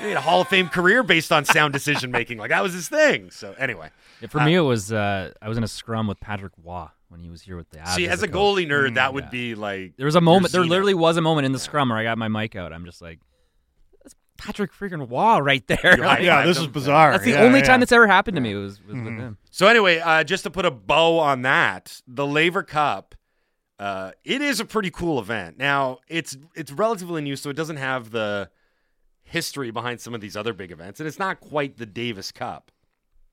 he 0.00 0.08
had 0.08 0.16
a 0.16 0.20
Hall 0.20 0.40
of 0.40 0.48
Fame 0.48 0.68
career 0.68 1.02
based 1.02 1.32
on 1.32 1.44
sound 1.44 1.72
decision 1.72 2.10
making. 2.10 2.38
Like 2.38 2.50
that 2.50 2.62
was 2.62 2.72
his 2.72 2.88
thing. 2.88 3.30
So 3.30 3.54
anyway, 3.58 3.90
Yeah, 4.20 4.28
for 4.28 4.40
me, 4.40 4.54
it 4.54 4.60
was 4.60 4.92
uh, 4.92 5.32
I 5.40 5.48
was 5.48 5.56
in 5.56 5.64
a 5.64 5.68
scrum 5.68 6.06
with 6.08 6.18
Patrick 6.20 6.52
Roy 6.62 6.86
when 7.08 7.20
he 7.20 7.30
was 7.30 7.42
here 7.42 7.56
with 7.56 7.70
the 7.70 7.78
Avs. 7.78 7.94
see, 7.94 8.08
as 8.08 8.22
a 8.22 8.26
coach. 8.28 8.34
goalie 8.36 8.66
nerd, 8.66 8.94
that 8.94 9.14
would 9.14 9.24
yeah. 9.24 9.30
be 9.30 9.54
like 9.54 9.96
There 9.96 10.06
was 10.06 10.14
a 10.16 10.20
moment. 10.20 10.52
There 10.52 10.60
Zenith. 10.60 10.70
literally 10.70 10.94
was 10.94 11.16
a 11.16 11.20
moment 11.20 11.46
in 11.46 11.52
the 11.52 11.58
scrum 11.58 11.90
where 11.90 11.98
I 11.98 12.02
got 12.04 12.18
my 12.18 12.28
mic 12.28 12.56
out. 12.56 12.72
I'm 12.72 12.84
just 12.84 13.00
like, 13.00 13.18
that's 13.18 13.31
Patrick 14.44 14.72
freaking 14.72 15.08
Roy 15.10 15.38
right 15.38 15.66
there. 15.66 15.78
You're 15.96 16.06
Like, 16.06 16.22
Yeah, 16.22 16.44
this 16.44 16.58
is 16.58 16.66
bizarre. 16.66 17.12
that's 17.12 17.24
the 17.24 17.30
Yeah, 17.30 17.42
only 17.42 17.60
yeah. 17.60 17.64
time 17.66 17.80
that's 17.80 17.92
ever 17.92 18.06
happened 18.06 18.34
to 18.36 18.40
me 18.40 18.54
was, 18.54 18.82
was 18.84 18.94
with 18.96 19.04
him. 19.16 19.38
So 19.50 19.66
anyway, 19.66 19.98
uh, 20.00 20.24
just 20.24 20.42
to 20.44 20.50
put 20.50 20.64
a 20.64 20.70
bow 20.70 21.18
on 21.18 21.42
that, 21.42 22.00
the 22.06 22.26
Laver 22.26 22.62
Cup, 22.62 23.14
uh, 23.78 24.12
it 24.24 24.40
is 24.42 24.60
a 24.60 24.64
pretty 24.64 24.90
cool 24.90 25.18
event. 25.18 25.58
Now 25.58 25.98
it's 26.08 26.36
it's 26.54 26.70
relatively 26.72 27.20
new, 27.22 27.36
so 27.36 27.50
it 27.50 27.56
doesn't 27.56 27.76
have 27.78 28.10
the 28.10 28.50
history 29.22 29.70
behind 29.70 30.00
some 30.00 30.14
of 30.14 30.20
these 30.20 30.36
other 30.36 30.52
big 30.52 30.70
events, 30.70 31.00
and 31.00 31.06
it's 31.06 31.18
not 31.18 31.40
quite 31.40 31.78
the 31.78 31.86
Davis 31.86 32.30
Cup. 32.32 32.70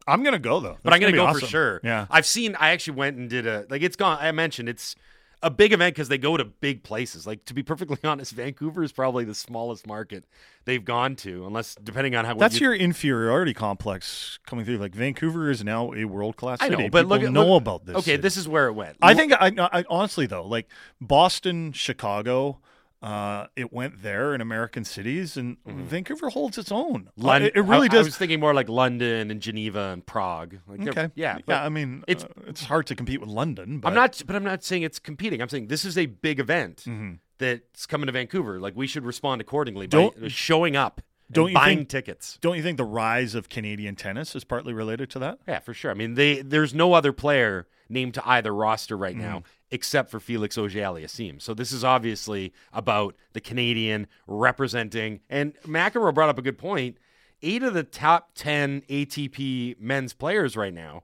I'm 0.08 0.24
gonna 0.24 0.40
go 0.40 0.60
though. 0.60 0.78
But 0.84 0.94
I'm 0.94 1.00
gonna 1.00 1.12
be 1.12 1.18
go 1.20 1.26
awesome. 1.28 1.42
for 1.42 1.46
sure. 1.48 1.82
Yeah. 1.84 2.08
I've 2.10 2.26
seen. 2.26 2.56
I 2.56 2.70
actually 2.72 2.96
went 2.98 3.18
and 3.18 3.30
did 3.30 3.46
a 3.46 3.66
like. 3.70 3.82
It's 3.84 3.96
gone. 3.96 4.18
I 4.20 4.32
mentioned 4.32 4.70
it's 4.70 4.96
a 5.42 5.50
big 5.50 5.72
event 5.72 5.96
because 5.96 6.10
they 6.10 6.18
go 6.18 6.36
to 6.38 6.44
big 6.46 6.84
places. 6.84 7.26
Like 7.26 7.46
to 7.46 7.54
be 7.54 7.64
perfectly 7.64 7.98
honest, 8.04 8.34
Vancouver 8.34 8.84
is 8.84 8.92
probably 8.92 9.24
the 9.24 9.34
smallest 9.36 9.88
market 9.88 10.26
they've 10.66 10.84
gone 10.84 11.16
to, 11.18 11.46
unless 11.48 11.76
depending 11.76 12.16
on 12.16 12.26
how 12.26 12.34
That's 12.36 12.60
you, 12.60 12.68
your 12.68 12.76
inferiority 12.76 13.54
complex 13.54 14.40
coming 14.46 14.66
through. 14.66 14.78
Like 14.78 14.94
Vancouver 14.94 15.50
is 15.50 15.64
now 15.64 15.94
a 15.94 16.06
world 16.06 16.36
class 16.38 16.58
I 16.62 16.70
city. 16.70 16.84
know, 16.84 16.90
but 16.90 17.04
People 17.04 17.10
look 17.18 17.24
at 17.24 17.32
know 17.32 17.54
look- 17.54 17.62
about 17.62 17.86
this. 17.86 17.96
Okay, 17.98 18.12
city. 18.12 18.22
this 18.22 18.38
is 18.38 18.48
where 18.48 18.68
it 18.68 18.74
went. 18.74 18.98
I 19.02 19.14
think 19.14 19.34
I, 19.34 19.52
I 19.58 19.86
honestly 19.90 20.26
though, 20.26 20.46
like 20.46 20.68
Boston, 21.00 21.72
Chicago, 21.72 22.60
uh, 23.02 23.48
it 23.56 23.72
went 23.72 24.02
there 24.04 24.36
in 24.36 24.42
American 24.42 24.84
cities, 24.84 25.38
and 25.38 25.58
Vancouver 25.66 26.30
holds 26.30 26.58
its 26.58 26.72
own. 26.72 27.10
Lon- 27.16 27.44
Uh, 27.44 27.46
it, 27.46 27.56
it 27.56 27.62
really. 27.62 27.88
I, 27.90 27.92
I 27.92 27.96
does. 27.96 28.06
was 28.08 28.18
thinking 28.18 28.40
more 28.42 28.54
like 28.54 28.68
London 28.68 29.32
and 29.32 29.42
Geneva 29.42 29.90
and 29.94 30.06
Prague. 30.06 30.58
Like 30.68 30.88
okay, 30.88 31.10
yeah, 31.16 31.38
yeah. 31.48 31.64
I 31.64 31.70
mean, 31.70 32.04
it's- 32.08 32.26
it's 32.38 32.48
it's 32.50 32.64
hard 32.66 32.88
to 32.88 32.96
compete 32.96 33.22
with 33.22 33.30
London. 33.30 33.80
But 33.80 33.90
I'm 33.90 33.96
not, 33.96 34.22
but 34.28 34.36
I'm 34.36 34.44
not 34.44 34.64
saying 34.64 34.84
it's 34.84 35.00
competing. 35.00 35.42
I'm 35.42 35.50
saying 35.50 35.68
this 35.68 35.86
is 35.86 35.98
a 35.98 36.08
big 36.08 36.40
event 36.40 36.84
Mm-hmm. 36.86 37.14
that's 37.38 37.86
coming 37.86 38.08
to 38.08 38.12
Vancouver. 38.12 38.60
Like 38.60 38.76
we 38.76 38.86
should 38.88 39.06
respond 39.06 39.40
accordingly 39.42 39.88
Don't- 39.88 40.20
by 40.22 40.28
showing 40.28 40.76
up, 40.76 41.02
don't 41.32 41.50
you 41.50 41.56
buying 41.56 41.78
think- 41.80 41.90
tickets. 41.90 42.38
Don't 42.42 42.58
you 42.58 42.64
think 42.64 42.78
the 42.78 42.84
rise 42.84 43.34
of 43.34 43.48
Canadian 43.50 43.96
tennis 43.96 44.36
is 44.36 44.44
partly 44.44 44.74
related 44.74 45.10
to 45.12 45.20
that? 45.20 45.40
Yeah, 45.48 45.60
for 45.60 45.74
sure. 45.74 45.92
I 45.92 45.94
mean, 45.94 46.16
they 46.16 46.42
there's 46.42 46.74
no 46.74 46.94
other 46.94 47.14
player 47.14 47.68
named 47.88 48.14
to 48.16 48.28
either 48.28 48.54
roster 48.54 48.98
right 48.98 49.16
Mm-hmm. 49.16 49.22
now 49.22 49.44
except 49.72 50.10
for 50.10 50.20
Felix 50.20 50.58
Auger-Aliassime. 50.58 51.42
So 51.42 51.54
this 51.54 51.72
is 51.72 51.84
obviously 51.84 52.54
about 52.74 53.16
the 53.34 53.42
Canadian 53.42 54.08
representing. 54.28 55.22
And 55.30 55.54
McEnroe 55.62 56.14
brought 56.14 56.30
up 56.30 56.38
a 56.38 56.42
good 56.42 56.58
point. 56.58 56.98
Eight 57.42 57.64
of 57.64 57.74
the 57.74 57.84
top 57.84 58.32
ten 58.36 58.82
ATP 58.90 59.80
men's 59.80 60.14
players 60.14 60.58
right 60.58 60.74
now 60.74 61.04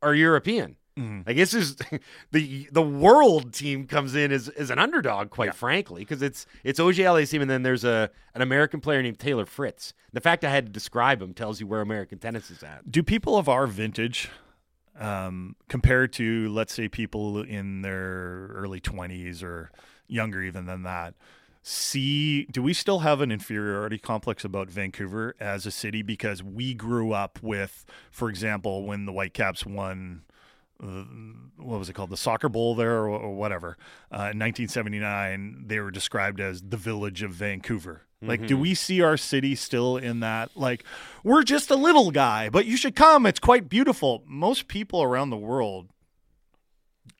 are 0.00 0.14
European. 0.14 0.76
Mm-hmm. 0.98 1.20
Like 1.26 1.36
this 1.36 1.54
is 1.54 1.76
the 2.32 2.68
the 2.70 2.82
world 2.82 3.54
team 3.54 3.86
comes 3.86 4.14
in 4.14 4.30
as, 4.30 4.48
as 4.50 4.70
an 4.70 4.78
underdog, 4.78 5.30
quite 5.30 5.54
frankly, 5.54 6.02
because 6.02 6.22
it's 6.22 6.46
it's 6.64 6.78
Auger-Aliassime 6.78 7.40
and 7.40 7.50
then 7.50 7.62
there's 7.62 7.84
a 7.84 8.10
an 8.34 8.42
American 8.42 8.80
player 8.80 9.02
named 9.02 9.18
Taylor 9.18 9.46
Fritz. 9.46 9.94
The 10.12 10.20
fact 10.20 10.44
I 10.44 10.50
had 10.50 10.66
to 10.66 10.72
describe 10.72 11.22
him 11.22 11.32
tells 11.32 11.60
you 11.60 11.66
where 11.66 11.80
American 11.80 12.18
tennis 12.18 12.50
is 12.50 12.62
at. 12.62 12.90
Do 12.90 13.02
people 13.02 13.38
of 13.38 13.48
our 13.48 13.66
vintage, 13.66 14.28
um, 14.98 15.56
compared 15.68 16.12
to 16.14 16.48
let's 16.50 16.74
say 16.74 16.88
people 16.88 17.42
in 17.42 17.82
their 17.82 18.48
early 18.52 18.80
twenties 18.80 19.42
or 19.42 19.70
younger 20.06 20.42
even 20.42 20.66
than 20.66 20.82
that, 20.82 21.14
see? 21.62 22.44
Do 22.44 22.62
we 22.62 22.74
still 22.74 23.00
have 23.00 23.20
an 23.20 23.32
inferiority 23.32 23.98
complex 23.98 24.44
about 24.44 24.68
Vancouver 24.68 25.34
as 25.40 25.66
a 25.66 25.70
city 25.70 26.02
because 26.02 26.42
we 26.42 26.74
grew 26.74 27.12
up 27.12 27.38
with, 27.42 27.84
for 28.10 28.28
example, 28.28 28.84
when 28.84 29.06
the 29.06 29.12
Whitecaps 29.12 29.64
won? 29.64 30.22
What 30.78 31.78
was 31.78 31.88
it 31.88 31.92
called? 31.92 32.10
The 32.10 32.16
soccer 32.16 32.48
bowl 32.48 32.74
there, 32.74 32.96
or, 32.96 33.08
or 33.10 33.36
whatever. 33.36 33.76
Uh, 34.10 34.34
in 34.34 34.40
1979, 34.40 35.64
they 35.68 35.78
were 35.78 35.92
described 35.92 36.40
as 36.40 36.60
the 36.60 36.76
village 36.76 37.22
of 37.22 37.30
Vancouver. 37.30 38.02
Like, 38.22 38.46
do 38.46 38.56
we 38.56 38.74
see 38.74 39.02
our 39.02 39.16
city 39.16 39.54
still 39.54 39.96
in 39.96 40.20
that? 40.20 40.50
Like, 40.56 40.84
we're 41.24 41.42
just 41.42 41.70
a 41.70 41.76
little 41.76 42.10
guy, 42.10 42.48
but 42.48 42.66
you 42.66 42.76
should 42.76 42.94
come. 42.94 43.26
It's 43.26 43.40
quite 43.40 43.68
beautiful. 43.68 44.22
Most 44.26 44.68
people 44.68 45.02
around 45.02 45.30
the 45.30 45.36
world 45.36 45.88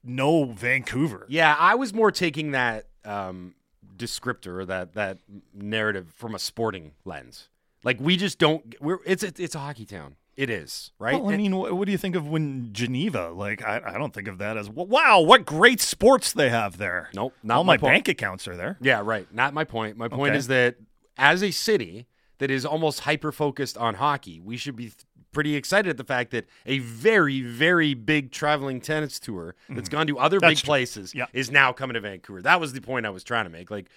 know 0.03 0.45
Vancouver. 0.45 1.25
Yeah, 1.29 1.55
I 1.59 1.75
was 1.75 1.93
more 1.93 2.11
taking 2.11 2.51
that 2.51 2.87
um, 3.05 3.55
descriptor 3.95 4.59
or 4.59 4.65
that 4.65 4.93
that 4.93 5.19
narrative 5.53 6.11
from 6.15 6.35
a 6.35 6.39
sporting 6.39 6.93
lens. 7.05 7.49
Like 7.83 7.99
we 7.99 8.17
just 8.17 8.39
don't. 8.39 8.75
We're 8.81 8.99
it's 9.05 9.23
it's, 9.23 9.39
it's 9.39 9.55
a 9.55 9.59
hockey 9.59 9.85
town. 9.85 10.15
It 10.35 10.49
is 10.49 10.91
right. 10.97 11.21
Well, 11.21 11.31
I 11.31 11.37
mean, 11.37 11.55
what, 11.55 11.73
what 11.73 11.85
do 11.85 11.91
you 11.91 11.97
think 11.97 12.15
of 12.15 12.27
when 12.27 12.69
Geneva? 12.73 13.29
Like, 13.29 13.63
I, 13.63 13.81
I 13.85 13.97
don't 13.99 14.11
think 14.13 14.27
of 14.27 14.39
that 14.39 14.57
as 14.57 14.67
wow, 14.67 15.21
what 15.21 15.45
great 15.45 15.79
sports 15.79 16.33
they 16.33 16.49
have 16.49 16.77
there. 16.77 17.09
Nope, 17.13 17.33
not 17.43 17.57
all 17.57 17.63
my 17.63 17.77
my 17.77 17.89
bank 17.89 18.07
accounts 18.07 18.47
are 18.47 18.55
there. 18.55 18.77
yeah, 18.81 19.01
right. 19.03 19.31
Not 19.31 19.53
my 19.53 19.63
point. 19.63 19.95
My 19.95 20.07
point 20.07 20.31
Okay. 20.31 20.37
is 20.39 20.47
that 20.47 20.75
as 21.17 21.43
a 21.43 21.51
city 21.51 22.07
that 22.39 22.49
is 22.51 22.65
almost 22.65 23.01
hyper 23.01 23.31
focused 23.31 23.77
on 23.77 23.95
hockey, 23.95 24.39
we 24.39 24.57
should 24.57 24.75
be 24.75 24.85
th- 24.85 24.95
pretty 25.31 25.55
excited 25.55 25.89
at 25.89 25.97
the 25.97 26.03
fact 26.03 26.31
that 26.31 26.45
a 26.65 26.79
very 26.79 27.41
very 27.41 27.93
big 27.93 28.31
traveling 28.31 28.79
tennis 28.81 29.19
tour 29.19 29.55
that's 29.69 29.89
gone 29.89 30.05
to 30.07 30.19
other 30.19 30.37
Mm-hmm. 30.37 30.41
That's 30.49 30.59
big 30.61 30.63
true. 30.65 30.67
places 30.67 31.15
Yeah. 31.15 31.25
is 31.33 31.49
now 31.51 31.71
coming 31.73 31.93
to 31.95 32.01
Vancouver. 32.01 32.41
That 32.41 32.59
was 32.59 32.73
the 32.73 32.81
point 32.81 33.05
I 33.05 33.09
was 33.09 33.23
trying 33.23 33.45
to 33.45 33.49
make. 33.49 33.71
Like, 33.71 33.87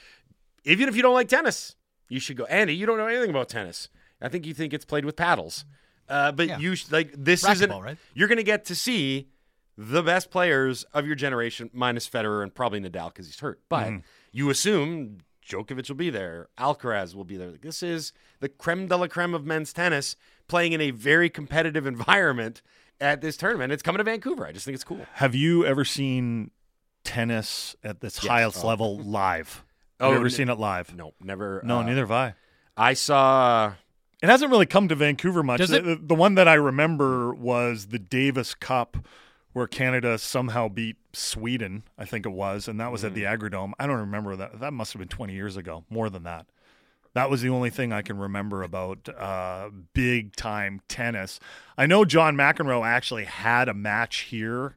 even 0.65 0.89
if 0.89 0.97
you 0.97 1.03
don't 1.03 1.15
like 1.15 1.29
tennis, 1.29 1.75
you 2.09 2.21
should 2.21 2.37
go. 2.37 2.45
Andy, 2.47 2.75
you 2.75 2.87
don't 2.87 2.99
know 2.99 3.07
anything 3.07 3.31
about 3.31 3.49
tennis. 3.49 3.89
I 4.21 4.29
think 4.29 4.47
you 4.47 4.55
think 4.55 4.73
it's 4.73 4.85
played 4.85 5.05
with 5.05 5.17
paddles. 5.17 5.65
Uh, 6.09 6.33
but 6.33 6.47
Yeah. 6.49 6.59
you, 6.59 6.75
sh- 6.77 6.87
like, 6.91 7.13
this 7.17 7.47
isn't, 7.47 7.71
right? 7.71 7.99
you're 8.15 8.29
going 8.29 8.37
to 8.39 8.45
get 8.45 8.65
to 8.67 8.75
see 8.75 9.29
the 9.77 10.03
best 10.03 10.31
players 10.31 10.85
of 10.95 11.05
your 11.07 11.17
generation, 11.17 11.69
minus 11.75 12.09
Federer 12.09 12.43
and 12.43 12.55
probably 12.55 12.81
Nadal 12.81 13.09
because 13.09 13.27
he's 13.27 13.41
hurt. 13.41 13.61
But 13.69 13.87
Mm-hmm. 13.89 13.97
you 14.33 14.49
assume 14.49 15.19
Djokovic 15.47 15.89
will 15.89 15.97
be 15.97 16.11
there, 16.11 16.49
Alcaraz 16.59 17.15
will 17.15 17.25
be 17.25 17.37
there. 17.37 17.53
This 17.53 17.83
is 17.83 18.13
the 18.41 18.49
creme 18.49 18.89
de 18.89 18.97
la 18.97 19.07
creme 19.07 19.35
of 19.35 19.45
men's 19.47 19.73
tennis 19.73 20.17
playing 20.49 20.73
in 20.73 20.81
a 20.81 20.91
very 20.91 21.31
competitive 21.31 21.87
environment 21.95 22.63
at 23.01 23.21
this 23.21 23.37
tournament. 23.37 23.73
It's 23.73 23.83
coming 23.83 23.99
to 23.99 24.05
Vancouver. 24.05 24.47
I 24.47 24.53
just 24.53 24.65
think 24.65 24.75
it's 24.75 24.85
cool. 24.85 25.01
Have 25.15 25.35
you 25.35 25.65
ever 25.65 25.85
seen 25.85 26.51
tennis 27.05 27.77
at 27.85 28.01
this 28.01 28.19
highest 28.19 28.65
Oh. 28.65 28.67
level 28.67 28.99
live? 29.05 29.65
Oh, 30.01 30.07
Have 30.07 30.13
you 30.15 30.17
ever 30.19 30.27
n- 30.27 30.31
seen 30.31 30.49
it 30.49 30.59
live? 30.59 30.95
No, 30.95 31.13
never. 31.23 31.63
No, 31.65 31.79
uh, 31.79 31.83
neither 31.85 32.01
have 32.01 32.11
I. 32.13 32.35
I 32.77 32.93
saw. 32.95 33.73
It 34.23 34.29
hasn't 34.29 34.51
really 34.51 34.67
come 34.67 34.89
to 34.89 34.95
Vancouver 34.95 35.43
much. 35.43 35.59
Does 35.59 35.71
it- 35.73 35.85
the, 35.85 35.97
the 35.97 36.15
one 36.15 36.35
that 36.35 36.49
I 36.49 36.55
remember 36.55 37.33
was 37.35 37.87
the 37.87 37.99
Davis 37.99 38.55
Cup, 38.55 38.97
where 39.57 39.67
Canada 39.67 40.19
somehow 40.19 40.69
beat 40.69 40.97
Sweden. 41.15 41.83
I 41.97 42.05
think 42.05 42.27
it 42.27 42.33
was, 42.33 42.69
and 42.69 42.79
that 42.79 42.93
was 42.93 43.05
at 43.05 43.15
the 43.15 43.23
Mm. 43.23 43.39
Agrodome. 43.39 43.73
I 43.79 43.87
don't 43.87 44.01
remember 44.01 44.37
that. 44.37 44.61
That 44.61 44.75
must 44.75 44.93
have 44.93 45.01
been 45.01 45.09
twenty 45.09 45.33
years 45.33 45.57
ago, 45.57 45.87
more 45.89 46.11
than 46.11 46.25
that. 46.25 46.45
That 47.15 47.31
was 47.31 47.41
the 47.41 47.49
only 47.49 47.71
thing 47.71 47.91
I 47.91 48.03
can 48.03 48.19
remember 48.19 48.63
about 48.63 49.09
uh, 49.09 49.71
big 49.95 50.37
time 50.37 50.83
tennis. 50.89 51.41
I 51.79 51.87
know 51.87 52.05
John 52.05 52.37
McEnroe 52.37 52.87
actually 52.87 53.25
had 53.25 53.71
a 53.71 53.73
match 53.73 54.25
here. 54.29 54.77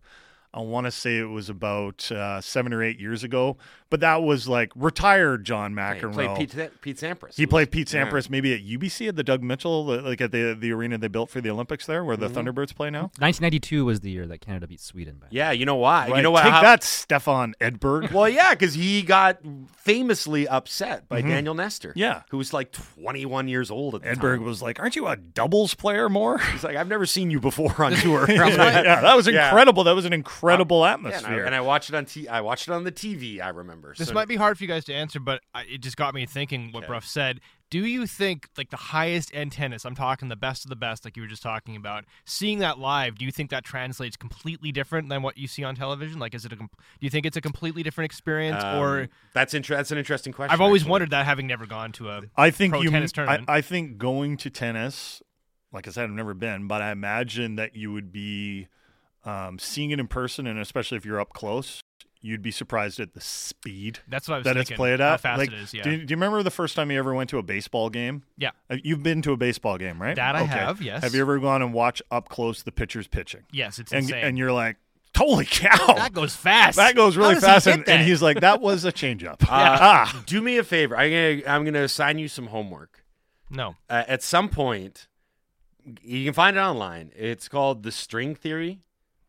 I 0.51 0.61
want 0.61 0.85
to 0.85 0.91
say 0.91 1.17
it 1.19 1.25
was 1.29 1.47
about 1.49 2.11
uh, 2.11 2.41
seven 2.41 2.73
or 2.73 2.81
eight 2.81 2.99
years 2.99 3.23
ago, 3.23 3.57
but 3.91 3.99
that 3.99 4.23
was 4.23 4.47
like 4.47 4.71
retired 4.75 5.45
John 5.45 5.71
He 5.73 5.77
McEnroe. 5.77 6.13
played 6.13 6.49
Pete, 6.51 6.81
Pete 6.81 6.97
Sampras. 6.97 7.35
He 7.35 7.43
It 7.43 7.49
played 7.51 7.67
was- 7.67 7.73
Pete 7.73 7.93
yeah. 7.93 8.05
Sampras 8.09 8.29
maybe 8.31 8.53
at 8.53 8.61
UBC 8.65 9.07
at 9.09 9.15
the 9.15 9.23
Doug 9.23 9.43
Mitchell, 9.43 9.85
like 9.85 10.21
at 10.21 10.31
the 10.31 10.55
the 10.59 10.71
arena 10.71 10.97
they 10.97 11.07
built 11.07 11.29
for 11.29 11.39
the 11.39 11.51
Olympics 11.51 11.85
there, 11.85 12.03
where 12.03 12.17
the 12.17 12.27
Thunderbirds 12.29 12.73
play 12.75 12.89
now. 12.89 13.11
1992 13.19 13.85
was 13.85 13.99
the 13.99 14.09
year 14.09 14.25
that 14.25 14.39
Canada 14.41 14.65
beat 14.67 14.79
Sweden. 14.81 15.17
By 15.21 15.27
Yeah, 15.29 15.51
you 15.51 15.65
know 15.67 15.75
why? 15.75 16.07
You 16.07 16.21
know 16.23 16.31
what? 16.31 16.41
Take 16.43 16.51
how- 16.53 16.61
that, 16.63 16.83
Stefan 16.83 17.53
Edberg. 17.61 18.11
Well, 18.19 18.27
yeah, 18.27 18.53
because 18.55 18.73
he 18.73 19.03
got 19.03 19.37
famously 19.77 20.47
upset 20.47 21.07
by 21.07 21.21
Daniel 21.21 21.53
Nestor. 21.53 21.89
Mm-hmm. 21.89 21.99
Yeah. 21.99 22.21
who 22.31 22.37
was 22.37 22.53
like 22.53 22.71
21 22.71 23.47
years 23.47 23.69
old 23.69 23.95
at 23.95 24.01
the 24.01 24.09
Edberg 24.09 24.37
time. 24.37 24.45
was 24.45 24.61
like, 24.61 24.79
"Aren't 24.79 24.95
you 24.95 25.07
a 25.07 25.15
doubles 25.15 25.73
player 25.75 26.09
more?" 26.09 26.37
He's 26.39 26.63
like, 26.63 26.75
I've 26.75 26.87
never 26.87 27.05
seen 27.05 27.29
you 27.29 27.39
before 27.39 27.83
on 27.83 27.91
tour. 27.97 28.23
I'm 28.23 28.29
yeah, 28.37 29.01
that 29.01 29.15
was 29.15 29.27
Yeah. 29.27 29.47
incredible. 29.49 29.83
That 29.83 29.95
was 29.95 30.05
an 30.05 30.13
incredible 30.13 30.38
Yeah, 30.43 30.53
and, 30.53 30.71
I, 30.71 30.91
atmosphere. 30.93 31.45
and 31.45 31.55
I 31.55 31.61
watched 31.61 31.89
it 31.89 31.95
on 31.95 32.05
t- 32.05 32.27
I 32.27 32.41
watched 32.41 32.67
it 32.67 32.71
on 32.71 32.83
the 32.83 32.91
TV. 32.91 33.41
I 33.41 33.49
remember. 33.49 33.93
This 33.97 34.07
So- 34.09 34.13
might 34.13 34.27
be 34.27 34.35
hard 34.35 34.57
for 34.57 34.63
you 34.63 34.67
guys 34.67 34.85
to 34.85 34.93
answer, 34.93 35.19
but 35.19 35.41
I, 35.53 35.63
it 35.63 35.81
just 35.81 35.97
got 35.97 36.13
me 36.13 36.25
thinking 36.25 36.71
what 36.71 36.83
Okay. 36.83 36.87
Bruff 36.87 37.05
said. 37.05 37.39
Do 37.71 37.85
you 37.85 38.07
think 38.07 38.47
like 38.57 38.71
the 38.71 38.77
highest 38.77 39.29
end 39.31 39.51
tennis? 39.51 39.85
I'm 39.85 39.93
talking 39.93 40.27
the 40.27 40.35
best 40.35 40.65
of 40.65 40.69
the 40.69 40.75
best, 40.75 41.05
like 41.05 41.15
you 41.15 41.21
were 41.21 41.27
just 41.27 41.43
talking 41.43 41.75
about. 41.75 42.03
Seeing 42.25 42.57
that 42.59 42.79
live, 42.79 43.15
do 43.19 43.25
you 43.25 43.31
think 43.31 43.51
that 43.51 43.63
translates 43.63 44.17
completely 44.17 44.71
different 44.71 45.07
than 45.09 45.21
what 45.21 45.37
you 45.37 45.47
see 45.47 45.63
on 45.63 45.75
television? 45.75 46.17
Like, 46.19 46.33
is 46.33 46.45
it 46.45 46.51
a? 46.53 46.55
Do 46.55 46.67
you 47.01 47.11
think 47.11 47.27
it's 47.27 47.37
a 47.37 47.41
completely 47.41 47.83
different 47.83 48.05
experience, 48.05 48.63
or 48.63 49.01
Um, 49.01 49.09
that's 49.33 49.53
inter- 49.53 49.75
That's 49.75 49.91
an 49.91 49.99
interesting 49.99 50.33
question. 50.33 50.51
I've 50.51 50.61
always 50.61 50.81
actually. 50.81 50.91
wondered 50.91 51.09
that, 51.11 51.25
having 51.27 51.45
never 51.45 51.67
gone 51.67 51.91
to 51.93 52.09
a. 52.09 52.21
I 52.35 52.49
think 52.49 52.73
pro 52.73 52.81
you. 52.81 52.89
tennis 52.89 53.11
I, 53.11 53.15
tournament. 53.15 53.45
I 53.49 53.61
think 53.61 53.99
going 53.99 54.37
to 54.37 54.49
tennis, 54.49 55.21
like 55.71 55.87
I 55.87 55.91
said, 55.91 56.05
I've 56.05 56.09
never 56.09 56.33
been, 56.33 56.67
but 56.67 56.81
I 56.81 56.89
imagine 56.91 57.55
that 57.57 57.75
you 57.75 57.93
would 57.93 58.11
be 58.11 58.67
um, 59.25 59.59
seeing 59.59 59.91
it 59.91 59.99
in 59.99 60.07
person, 60.07 60.47
and 60.47 60.59
especially 60.59 60.97
if 60.97 61.05
you're 61.05 61.19
up 61.19 61.33
close, 61.33 61.81
you'd 62.21 62.41
be 62.41 62.51
surprised 62.51 62.99
at 62.99 63.13
the 63.13 63.21
speed 63.21 63.99
That's 64.07 64.27
what 64.27 64.35
I 64.35 64.37
was 64.39 64.45
that 64.45 64.55
thinking. 64.55 64.73
it's 64.73 64.77
played 64.77 64.99
How 64.99 65.13
at. 65.13 65.21
fast 65.21 65.37
like, 65.39 65.51
it 65.53 65.55
is. 65.59 65.73
Yeah. 65.73 65.83
do, 65.83 65.91
you- 65.91 65.97
do 66.05 66.11
you 66.11 66.15
remember 66.17 66.43
the 66.43 66.51
first 66.51 66.75
time 66.75 66.91
you 66.91 66.99
ever 66.99 67.13
went 67.13 67.29
to 67.29 67.37
a 67.37 67.43
baseball 67.43 67.89
game? 67.89 68.23
Yeah. 68.37 68.51
Uh, 68.69 68.75
You've 68.83 69.03
been 69.03 69.21
to 69.23 69.31
a 69.31 69.37
baseball 69.37 69.77
game, 69.77 70.01
right? 70.01 70.15
That 70.15 70.35
I 70.35 70.41
Okay. 70.43 70.51
have, 70.51 70.81
yes. 70.81 71.03
Have 71.03 71.15
you 71.15 71.21
ever 71.21 71.39
gone 71.39 71.61
and 71.61 71.73
watched 71.73 72.01
up 72.11 72.27
close 72.29 72.63
the 72.63 72.71
pitchers 72.73 73.07
pitching? 73.07 73.43
yes, 73.51 73.79
it's 73.79 73.91
And, 73.93 74.03
insane. 74.03 74.23
and 74.23 74.37
you're 74.37 74.51
like, 74.51 74.77
holy 75.17 75.45
cow. 75.45 75.93
that 75.95 76.11
goes 76.13 76.35
fast. 76.35 76.75
That 76.77 76.95
goes 76.95 77.15
really 77.17 77.35
does 77.35 77.43
he 77.43 77.47
fast, 77.47 77.67
and, 77.67 77.87
and 77.89 78.05
he's 78.07 78.21
like, 78.21 78.39
"That 78.41 78.61
was 78.61 78.85
a 78.85 78.91
changeup." 78.91 79.41
Uh, 79.43 79.47
Ah, 79.49 80.23
Do 80.25 80.41
me 80.41 80.57
a 80.57 80.63
favor. 80.63 80.95
I'm 80.97 81.09
gonna 81.11 81.51
I'm 81.55 81.65
gonna 81.65 81.83
assign 81.83 82.19
you 82.19 82.27
some 82.29 82.47
homework. 82.47 83.03
no. 83.49 83.75
Uh, 83.89 84.03
at 84.07 84.23
some 84.23 84.47
point, 84.49 85.07
you 86.01 86.23
can 86.25 86.33
find 86.33 86.55
it 86.57 86.59
online. 86.59 87.11
It's 87.15 87.47
called 87.49 87.83
"The 87.83 87.91
String 87.91 88.35
Theory" 88.35 88.79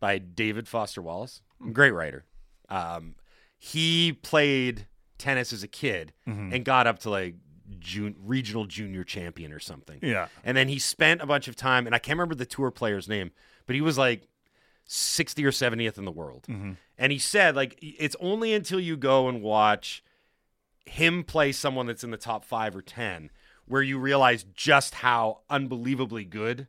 by 0.01 0.19
David 0.19 0.67
Foster 0.67 1.01
Wallace. 1.03 1.43
Great 1.73 1.93
writer. 1.93 2.25
Um, 2.69 3.15
he 3.59 4.13
played 4.13 4.87
tennis 5.19 5.53
as 5.53 5.63
a 5.63 5.69
kid 5.69 6.13
and 6.25 6.65
got 6.65 6.87
up 6.87 6.99
to 7.01 7.11
like 7.11 7.35
jun- 7.79 8.17
regional 8.19 8.65
junior 8.65 9.05
champion 9.05 9.53
or 9.53 9.59
something. 9.59 9.99
yeah. 10.03 10.29
And 10.45 10.57
then 10.57 10.69
he 10.69 10.79
spent 10.79 11.21
a 11.21 11.27
bunch 11.27 11.47
of 11.49 11.57
time, 11.57 11.87
and 11.87 11.95
I 11.95 11.99
can't 11.99 12.17
remember 12.19 12.35
the 12.35 12.47
tour 12.47 12.71
player's 12.71 13.09
name, 13.09 13.31
but 13.67 13.75
he 13.77 13.83
was 13.83 13.99
like 13.99 14.27
60 14.87 15.45
or 15.45 15.51
70th 15.51 15.99
in 15.99 16.05
the 16.05 16.11
world. 16.11 16.47
And 16.99 17.13
he 17.13 17.19
said, 17.19 17.55
like, 17.57 17.79
it's 17.81 18.17
only 18.21 18.53
until 18.55 18.81
you 18.81 18.97
go 18.97 19.29
and 19.29 19.43
watch 19.43 20.03
him 20.87 21.23
play 21.23 21.53
someone 21.53 21.87
that's 21.87 22.03
in 22.03 22.11
the 22.11 22.17
top 22.17 22.45
five 22.45 22.75
or 22.75 22.83
10 22.83 23.31
where 23.67 23.83
you 23.83 23.99
realize 23.99 24.45
just 24.55 24.95
how 24.97 25.41
unbelievably 25.49 26.25
good 26.25 26.67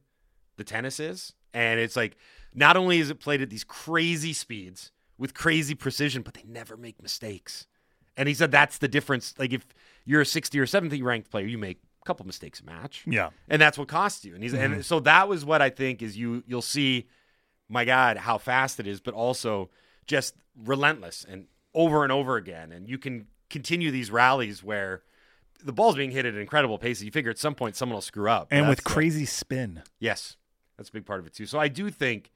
the 0.57 0.63
tennis 0.63 0.99
is. 0.99 1.33
And 1.53 1.79
it's 1.79 1.95
like, 1.95 2.15
not 2.53 2.77
only 2.77 2.99
is 2.99 3.09
it 3.09 3.19
played 3.19 3.41
at 3.41 3.49
these 3.49 3.63
crazy 3.63 4.33
speeds 4.33 4.91
with 5.17 5.33
crazy 5.33 5.75
precision, 5.75 6.21
but 6.21 6.33
they 6.33 6.43
never 6.47 6.75
make 6.75 7.01
mistakes. 7.01 7.67
And 8.17 8.27
he 8.27 8.33
said 8.33 8.51
that's 8.51 8.77
the 8.79 8.87
difference. 8.87 9.33
Like, 9.37 9.53
if 9.53 9.65
you're 10.05 10.21
a 10.21 10.25
60 10.25 10.59
or 10.59 10.65
70 10.65 11.01
ranked 11.01 11.31
player, 11.31 11.45
you 11.45 11.57
make 11.57 11.79
a 12.01 12.05
couple 12.05 12.25
mistakes 12.25 12.59
a 12.59 12.65
match 12.65 13.03
Yeah. 13.05 13.29
and 13.47 13.61
that's 13.61 13.77
what 13.77 13.87
costs 13.87 14.25
you. 14.25 14.33
And 14.33 14.43
he's 14.43 14.53
and 14.53 14.73
mm-hmm. 14.73 14.81
so 14.81 14.99
that 15.01 15.29
was 15.29 15.45
what 15.45 15.61
I 15.61 15.69
think 15.69 16.01
is 16.01 16.17
you 16.17 16.43
you'll 16.47 16.61
see, 16.61 17.07
my 17.69 17.85
God, 17.85 18.17
how 18.17 18.37
fast 18.37 18.79
it 18.79 18.87
is, 18.87 18.99
but 18.99 19.13
also 19.13 19.69
just 20.07 20.35
relentless 20.57 21.25
and 21.29 21.45
over 21.73 22.03
and 22.03 22.11
over 22.11 22.35
again. 22.35 22.71
And 22.71 22.89
you 22.89 22.97
can 22.97 23.27
continue 23.49 23.91
these 23.91 24.11
rallies 24.11 24.63
where 24.63 25.03
the 25.63 25.71
ball's 25.71 25.95
being 25.95 26.11
hit 26.11 26.25
at 26.25 26.33
an 26.33 26.39
incredible 26.39 26.77
pace. 26.77 27.01
You 27.01 27.11
figure 27.11 27.31
at 27.31 27.37
some 27.37 27.55
point 27.55 27.75
someone 27.75 27.95
will 27.95 28.01
screw 28.01 28.29
up. 28.29 28.47
And 28.51 28.67
with 28.67 28.83
crazy 28.83 29.25
spin. 29.25 29.83
yes, 29.99 30.37
that's 30.77 30.89
a 30.89 30.93
big 30.93 31.05
part 31.05 31.19
of 31.19 31.27
it 31.27 31.33
too. 31.33 31.45
So 31.45 31.59
I 31.59 31.67
do 31.67 31.89
think 31.89 32.31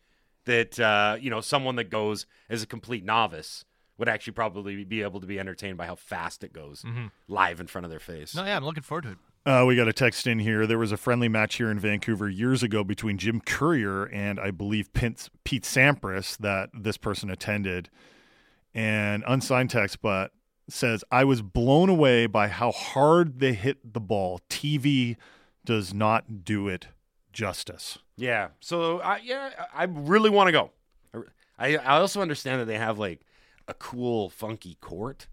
that 0.46 0.80
uh, 0.80 1.18
you 1.20 1.30
know 1.30 1.42
someone 1.42 1.76
that 1.76 1.90
goes 1.90 2.26
as 2.50 2.64
a 2.64 2.68
complete 2.68 3.04
novice 3.04 3.66
would 3.98 4.10
actually 4.10 4.34
probably 4.34 4.84
be 4.84 5.02
able 5.02 5.22
to 5.22 5.28
be 5.28 5.40
entertained 5.40 5.78
by 5.78 5.86
how 5.86 5.96
fast 5.96 6.44
it 6.44 6.52
goes 6.52 6.84
live 7.28 7.60
in 7.60 7.68
front 7.68 7.86
of 7.86 7.92
their 7.92 8.00
face. 8.00 8.36
No, 8.36 8.44
yeah, 8.44 8.58
I'm 8.58 8.66
looking 8.66 8.84
forward 8.84 9.04
to 9.04 9.12
it. 9.12 9.18
Uh, 9.46 9.64
we 9.64 9.76
got 9.76 9.88
a 9.88 9.94
text 9.94 10.26
in 10.26 10.40
here. 10.40 10.66
There 10.66 10.80
was 10.80 10.92
a 10.92 10.98
friendly 10.98 11.30
match 11.30 11.56
here 11.56 11.70
in 11.70 11.78
Vancouver 11.78 12.28
years 12.28 12.64
ago 12.64 12.84
between 12.84 13.20
Jim 13.20 13.40
Courier 13.40 14.06
and 14.06 14.40
I 14.40 14.50
believe 14.50 14.92
Pete, 14.94 15.30
Pete 15.44 15.64
Sampras 15.64 16.36
that 16.38 16.70
this 16.74 16.98
person 16.98 17.30
attended. 17.30 17.90
And 18.74 19.24
unsigned 19.28 19.70
text, 19.70 20.02
but 20.02 20.32
says, 20.68 21.04
I 21.12 21.26
was 21.26 21.44
blown 21.44 21.90
away 21.90 22.26
by 22.26 22.48
how 22.48 22.72
hard 22.72 23.40
they 23.40 23.54
hit 23.54 23.94
the 23.94 24.00
ball. 24.00 24.42
TV 24.50 25.16
does 25.64 25.94
not 25.94 26.44
do 26.44 26.68
it 26.68 26.88
justice. 27.36 28.00
Yeah. 28.16 28.48
So 28.62 29.00
I 29.02 29.18
yeah, 29.18 29.52
I 29.74 29.84
really 29.84 30.32
want 30.32 30.48
to 30.48 30.52
go. 30.52 30.72
I 31.60 31.78
I 31.78 32.00
also 32.00 32.22
understand 32.22 32.62
that 32.62 32.66
they 32.66 32.78
have 32.78 32.98
like 32.98 33.22
a 33.68 33.76
cool, 33.76 34.30
funky 34.30 34.78
court. 34.82 35.28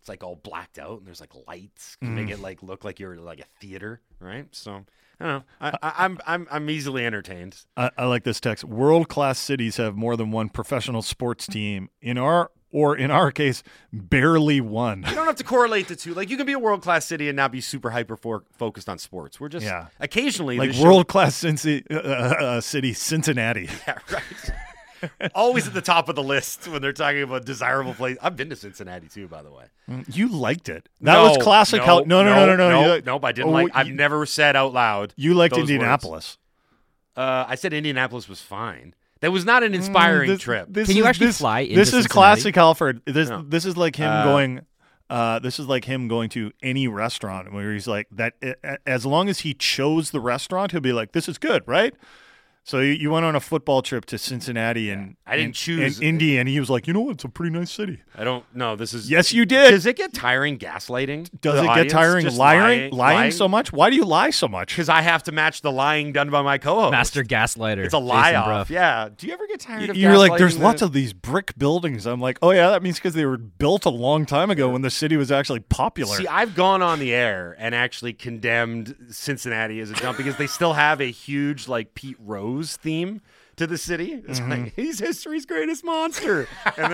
It's 0.00 0.08
like 0.08 0.24
all 0.24 0.36
blacked 0.36 0.78
out, 0.78 0.98
and 0.98 1.06
there's 1.06 1.20
like 1.20 1.32
lights 1.46 1.96
to 2.00 2.06
make 2.06 2.30
it 2.30 2.38
mm. 2.38 2.42
like 2.42 2.62
look 2.62 2.84
like 2.84 3.00
you're 3.00 3.16
like 3.16 3.40
a 3.40 3.46
theater, 3.60 4.00
right? 4.20 4.46
So 4.52 4.84
I 5.20 5.24
don't 5.24 5.38
know. 5.38 5.44
I, 5.60 5.68
I, 5.68 5.70
uh, 5.70 5.92
I'm 5.98 6.18
I'm 6.26 6.48
I'm 6.50 6.70
easily 6.70 7.04
entertained. 7.04 7.64
I, 7.76 7.90
I 7.98 8.06
like 8.06 8.22
this 8.22 8.40
text. 8.40 8.64
World 8.64 9.08
class 9.08 9.38
cities 9.38 9.76
have 9.76 9.96
more 9.96 10.16
than 10.16 10.30
one 10.30 10.48
professional 10.48 11.02
sports 11.02 11.46
team. 11.46 11.90
In 12.00 12.16
our 12.16 12.52
or 12.70 12.96
in 12.96 13.10
our 13.10 13.30
case, 13.30 13.62
barely 13.92 14.60
one. 14.60 15.04
You 15.08 15.14
don't 15.14 15.26
have 15.26 15.36
to 15.36 15.44
correlate 15.44 15.88
the 15.88 15.96
two. 15.96 16.14
Like 16.14 16.28
you 16.30 16.36
can 16.36 16.46
be 16.46 16.52
a 16.52 16.58
world 16.58 16.82
class 16.82 17.06
city 17.06 17.28
and 17.28 17.36
not 17.36 17.50
be 17.52 17.60
super 17.60 17.90
hyper 17.90 18.16
focused 18.16 18.88
on 18.88 18.98
sports. 18.98 19.40
We're 19.40 19.48
just 19.48 19.64
Yeah. 19.64 19.86
occasionally 20.00 20.58
Like 20.58 20.74
world 20.76 21.08
class 21.08 21.34
Cincy, 21.42 21.84
uh, 21.90 21.94
uh, 21.96 22.60
city, 22.60 22.92
Cincinnati. 22.92 23.68
Yeah, 23.86 23.98
right. 24.10 25.30
Always 25.32 25.68
at 25.68 25.74
the 25.74 25.80
top 25.80 26.08
of 26.08 26.16
the 26.16 26.22
list 26.24 26.66
when 26.66 26.82
they're 26.82 26.92
talking 26.92 27.22
about 27.22 27.44
desirable 27.44 27.94
place. 27.94 28.16
I've 28.20 28.34
been 28.36 28.50
to 28.50 28.56
Cincinnati 28.56 29.06
too, 29.06 29.28
by 29.28 29.42
the 29.42 29.50
way. 29.52 29.66
You 30.08 30.26
liked 30.28 30.68
it. 30.68 30.88
That 31.02 31.22
was 31.22 31.38
classic. 31.38 31.78
No, 31.78 31.84
Hel- 31.84 32.04
no, 32.06 32.24
no, 32.24 32.34
no, 32.34 32.46
no, 32.46 32.56
no. 32.56 32.70
no. 32.82 32.94
You- 32.96 33.02
Nope, 33.06 33.24
I 33.24 33.30
didn't 33.30 33.50
Oh, 33.50 33.52
like. 33.52 33.70
I've 33.76 33.86
you- 33.86 33.94
never 33.94 34.26
said 34.26 34.56
out 34.56 34.72
loud. 34.72 35.14
You 35.16 35.34
liked. 35.34 35.56
Indianapolis. 35.56 36.36
Uh, 37.16 37.44
I 37.48 37.54
said 37.54 37.72
Indianapolis 37.72 38.28
was 38.28 38.40
fine. 38.40 38.94
That 39.20 39.32
was 39.32 39.44
not 39.44 39.62
an 39.62 39.74
inspiring 39.74 40.28
Mm, 40.28 40.32
This- 40.34 40.42
trip. 40.42 40.66
this 40.70 40.88
Can 40.88 40.96
you 40.96 41.02
is- 41.04 41.08
actually 41.08 41.26
this- 41.26 41.38
fly 41.38 41.60
into 41.60 41.74
This 41.74 41.88
is 41.88 41.92
Cincinnati? 42.04 42.12
classic 42.12 42.54
Halford. 42.54 43.02
This 43.04 43.28
No. 43.28 43.42
this 43.46 43.64
is 43.64 43.76
like 43.76 43.96
him 43.96 44.10
Uh, 44.10 44.24
going. 44.24 44.60
Uh, 45.10 45.38
this 45.38 45.58
is 45.58 45.66
like 45.66 45.86
him 45.86 46.06
going 46.06 46.28
to 46.28 46.52
any 46.62 46.86
restaurant 46.86 47.52
where 47.52 47.72
he's 47.72 47.86
like 47.88 48.06
that. 48.12 48.34
As 48.86 49.06
long 49.06 49.28
as 49.28 49.40
he 49.40 49.54
chose 49.54 50.10
the 50.10 50.20
restaurant, 50.20 50.72
he'll 50.72 50.80
be 50.82 50.92
like, 50.92 51.12
"This 51.12 51.28
is 51.28 51.38
good, 51.38 51.62
right?" 51.66 51.94
So 52.68 52.80
you, 52.80 52.92
you 52.92 53.10
went 53.10 53.24
on 53.24 53.34
a 53.34 53.40
football 53.40 53.80
trip 53.80 54.04
to 54.06 54.18
Cincinnati 54.18 54.90
and 54.90 55.16
I 55.26 55.36
didn't 55.36 55.46
and- 55.46 55.54
choose- 55.54 55.96
and 55.96 56.04
Indy, 56.04 56.36
and 56.36 56.46
he 56.46 56.60
was 56.60 56.68
like, 56.68 56.86
"You 56.86 56.92
know 56.92 57.00
what? 57.00 57.12
It's 57.14 57.24
a 57.24 57.28
pretty 57.30 57.50
nice 57.50 57.70
city." 57.70 58.00
I 58.14 58.24
don't 58.24 58.44
know. 58.54 58.76
This 58.76 58.92
is 58.92 59.10
Yes, 59.10 59.32
you 59.32 59.46
did. 59.46 59.70
Does 59.70 59.86
it 59.86 59.96
get 59.96 60.12
tiring 60.12 60.58
gaslighting? 60.58 61.28
Does 61.40 61.54
the 61.54 61.64
it 61.64 61.74
get 61.74 61.88
tiring 61.88 62.26
Just 62.26 62.36
lying, 62.36 62.92
lying, 62.92 63.30
so 63.30 63.48
much? 63.48 63.72
Why 63.72 63.88
do 63.88 63.96
you 63.96 64.04
lie 64.04 64.28
so 64.28 64.48
much? 64.48 64.74
Because 64.74 64.90
I 64.90 65.00
have 65.00 65.22
to 65.22 65.32
match 65.32 65.62
the 65.62 65.72
lying 65.72 66.12
done 66.12 66.28
by 66.28 66.42
my 66.42 66.58
co-host. 66.58 66.92
Master 66.92 67.24
gaslighter. 67.24 67.86
It's 67.86 67.94
a 67.94 67.98
lie 67.98 68.32
Jason 68.32 68.36
off. 68.36 68.46
Bruff. 68.46 68.70
Yeah. 68.70 69.08
Do 69.16 69.26
you 69.26 69.32
ever 69.32 69.46
get 69.46 69.60
tired 69.60 69.88
of? 69.88 69.96
You're 69.96 70.18
like, 70.18 70.36
there's 70.36 70.58
gaslighting 70.58 70.62
lots 70.62 70.82
of 70.82 70.92
these 70.92 71.14
brick 71.14 71.56
buildings. 71.56 72.04
I'm 72.04 72.20
like, 72.20 72.38
oh 72.42 72.50
yeah, 72.50 72.68
that 72.70 72.82
means 72.82 72.96
because 72.96 73.14
they 73.14 73.24
were 73.24 73.38
built 73.38 73.86
a 73.86 73.90
long 73.90 74.26
time 74.26 74.50
ago 74.50 74.68
when 74.68 74.82
the 74.82 74.90
city 74.90 75.16
was 75.16 75.32
actually 75.32 75.60
popular. 75.60 76.16
See, 76.16 76.26
I've 76.26 76.54
gone 76.54 76.82
on 76.82 76.98
the 76.98 77.14
air 77.14 77.56
and 77.58 77.74
actually 77.74 78.12
condemned 78.12 78.94
Cincinnati 79.08 79.80
as 79.80 79.90
a 79.90 79.94
dump 79.94 80.18
because 80.18 80.36
they 80.36 80.46
still 80.48 80.74
have 80.74 81.00
a 81.00 81.10
huge 81.10 81.66
like 81.66 81.94
Pete 81.94 82.16
Rose 82.18 82.57
theme 82.66 83.20
to 83.56 83.66
the 83.66 83.78
city. 83.78 84.22
It's 84.28 84.38
Mm-hmm. 84.38 84.50
like 84.50 84.72
he's 84.76 84.98
history's 85.00 85.44
greatest 85.44 85.82
monster, 85.84 86.46
and 86.76 86.92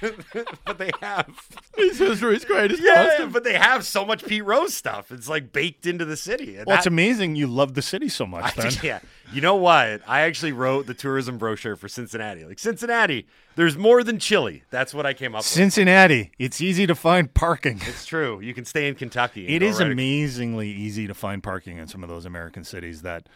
then, 0.00 0.12
but 0.64 0.78
they 0.78 0.90
have 1.00 1.28
He's 1.76 1.98
history's 1.98 2.44
greatest 2.44 2.80
yeah, 2.84 3.28
but 3.32 3.42
they 3.42 3.54
have 3.54 3.84
so 3.84 4.04
much 4.04 4.24
Pete 4.24 4.44
Rose 4.44 4.74
stuff. 4.74 5.10
It's 5.10 5.28
like 5.28 5.52
baked 5.52 5.86
into 5.86 6.04
the 6.04 6.16
city. 6.16 6.56
And 6.56 6.66
Well, 6.66 6.76
it's 6.76 6.86
amazing 6.86 7.34
you 7.34 7.46
love 7.48 7.74
the 7.74 7.82
city 7.82 8.08
so 8.08 8.26
much, 8.26 8.56
I- 8.56 8.62
then. 8.62 8.72
yeah, 8.82 9.00
you 9.32 9.40
know 9.40 9.56
what? 9.56 10.02
I 10.06 10.20
actually 10.20 10.52
wrote 10.52 10.86
the 10.86 10.94
tourism 10.94 11.36
brochure 11.36 11.74
for 11.74 11.88
Cincinnati. 11.88 12.44
Like 12.44 12.60
Cincinnati, 12.60 13.26
there's 13.56 13.76
more 13.76 14.04
than 14.04 14.20
chili. 14.20 14.62
That's 14.70 14.94
what 14.94 15.06
I 15.06 15.14
came 15.14 15.34
up 15.34 15.40
with. 15.40 15.46
Cincinnati, 15.46 16.30
it's 16.38 16.60
easy 16.60 16.86
to 16.86 16.94
find 16.94 17.32
parking. 17.34 17.80
It's 17.86 18.06
true. 18.06 18.38
You 18.40 18.54
can 18.54 18.64
stay 18.64 18.86
in 18.86 18.94
Kentucky. 18.94 19.48
It 19.48 19.62
is 19.62 19.80
right- 19.80 19.90
amazingly 19.90 20.70
easy 20.70 21.08
to 21.08 21.14
find 21.14 21.42
parking 21.42 21.78
in 21.78 21.88
some 21.88 22.04
of 22.04 22.08
those 22.08 22.24
American 22.24 22.62
cities 22.62 23.02
that 23.02 23.26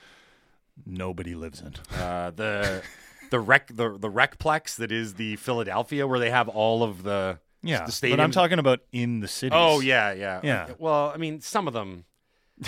nobody 0.87 1.35
lives 1.35 1.61
in. 1.61 1.75
uh, 1.99 2.31
the 2.35 2.83
the 3.31 3.41
rec 3.41 3.69
the 3.69 3.97
the 3.99 4.11
recplex 4.11 4.77
that 4.77 4.91
is 4.93 5.14
the 5.14 5.37
Philadelphia 5.37 6.07
where 6.07 6.19
they 6.19 6.31
have 6.31 6.49
all 6.49 6.83
of 6.83 7.03
the 7.03 7.38
Yeah, 7.62 7.85
the 7.85 7.93
stadiums. 7.93 8.11
but 8.11 8.21
I'm 8.21 8.31
talking 8.31 8.59
about 8.59 8.81
in 8.93 9.21
the 9.21 9.29
city. 9.29 9.55
Oh 9.57 9.81
yeah, 9.81 10.12
yeah, 10.12 10.41
Yeah. 10.43 10.71
Well, 10.79 11.11
I 11.14 11.17
mean, 11.19 11.41
some 11.41 11.67
of 11.69 11.75
them, 11.75 12.05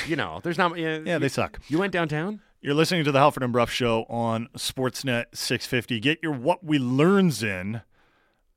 you 0.07 0.17
know, 0.17 0.41
there's 0.43 0.59
not. 0.59 0.77
Yeah, 0.77 0.99
Yeah, 1.05 1.19
they 1.19 1.29
suck. 1.29 1.61
You 1.69 1.79
went 1.79 1.93
downtown. 1.93 2.41
You're 2.63 2.75
listening 2.75 3.05
to 3.05 3.13
the 3.13 3.19
Halford 3.21 3.43
and 3.43 3.55
Bruff 3.55 3.71
Show 3.71 4.05
on 4.11 4.49
Sportsnet 4.55 5.27
650. 5.33 5.99
Get 5.99 6.19
your 6.23 6.33
What 6.33 6.63
We 6.63 6.79
Learns 6.79 7.43
in. 7.43 7.81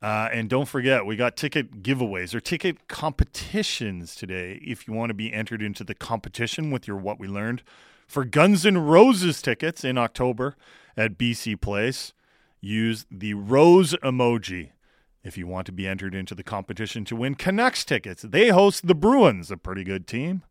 Uh, 0.02 0.28
and 0.34 0.50
don't 0.50 0.68
forget, 0.68 1.06
we 1.06 1.16
got 1.16 1.38
ticket 1.38 1.82
giveaways 1.82 2.36
or 2.36 2.42
ticket 2.42 2.90
competitions 2.90 4.16
today 4.16 4.60
if 4.62 4.86
you 4.86 4.94
want 4.94 5.10
to 5.10 5.14
be 5.14 5.32
entered 5.32 5.62
into 5.62 5.86
the 5.86 5.96
competition 5.96 6.70
with 6.72 6.86
your 6.86 6.98
What 6.98 7.18
We 7.20 7.28
Learned. 7.28 7.64
For 8.08 8.26
Guns 8.26 8.66
N' 8.66 8.78
Roses 8.78 9.42
tickets 9.42 9.84
in 9.84 9.98
October 9.98 10.56
at 10.96 11.18
BC 11.18 11.60
Place, 11.60 12.14
use 12.62 13.06
the 13.10 13.34
rose 13.34 13.94
emoji 14.04 14.72
if 15.24 15.38
you 15.38 15.48
want 15.48 15.66
to 15.66 15.72
be 15.72 15.88
entered 15.88 16.14
into 16.14 16.36
the 16.36 16.44
competition 16.44 17.06
to 17.06 17.16
win 17.16 17.36
Canucks 17.36 17.86
tickets. 17.86 18.24
They 18.24 18.50
host 18.50 18.88
the 18.88 18.96
Bruins, 18.96 19.50
a 19.52 19.58
pretty 19.58 19.84
good 19.84 20.06
team. 20.06 20.44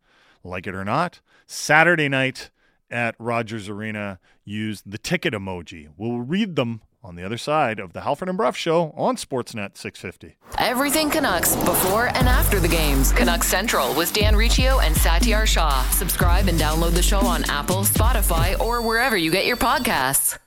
like 0.44 0.66
it 0.66 0.74
or 0.74 0.84
not. 0.84 1.20
Saturday 1.46 2.08
night 2.08 2.50
at 2.90 3.14
Rogers 3.18 3.68
Arena, 3.68 4.18
use 4.44 4.82
the 4.84 4.98
ticket 4.98 5.34
emoji. 5.34 5.88
We'll 5.96 6.18
read 6.18 6.56
them 6.56 6.82
on 7.04 7.16
the 7.16 7.24
other 7.24 7.38
side 7.38 7.78
of 7.78 7.92
the 7.92 8.02
Halford 8.02 8.28
and 8.28 8.38
Bruff 8.38 8.56
Show 8.56 8.92
on 8.96 9.16
Sportsnet 9.16 9.76
650. 9.76 10.36
Everything 10.58 11.10
Canucks 11.10 11.56
before 11.56 12.08
and 12.08 12.28
after 12.28 12.60
the 12.60 12.68
games. 12.68 13.12
Canucks 13.12 13.48
Central 13.48 13.94
with 13.94 14.12
Dan 14.12 14.36
Riccio 14.36 14.80
and 14.80 14.94
Satiar 14.94 15.46
Shah. 15.46 15.82
Subscribe 15.90 16.48
and 16.48 16.58
download 16.58 16.92
the 16.92 17.02
show 17.02 17.20
on 17.20 17.44
Apple, 17.50 17.82
Spotify, 17.82 18.58
or 18.60 18.82
wherever 18.82 19.16
you 19.16 19.30
get 19.30 19.46
your 19.46 19.56
podcasts. 19.56 20.38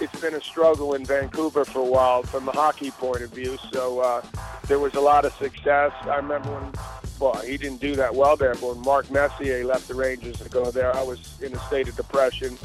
It's 0.00 0.20
been 0.20 0.34
a 0.34 0.40
struggle 0.40 0.94
in 0.94 1.04
Vancouver 1.04 1.64
for 1.64 1.80
a 1.80 1.84
while 1.84 2.22
from 2.22 2.44
the 2.44 2.52
hockey 2.52 2.92
point 2.92 3.20
of 3.22 3.30
view. 3.30 3.58
So 3.72 4.00
uh, 4.00 4.22
there 4.66 4.78
was 4.78 4.94
a 4.94 5.00
lot 5.00 5.24
of 5.24 5.32
success. 5.34 5.92
I 6.02 6.16
remember 6.16 6.48
when 6.50 6.72
well, 7.20 7.36
he 7.40 7.56
didn't 7.56 7.80
do 7.80 7.96
that 7.96 8.14
well 8.14 8.36
there, 8.36 8.54
but 8.54 8.74
when 8.76 8.84
Mark 8.84 9.10
Messier 9.10 9.64
left 9.64 9.88
the 9.88 9.94
Rangers 9.94 10.38
to 10.38 10.48
go 10.48 10.70
there, 10.70 10.94
I 10.94 11.02
was 11.02 11.40
in 11.42 11.54
a 11.54 11.58
state 11.60 11.88
of 11.88 11.96
depression. 11.96 12.56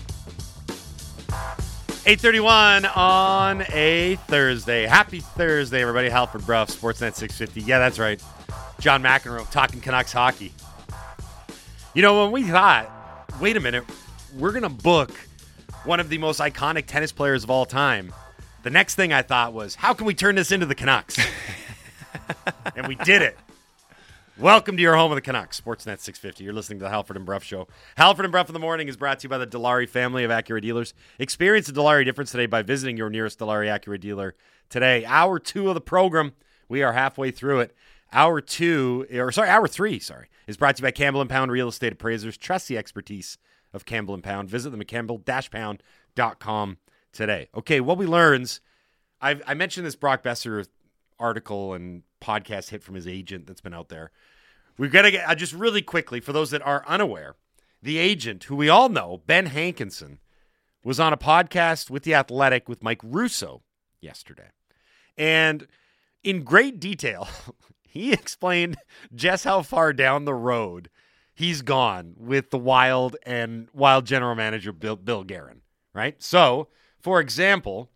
831 2.06 2.86
on 2.86 3.64
a 3.72 4.18
Thursday. 4.28 4.86
Happy 4.86 5.22
Thursday, 5.22 5.82
everybody. 5.82 6.10
Halford 6.10 6.46
Bruff, 6.46 6.70
Sportsnet 6.70 7.16
650. 7.16 7.62
Yeah, 7.62 7.80
that's 7.80 7.98
right. 7.98 8.22
John 8.80 9.02
McEnroe 9.02 9.50
talking 9.50 9.80
Canucks 9.80 10.12
hockey. 10.12 10.52
You 11.94 12.02
know, 12.02 12.24
when 12.24 12.32
we 12.32 12.44
thought, 12.44 12.90
wait 13.40 13.56
a 13.56 13.60
minute, 13.60 13.86
we're 14.38 14.52
going 14.52 14.64
to 14.64 14.70
book 14.70 15.12
one 15.86 16.00
of 16.00 16.10
the 16.10 16.18
most 16.18 16.40
iconic 16.40 16.86
tennis 16.86 17.12
players 17.12 17.44
of 17.44 17.50
all 17.50 17.66
time, 17.66 18.14
the 18.64 18.70
next 18.70 18.96
thing 18.96 19.12
I 19.12 19.22
thought 19.22 19.54
was, 19.54 19.76
how 19.76 19.94
can 19.94 20.06
we 20.06 20.14
turn 20.14 20.36
this 20.36 20.52
into 20.52 20.66
the 20.66 20.76
Canucks? 20.76 21.20
and 22.76 22.88
we 22.88 22.96
did 22.96 23.22
it. 23.22 23.38
Welcome 24.40 24.78
to 24.78 24.82
your 24.82 24.96
home 24.96 25.12
of 25.12 25.16
the 25.16 25.22
Canucks, 25.22 25.62
Sportsnet 25.62 26.00
650. 26.00 26.44
You're 26.44 26.54
listening 26.54 26.80
to 26.80 26.86
the 26.86 26.90
Halford 26.90 27.18
and 27.18 27.26
Bruff 27.26 27.44
Show. 27.44 27.68
Halford 27.98 28.26
and 28.26 28.32
Bruff 28.32 28.50
in 28.50 28.54
the 28.54 28.60
morning 28.60 28.88
is 28.88 28.98
brought 28.98 29.20
to 29.20 29.26
you 29.26 29.30
by 29.30 29.38
the 29.38 29.46
Dilawri 29.46 29.88
family 29.88 30.24
of 30.24 30.32
Acura 30.32 30.60
dealers. 30.60 30.96
Experience 31.20 31.68
the 31.68 31.74
Dilawri 31.74 32.04
difference 32.04 32.32
today 32.32 32.48
by 32.48 32.64
visiting 32.64 32.98
your 32.98 33.12
nearest 33.12 33.38
Dilawri 33.38 33.68
Acura 33.68 34.00
dealer 34.00 34.34
today. 34.70 35.06
Hour 35.06 35.38
two 35.38 35.68
of 35.68 35.76
the 35.76 35.82
program, 35.82 36.34
we 36.68 36.82
are 36.82 36.94
halfway 36.94 37.30
through 37.30 37.60
it. 37.60 37.76
Hour 38.12 38.42
two, 38.42 39.06
or 39.14 39.32
sorry, 39.32 39.50
hour 39.50 39.68
three, 39.68 40.00
sorry, 40.00 40.30
is 40.48 40.58
brought 40.58 40.78
to 40.78 40.82
you 40.82 40.88
by 40.88 40.92
Campbell 40.92 41.22
and 41.22 41.30
Pound 41.30 41.52
Real 41.52 41.68
Estate 41.68 41.94
Appraisers. 41.94 42.36
Trust 42.36 42.68
the 42.68 42.78
expertise 42.78 43.38
of 43.72 43.86
Campbell 43.86 44.16
and 44.16 44.24
Pound. 44.24 44.50
Visit 44.50 44.72
them 44.72 44.82
at 44.82 44.88
campbell-pound.com 44.88 46.78
today. 47.12 47.50
Okay, 47.54 47.80
what 47.80 48.00
we 48.00 48.08
learns, 48.08 48.62
I've, 49.22 49.44
I 49.46 49.54
mentioned 49.54 49.86
this 49.86 49.96
Brock 49.96 50.24
Boeser 50.24 50.66
article 51.20 51.76
and 51.76 52.02
podcast 52.24 52.70
hit 52.70 52.84
from 52.84 52.96
his 52.96 53.08
agent 53.08 53.48
that's 53.48 53.62
been 53.62 53.74
out 53.74 53.90
there. 53.90 54.12
We've 54.78 54.92
got 54.92 55.04
to 55.04 55.12
get 55.12 55.30
uh, 55.30 55.36
just 55.36 55.54
really 55.54 55.82
quickly 55.82 56.20
for 56.20 56.34
those 56.34 56.52
that 56.52 56.66
are 56.66 56.84
unaware. 56.88 57.36
The 57.82 57.98
agent, 57.98 58.46
who 58.46 58.56
we 58.56 58.70
all 58.70 58.90
know, 58.90 59.22
Ben 59.26 59.48
Hankinson, 59.48 60.20
was 60.84 61.00
on 61.00 61.14
a 61.14 61.18
podcast 61.18 61.90
with 61.90 62.04
the 62.04 62.16
Athletic 62.16 62.68
with 62.68 62.84
Mike 62.84 63.02
Russo 63.04 63.62
yesterday, 64.02 64.50
and 65.18 65.68
in 66.24 66.44
great 66.44 66.80
detail, 66.80 67.28
he 67.88 68.12
explained 68.12 68.78
just 69.14 69.44
how 69.44 69.62
far 69.62 69.94
down 69.94 70.26
the 70.26 70.34
road 70.34 70.90
he's 71.34 71.62
gone 71.62 72.16
with 72.18 72.50
the 72.50 72.58
Wild 72.58 73.16
and 73.26 73.68
Wild 73.74 74.06
general 74.06 74.36
manager 74.36 74.72
Bill, 74.72 74.96
Bill 74.96 75.24
Guerin. 75.24 75.62
Right. 75.94 76.22
So, 76.24 76.70
for 77.00 77.20
example, 77.20 77.92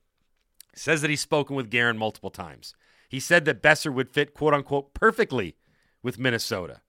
says 0.76 1.02
that 1.02 1.10
he's 1.10 1.22
spoken 1.22 1.56
with 1.56 1.72
Guerin 1.72 1.98
multiple 1.98 2.30
times. 2.30 2.76
He 3.08 3.20
said 3.20 3.46
that 3.46 3.62
Boeser 3.62 3.94
would 3.94 4.10
fit 4.10 4.34
quote 4.34 4.54
unquote 4.54 4.94
perfectly 4.94 5.56
with 6.04 6.20
Minnesota. 6.20 6.82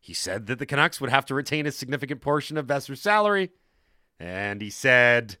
He 0.00 0.14
said 0.14 0.46
that 0.46 0.58
the 0.58 0.66
Canucks 0.66 1.00
would 1.00 1.10
have 1.10 1.26
to 1.26 1.34
retain 1.34 1.66
a 1.66 1.72
significant 1.72 2.20
portion 2.20 2.56
of 2.56 2.66
Boeser's 2.66 3.00
salary. 3.00 3.50
And 4.18 4.62
he 4.62 4.70
said 4.70 5.36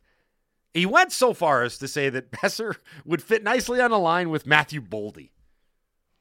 he 0.74 0.86
went 0.86 1.12
so 1.12 1.32
far 1.32 1.62
as 1.62 1.78
to 1.78 1.88
say 1.88 2.08
that 2.10 2.30
Boeser 2.32 2.76
would 3.04 3.22
fit 3.22 3.42
nicely 3.42 3.80
on 3.80 3.92
a 3.92 3.98
line 3.98 4.30
with 4.30 4.46
Matthew 4.46 4.80
Boldy. 4.80 5.30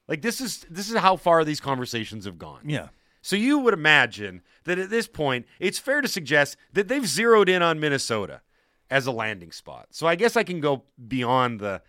Like 0.08 0.22
this 0.22 0.40
is 0.40 0.66
this 0.70 0.90
is 0.90 0.98
how 0.98 1.18
far 1.18 1.44
these 1.44 1.60
conversations 1.60 2.26
have 2.26 2.38
gone. 2.38 2.62
Yeah. 2.66 2.90
So 3.22 3.36
you 3.36 3.60
would 3.60 3.74
imagine 3.74 4.42
that 4.64 4.80
at 4.80 4.90
this 4.90 5.08
point, 5.08 5.46
it's 5.60 5.80
fair 5.80 6.02
to 6.02 6.08
suggest 6.08 6.56
that 6.72 6.88
they've 6.88 7.06
zeroed 7.06 7.50
in 7.50 7.62
on 7.62 7.80
Minnesota 7.80 8.42
as 8.90 9.06
a 9.06 9.12
landing 9.12 9.52
spot. 9.52 9.88
So 9.92 10.08
I 10.08 10.16
guess 10.16 10.38
I 10.38 10.44
can 10.44 10.62
go 10.62 10.84
beyond 11.08 11.60
the 11.60 11.82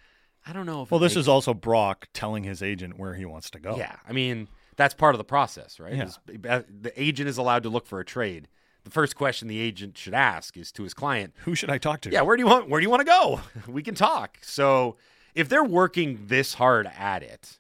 I 0.49 0.53
don't 0.53 0.67
know 0.67 0.83
if 0.83 0.91
Well, 0.91 0.99
this 1.01 1.13
makes- 1.15 1.21
is 1.25 1.29
also 1.29 1.53
Brock 1.55 2.09
telling 2.15 2.45
his 2.45 2.63
agent 2.63 2.99
where 2.99 3.15
he 3.15 3.25
wants 3.25 3.51
to 3.51 3.61
go. 3.61 3.77
yeah. 3.77 3.97
I 4.09 4.13
mean, 4.13 4.49
that's 4.77 4.95
part 4.95 5.15
of 5.15 5.19
the 5.19 5.25
process, 5.25 5.79
right? 5.79 5.95
Yeah. 5.95 6.63
The 6.69 6.93
agent 6.97 7.29
is 7.29 7.37
allowed 7.37 7.63
to 7.65 7.69
look 7.69 7.87
for 7.87 8.01
a 8.01 8.05
trade. 8.05 8.49
The 8.85 8.91
first 8.91 9.17
question 9.17 9.49
the 9.49 9.59
agent 9.61 9.99
should 9.99 10.15
ask 10.15 10.57
is 10.57 10.73
to 10.73 10.83
his 10.85 10.95
client, 10.95 11.35
Who 11.45 11.55
should 11.55 11.69
I 11.69 11.77
talk 11.79 12.01
to? 12.03 12.11
"Yeah, 12.11 12.23
where 12.23 12.37
do 12.37 12.43
you 12.43 12.47
want 12.47 12.69
where 12.71 12.81
do 12.81 12.85
you 12.85 12.91
want 12.91 13.01
to 13.01 13.05
go? 13.05 13.41
We 13.71 13.83
can 13.83 13.95
talk." 13.95 14.39
So, 14.41 14.97
if 15.35 15.49
they're 15.49 15.65
working 15.65 16.27
this 16.29 16.55
hard 16.55 16.87
at 16.87 17.23
it, 17.23 17.59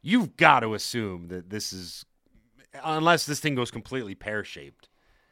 you've 0.00 0.36
got 0.38 0.60
to 0.60 0.72
assume 0.72 1.28
that 1.28 1.50
this 1.50 1.72
is 1.74 2.06
unless 2.82 3.26
this 3.26 3.40
thing 3.40 3.54
goes 3.54 3.70
completely 3.70 4.14
pear-shaped. 4.14 4.88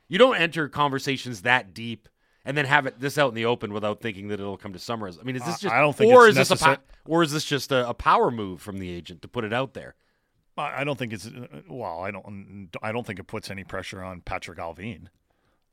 You 0.09 0.19
don't 0.19 0.37
enter 0.37 0.69
conversations 0.69 1.43
that 1.43 1.73
deep 1.73 2.09
and 2.49 2.57
then 2.57 2.65
have 2.65 2.87
it 2.87 2.99
this 2.99 3.19
out 3.19 3.29
in 3.29 3.35
the 3.35 3.45
open 3.45 3.75
without 3.75 4.01
thinking 4.01 4.29
that 4.29 4.41
it'll 4.41 4.57
come 4.57 4.73
to 4.73 4.79
summer. 4.79 5.07
I 5.09 5.23
mean, 5.23 5.37
is 5.37 5.45
this 5.45 5.61
just 5.61 5.75
I 5.75 5.81
don't 5.81 5.95
think 5.95 6.11
or 6.11 6.27
is 6.27 6.35
this 6.35 6.51
a 6.51 6.57
po- 6.57 6.79
or 7.07 7.23
is 7.23 7.31
this 7.31 7.45
just 7.45 7.71
a, 7.71 7.87
a 7.87 7.93
power 7.93 8.31
move 8.31 8.63
from 8.63 8.79
the 8.79 8.91
agent 8.91 9.21
to 9.21 9.29
put 9.29 9.45
it 9.45 9.53
out 9.53 9.75
there? 9.75 9.95
I 10.57 10.83
don't 10.83 10.99
think 10.99 11.13
it's 11.13 11.27
uh, 11.27 11.61
well. 11.69 12.01
I 12.01 12.11
don't. 12.11 12.71
I 12.83 12.91
don't 12.91 13.07
think 13.07 13.19
it 13.19 13.27
puts 13.27 13.51
any 13.51 13.65
pressure 13.65 14.03
on 14.03 14.23
Patrick 14.23 14.59
Allvin. 14.59 15.09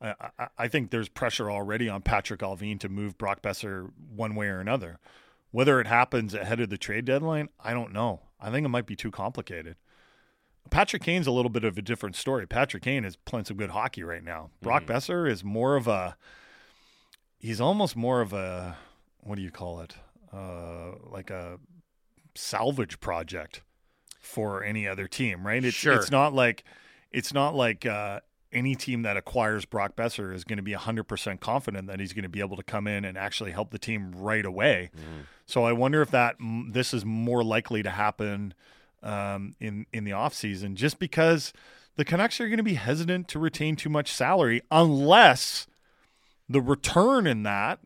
I, 0.02 0.14
I, 0.38 0.48
I 0.58 0.68
think 0.68 0.90
there's 0.90 1.08
pressure 1.08 1.50
already 1.50 1.88
on 1.88 2.02
Patrick 2.02 2.40
Allvin 2.40 2.78
to 2.80 2.90
move 2.90 3.16
Brock 3.16 3.40
Boeser 3.40 3.90
one 4.14 4.34
way 4.34 4.48
or 4.48 4.60
another. 4.60 4.98
Whether 5.52 5.80
it 5.80 5.86
happens 5.86 6.34
ahead 6.34 6.60
of 6.60 6.68
the 6.68 6.76
trade 6.76 7.06
deadline, 7.06 7.48
I 7.58 7.72
don't 7.72 7.92
know. 7.94 8.20
I 8.38 8.50
think 8.50 8.66
it 8.66 8.68
might 8.68 8.86
be 8.86 8.96
too 8.96 9.10
complicated. 9.10 9.76
Patrick 10.68 11.02
Kane's 11.02 11.26
a 11.26 11.32
little 11.32 11.48
bit 11.48 11.64
of 11.64 11.78
a 11.78 11.82
different 11.82 12.16
story. 12.16 12.46
Patrick 12.46 12.82
Kane 12.82 13.06
is 13.06 13.16
playing 13.16 13.46
some 13.46 13.56
good 13.56 13.70
hockey 13.70 14.02
right 14.02 14.22
now. 14.22 14.50
Brock 14.60 14.84
Boeser 14.84 15.30
is 15.30 15.42
more 15.42 15.74
of 15.76 15.88
a. 15.88 16.18
He's 17.38 17.60
almost 17.60 17.96
more 17.96 18.20
of 18.20 18.32
a. 18.32 18.76
What 19.20 19.36
do 19.36 19.42
you 19.42 19.50
call 19.50 19.80
it? 19.80 19.96
Uh, 20.32 20.92
like 21.10 21.30
a 21.30 21.58
salvage 22.34 23.00
project 23.00 23.62
for 24.20 24.62
any 24.62 24.86
other 24.86 25.06
team, 25.08 25.46
right? 25.46 25.64
It's 25.64 25.76
Sure. 25.76 25.94
it's 25.94 26.10
not 26.10 26.34
like 26.34 26.64
it's 27.10 27.32
not 27.32 27.54
like 27.54 27.86
uh, 27.86 28.20
any 28.52 28.74
team 28.74 29.02
that 29.02 29.16
acquires 29.16 29.64
Brock 29.64 29.96
Boeser 29.96 30.34
is 30.34 30.44
going 30.44 30.56
to 30.58 30.62
be 30.62 30.72
100% 30.72 31.40
confident 31.40 31.86
that 31.88 32.00
he's 32.00 32.12
going 32.12 32.24
to 32.24 32.28
be 32.28 32.40
able 32.40 32.56
to 32.56 32.62
come 32.62 32.86
in 32.86 33.04
and 33.04 33.16
actually 33.16 33.52
help 33.52 33.70
the 33.70 33.78
team 33.78 34.12
right 34.12 34.44
away. 34.44 34.90
So 35.46 35.64
I 35.64 35.72
wonder 35.72 36.02
if 36.02 36.10
that 36.10 36.36
this 36.70 36.92
is 36.92 37.04
more 37.04 37.42
likely 37.44 37.82
to 37.82 37.90
happen 37.90 38.54
um, 39.02 39.54
in 39.60 39.86
in 39.92 40.04
the 40.04 40.10
offseason 40.12 40.74
just 40.74 40.98
because 40.98 41.52
the 41.96 42.04
Canucks 42.04 42.40
are 42.40 42.48
going 42.48 42.56
to 42.58 42.62
be 42.64 42.74
hesitant 42.74 43.28
to 43.28 43.38
retain 43.38 43.76
too 43.76 43.88
much 43.88 44.12
salary 44.12 44.60
unless 44.70 45.66
the 46.48 46.60
return 46.60 47.26
in 47.26 47.42
that 47.42 47.80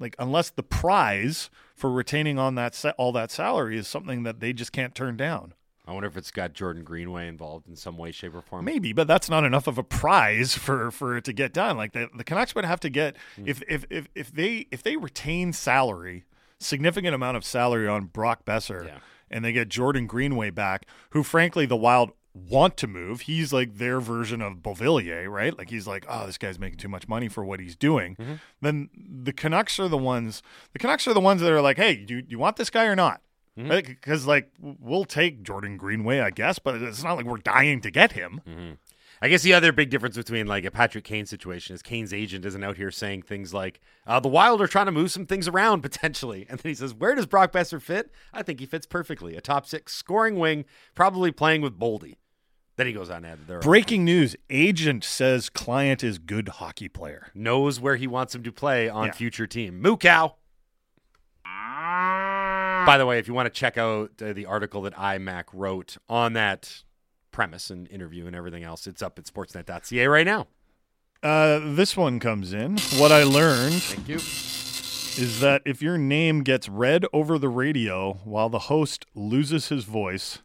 like 0.00 0.14
unless 0.18 0.50
the 0.50 0.62
prize 0.62 1.50
for 1.74 1.90
retaining 1.90 2.38
on 2.38 2.54
that 2.54 2.74
sa- 2.74 2.92
all 2.98 3.12
that 3.12 3.30
salary 3.30 3.76
is 3.76 3.88
something 3.88 4.22
that 4.22 4.40
they 4.40 4.52
just 4.52 4.72
can't 4.72 4.94
turn 4.94 5.16
down. 5.16 5.54
I 5.86 5.92
wonder 5.92 6.06
if 6.06 6.18
it's 6.18 6.30
got 6.30 6.52
Jordan 6.52 6.84
Greenway 6.84 7.28
involved 7.28 7.66
in 7.66 7.74
some 7.74 7.96
way, 7.96 8.12
shape, 8.12 8.34
or 8.34 8.42
form. 8.42 8.66
Maybe, 8.66 8.92
but 8.92 9.08
that's 9.08 9.30
not 9.30 9.44
enough 9.44 9.66
of 9.66 9.78
a 9.78 9.82
prize 9.82 10.54
for 10.54 10.90
for 10.90 11.16
it 11.16 11.24
to 11.24 11.32
get 11.32 11.52
done. 11.54 11.76
Like 11.76 11.92
the 11.92 12.08
the 12.14 12.24
Canucks 12.24 12.54
would 12.54 12.66
have 12.66 12.80
to 12.80 12.90
get 12.90 13.16
mm. 13.38 13.48
if 13.48 13.62
if 13.68 13.86
if 13.88 14.08
if 14.14 14.30
they 14.30 14.66
if 14.70 14.82
they 14.82 14.96
retain 14.96 15.52
salary, 15.52 16.24
significant 16.60 17.14
amount 17.14 17.38
of 17.38 17.44
salary 17.44 17.88
on 17.88 18.04
Brock 18.06 18.44
Boeser, 18.44 18.86
Yeah. 18.86 18.98
and 19.30 19.42
they 19.42 19.52
get 19.52 19.70
Jordan 19.70 20.06
Greenway 20.06 20.50
back, 20.50 20.86
who 21.10 21.22
frankly 21.22 21.64
the 21.64 21.76
Wild 21.76 22.12
want 22.48 22.76
to 22.78 22.86
move. 22.86 23.22
He's 23.22 23.52
like 23.52 23.78
their 23.78 24.00
version 24.00 24.40
of 24.42 24.56
Beauvillier, 24.56 25.28
right? 25.28 25.56
Like 25.56 25.70
he's 25.70 25.86
like, 25.86 26.06
oh, 26.08 26.26
this 26.26 26.38
guy's 26.38 26.58
making 26.58 26.78
too 26.78 26.88
much 26.88 27.08
money 27.08 27.28
for 27.28 27.44
what 27.44 27.60
he's 27.60 27.76
doing. 27.76 28.16
Mm-hmm. 28.16 28.34
Then 28.60 28.90
the 28.94 29.32
Canucks 29.32 29.78
are 29.78 29.88
the 29.88 29.98
ones. 29.98 30.42
The 30.72 30.78
Canucks 30.78 31.06
are 31.06 31.14
the 31.14 31.20
ones 31.20 31.40
that 31.40 31.52
are 31.52 31.60
like, 31.60 31.76
hey, 31.76 31.96
do 31.96 32.22
you 32.26 32.38
want 32.38 32.56
this 32.56 32.70
guy 32.70 32.84
or 32.84 32.96
not? 32.96 33.20
Mm-hmm. 33.58 33.88
Because 33.88 34.26
like 34.26 34.50
we'll 34.60 35.04
take 35.04 35.42
Jordan 35.42 35.76
Greenway, 35.76 36.20
I 36.20 36.30
guess, 36.30 36.58
but 36.58 36.76
it's 36.76 37.02
not 37.02 37.16
like 37.16 37.26
we're 37.26 37.38
dying 37.38 37.80
to 37.80 37.90
get 37.90 38.12
him. 38.12 38.40
Mm-hmm. 38.48 38.72
I 39.20 39.28
guess 39.28 39.42
the 39.42 39.54
other 39.54 39.72
big 39.72 39.90
difference 39.90 40.16
between 40.16 40.46
like 40.46 40.64
a 40.64 40.70
Patrick 40.70 41.04
Kane 41.04 41.26
situation 41.26 41.74
is 41.74 41.82
Kane's 41.82 42.12
agent 42.12 42.44
isn't 42.44 42.62
out 42.62 42.76
here 42.76 42.90
saying 42.90 43.22
things 43.22 43.52
like 43.52 43.80
uh, 44.06 44.20
the 44.20 44.28
Wild 44.28 44.62
are 44.62 44.68
trying 44.68 44.86
to 44.86 44.92
move 44.92 45.10
some 45.10 45.26
things 45.26 45.48
around 45.48 45.82
potentially, 45.82 46.46
and 46.48 46.60
then 46.60 46.70
he 46.70 46.74
says, 46.74 46.94
"Where 46.94 47.14
does 47.14 47.26
Brock 47.26 47.52
Boeser 47.52 47.82
fit? 47.82 48.12
I 48.32 48.42
think 48.42 48.60
he 48.60 48.66
fits 48.66 48.86
perfectly. 48.86 49.36
A 49.36 49.40
top 49.40 49.66
six 49.66 49.94
scoring 49.94 50.38
wing, 50.38 50.64
probably 50.94 51.32
playing 51.32 51.62
with 51.62 51.78
Boldy." 51.78 52.16
Then 52.78 52.86
he 52.86 52.92
goes 52.94 53.10
on 53.10 53.22
to 53.22 53.28
add 53.28 53.38
there 53.46 53.58
Breaking 53.60 54.04
news: 54.04 54.34
Agent 54.48 55.02
says 55.04 55.50
client 55.50 56.02
is 56.02 56.18
good 56.18 56.48
hockey 56.48 56.88
player. 56.88 57.28
knows 57.34 57.78
where 57.80 57.96
he 57.96 58.06
wants 58.06 58.34
him 58.34 58.42
to 58.44 58.52
play 58.52 58.88
on 58.88 59.06
Yeah. 59.08 59.12
future 59.12 59.46
team. 59.46 59.82
Moo 59.82 59.96
cow. 59.98 60.36
By 61.44 62.96
the 62.96 63.04
way, 63.04 63.18
if 63.18 63.28
you 63.28 63.34
want 63.34 63.46
to 63.46 63.50
check 63.60 63.76
out 63.76 64.12
uh, 64.22 64.32
the 64.32 64.46
article 64.46 64.82
that 64.82 64.94
iMac 64.94 65.44
wrote 65.52 65.96
on 66.08 66.32
that 66.34 66.82
premise 67.32 67.68
and 67.70 67.88
interview 67.90 68.26
and 68.26 68.34
everything 68.34 68.62
else, 68.62 68.86
it's 68.86 69.02
up 69.02 69.18
at 69.18 69.24
sportsnet.ca 69.26 70.06
right 70.06 70.24
now. 70.26 70.46
Uh, 71.22 71.58
this 71.74 71.96
one 71.96 72.20
comes 72.20 72.52
in. 72.52 72.78
What 72.96 73.10
I 73.12 73.24
learned 73.24 73.74
Thank 73.82 74.08
you. 74.08 74.14
is 74.16 75.40
that 75.40 75.62
if 75.66 75.82
your 75.82 75.98
name 75.98 76.42
gets 76.44 76.68
read 76.68 77.04
over 77.12 77.38
the 77.38 77.48
radio 77.48 78.14
while 78.24 78.48
the 78.48 78.60
host 78.60 79.04
loses 79.14 79.68
his 79.68 79.84
voice, 79.84 80.38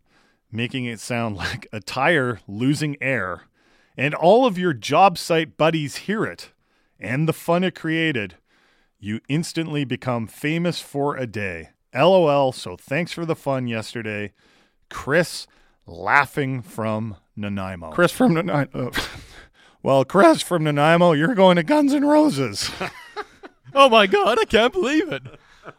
making 0.53 0.85
it 0.85 0.99
sound 0.99 1.35
like 1.37 1.67
a 1.73 1.79
tire 1.79 2.39
losing 2.47 2.95
air, 3.01 3.43
and 3.97 4.13
all 4.13 4.45
of 4.45 4.57
your 4.57 4.73
job 4.73 5.17
site 5.17 5.57
buddies 5.57 5.97
hear 5.97 6.23
it 6.23 6.51
and 7.03 7.27
the 7.27 7.33
fun 7.33 7.63
it 7.63 7.75
created, 7.75 8.35
you 8.99 9.19
instantly 9.27 9.83
become 9.83 10.25
famous 10.25 10.79
for 10.79 11.17
a 11.17 11.27
day. 11.27 11.69
LOL. 11.93 12.51
So 12.53 12.77
thanks 12.77 13.11
for 13.11 13.25
the 13.25 13.35
fun 13.35 13.67
yesterday. 13.67 14.31
Chris 14.89 15.45
laughing 15.85 16.61
from 16.61 17.17
Nanaimo. 17.35 17.91
Chris 17.91 18.11
from 18.11 18.33
Nanaimo. 18.33 18.91
well, 19.83 20.05
Chris 20.05 20.41
from 20.41 20.63
Nanaimo, 20.63 21.11
you're 21.11 21.35
going 21.35 21.57
to 21.57 21.63
Guns 21.63 21.93
N' 21.93 22.05
Roses. 22.05 22.71
Oh 23.75 23.89
my 23.89 24.05
god, 24.05 24.37
I 24.39 24.45
can't 24.45 24.71
believe 24.71 25.11
it. 25.11 25.23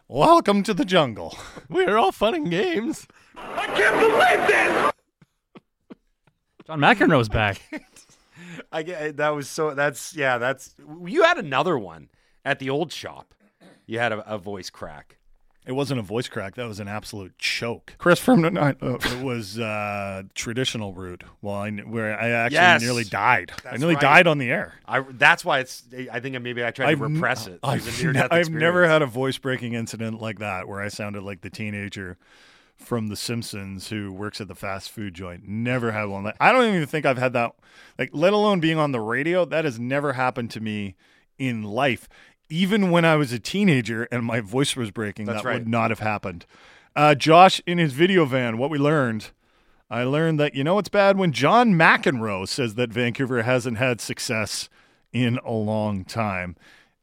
Welcome 0.07 0.63
to 0.63 0.73
the 0.73 0.85
jungle. 0.85 1.37
We're 1.69 1.97
all 1.97 2.11
fun 2.11 2.35
and 2.35 2.49
games. 2.49 3.07
I 3.37 3.65
can't 3.67 3.99
believe 3.99 4.47
this. 4.47 4.91
John 6.65 6.79
McEnroe's 6.79 7.29
back. 7.29 7.61
I 8.71 8.83
get 8.83 9.17
that 9.17 9.29
was 9.29 9.47
so. 9.47 9.75
That's 9.75 10.15
yeah. 10.15 10.37
That's 10.37 10.75
you 11.05 11.23
had 11.23 11.37
another 11.37 11.77
one 11.77 12.09
at 12.43 12.59
the 12.59 12.69
old 12.69 12.91
shop. 12.91 13.33
You 13.85 13.99
had 13.99 14.11
a, 14.11 14.33
a 14.33 14.37
voice 14.37 14.69
crack. 14.69 15.17
It 15.67 15.71
wasn't 15.71 15.99
a 15.99 16.03
voice 16.03 16.27
crack. 16.27 16.55
That 16.55 16.67
was 16.67 16.79
an 16.79 16.87
absolute 16.87 17.37
choke. 17.39 17.95
Chris 17.97 18.19
from 18.19 18.41
Nanaimo. 18.41 18.97
it 19.01 19.23
was 19.23 19.57
uh, 19.57 20.23
traditional 20.35 20.93
route. 20.93 21.23
Well, 21.41 21.55
I, 21.55 21.71
where 21.71 22.19
I 22.19 22.29
actually 22.29 22.55
Yes. 22.55 22.81
nearly 22.81 23.03
died. 23.03 23.51
I 23.69 23.77
nearly 23.77 23.95
right. 23.95 24.01
died 24.01 24.27
on 24.27 24.37
the 24.37 24.49
air. 24.51 24.75
I 24.85 24.99
that's 25.11 25.43
why 25.43 25.59
it's. 25.59 25.83
I 26.11 26.19
think 26.19 26.39
maybe 26.41 26.63
I 26.63 26.71
tried 26.71 26.95
to 26.95 27.03
n- 27.03 27.13
repress 27.15 27.47
it. 27.47 27.53
It 27.53 27.59
was 27.63 27.87
I've, 27.87 27.99
a 27.99 28.03
near-death 28.03 28.27
I've 28.31 28.49
never 28.49 28.87
had 28.87 29.01
a 29.01 29.07
voice 29.07 29.37
breaking 29.37 29.73
incident 29.73 30.21
like 30.21 30.39
that 30.39 30.67
where 30.67 30.81
I 30.81 30.87
sounded 30.89 31.23
like 31.23 31.41
the 31.41 31.49
teenager 31.49 32.17
from 32.75 33.07
The 33.07 33.15
Simpsons 33.15 33.89
who 33.89 34.11
works 34.11 34.39
at 34.41 34.47
the 34.47 34.55
fast 34.55 34.91
food 34.91 35.13
joint. 35.13 35.47
Never 35.47 35.93
had 35.93 36.05
one. 36.05 36.25
Like, 36.25 36.35
I 36.41 36.51
don't 36.51 36.65
even 36.75 36.85
think 36.85 37.05
I've 37.05 37.17
had 37.17 37.33
that. 37.33 37.53
Like, 37.97 38.09
let 38.13 38.33
alone 38.33 38.59
being 38.59 38.77
on 38.77 38.91
the 38.91 38.99
radio. 38.99 39.45
That 39.45 39.63
has 39.65 39.79
never 39.79 40.13
happened 40.13 40.51
to 40.51 40.59
me 40.59 40.95
in 41.39 41.63
life. 41.63 42.07
Even 42.49 42.91
when 42.91 43.05
I 43.05 43.15
was 43.15 43.31
a 43.31 43.39
teenager 43.39 44.03
and 44.11 44.23
my 44.23 44.39
voice 44.39 44.75
was 44.75 44.91
breaking, 44.91 45.25
That's 45.25 45.41
that 45.41 45.47
right. 45.47 45.59
would 45.59 45.67
not 45.67 45.89
have 45.89 45.99
happened. 45.99 46.45
Uh, 46.95 47.15
Josh, 47.15 47.61
in 47.65 47.77
his 47.77 47.93
video 47.93 48.25
van, 48.25 48.57
what 48.57 48.69
we 48.69 48.77
learned. 48.77 49.31
I 49.89 50.03
learned 50.03 50.39
that 50.39 50.55
you 50.55 50.63
know 50.63 50.79
it's 50.79 50.89
bad 50.89 51.17
when 51.17 51.31
John 51.31 51.73
McEnroe 51.73 52.47
says 52.47 52.75
that 52.75 52.91
Vancouver 52.91 53.43
hasn't 53.43 53.77
had 53.77 54.01
success 54.01 54.69
in 55.13 55.39
a 55.45 55.51
long 55.51 56.03
time. 56.03 56.55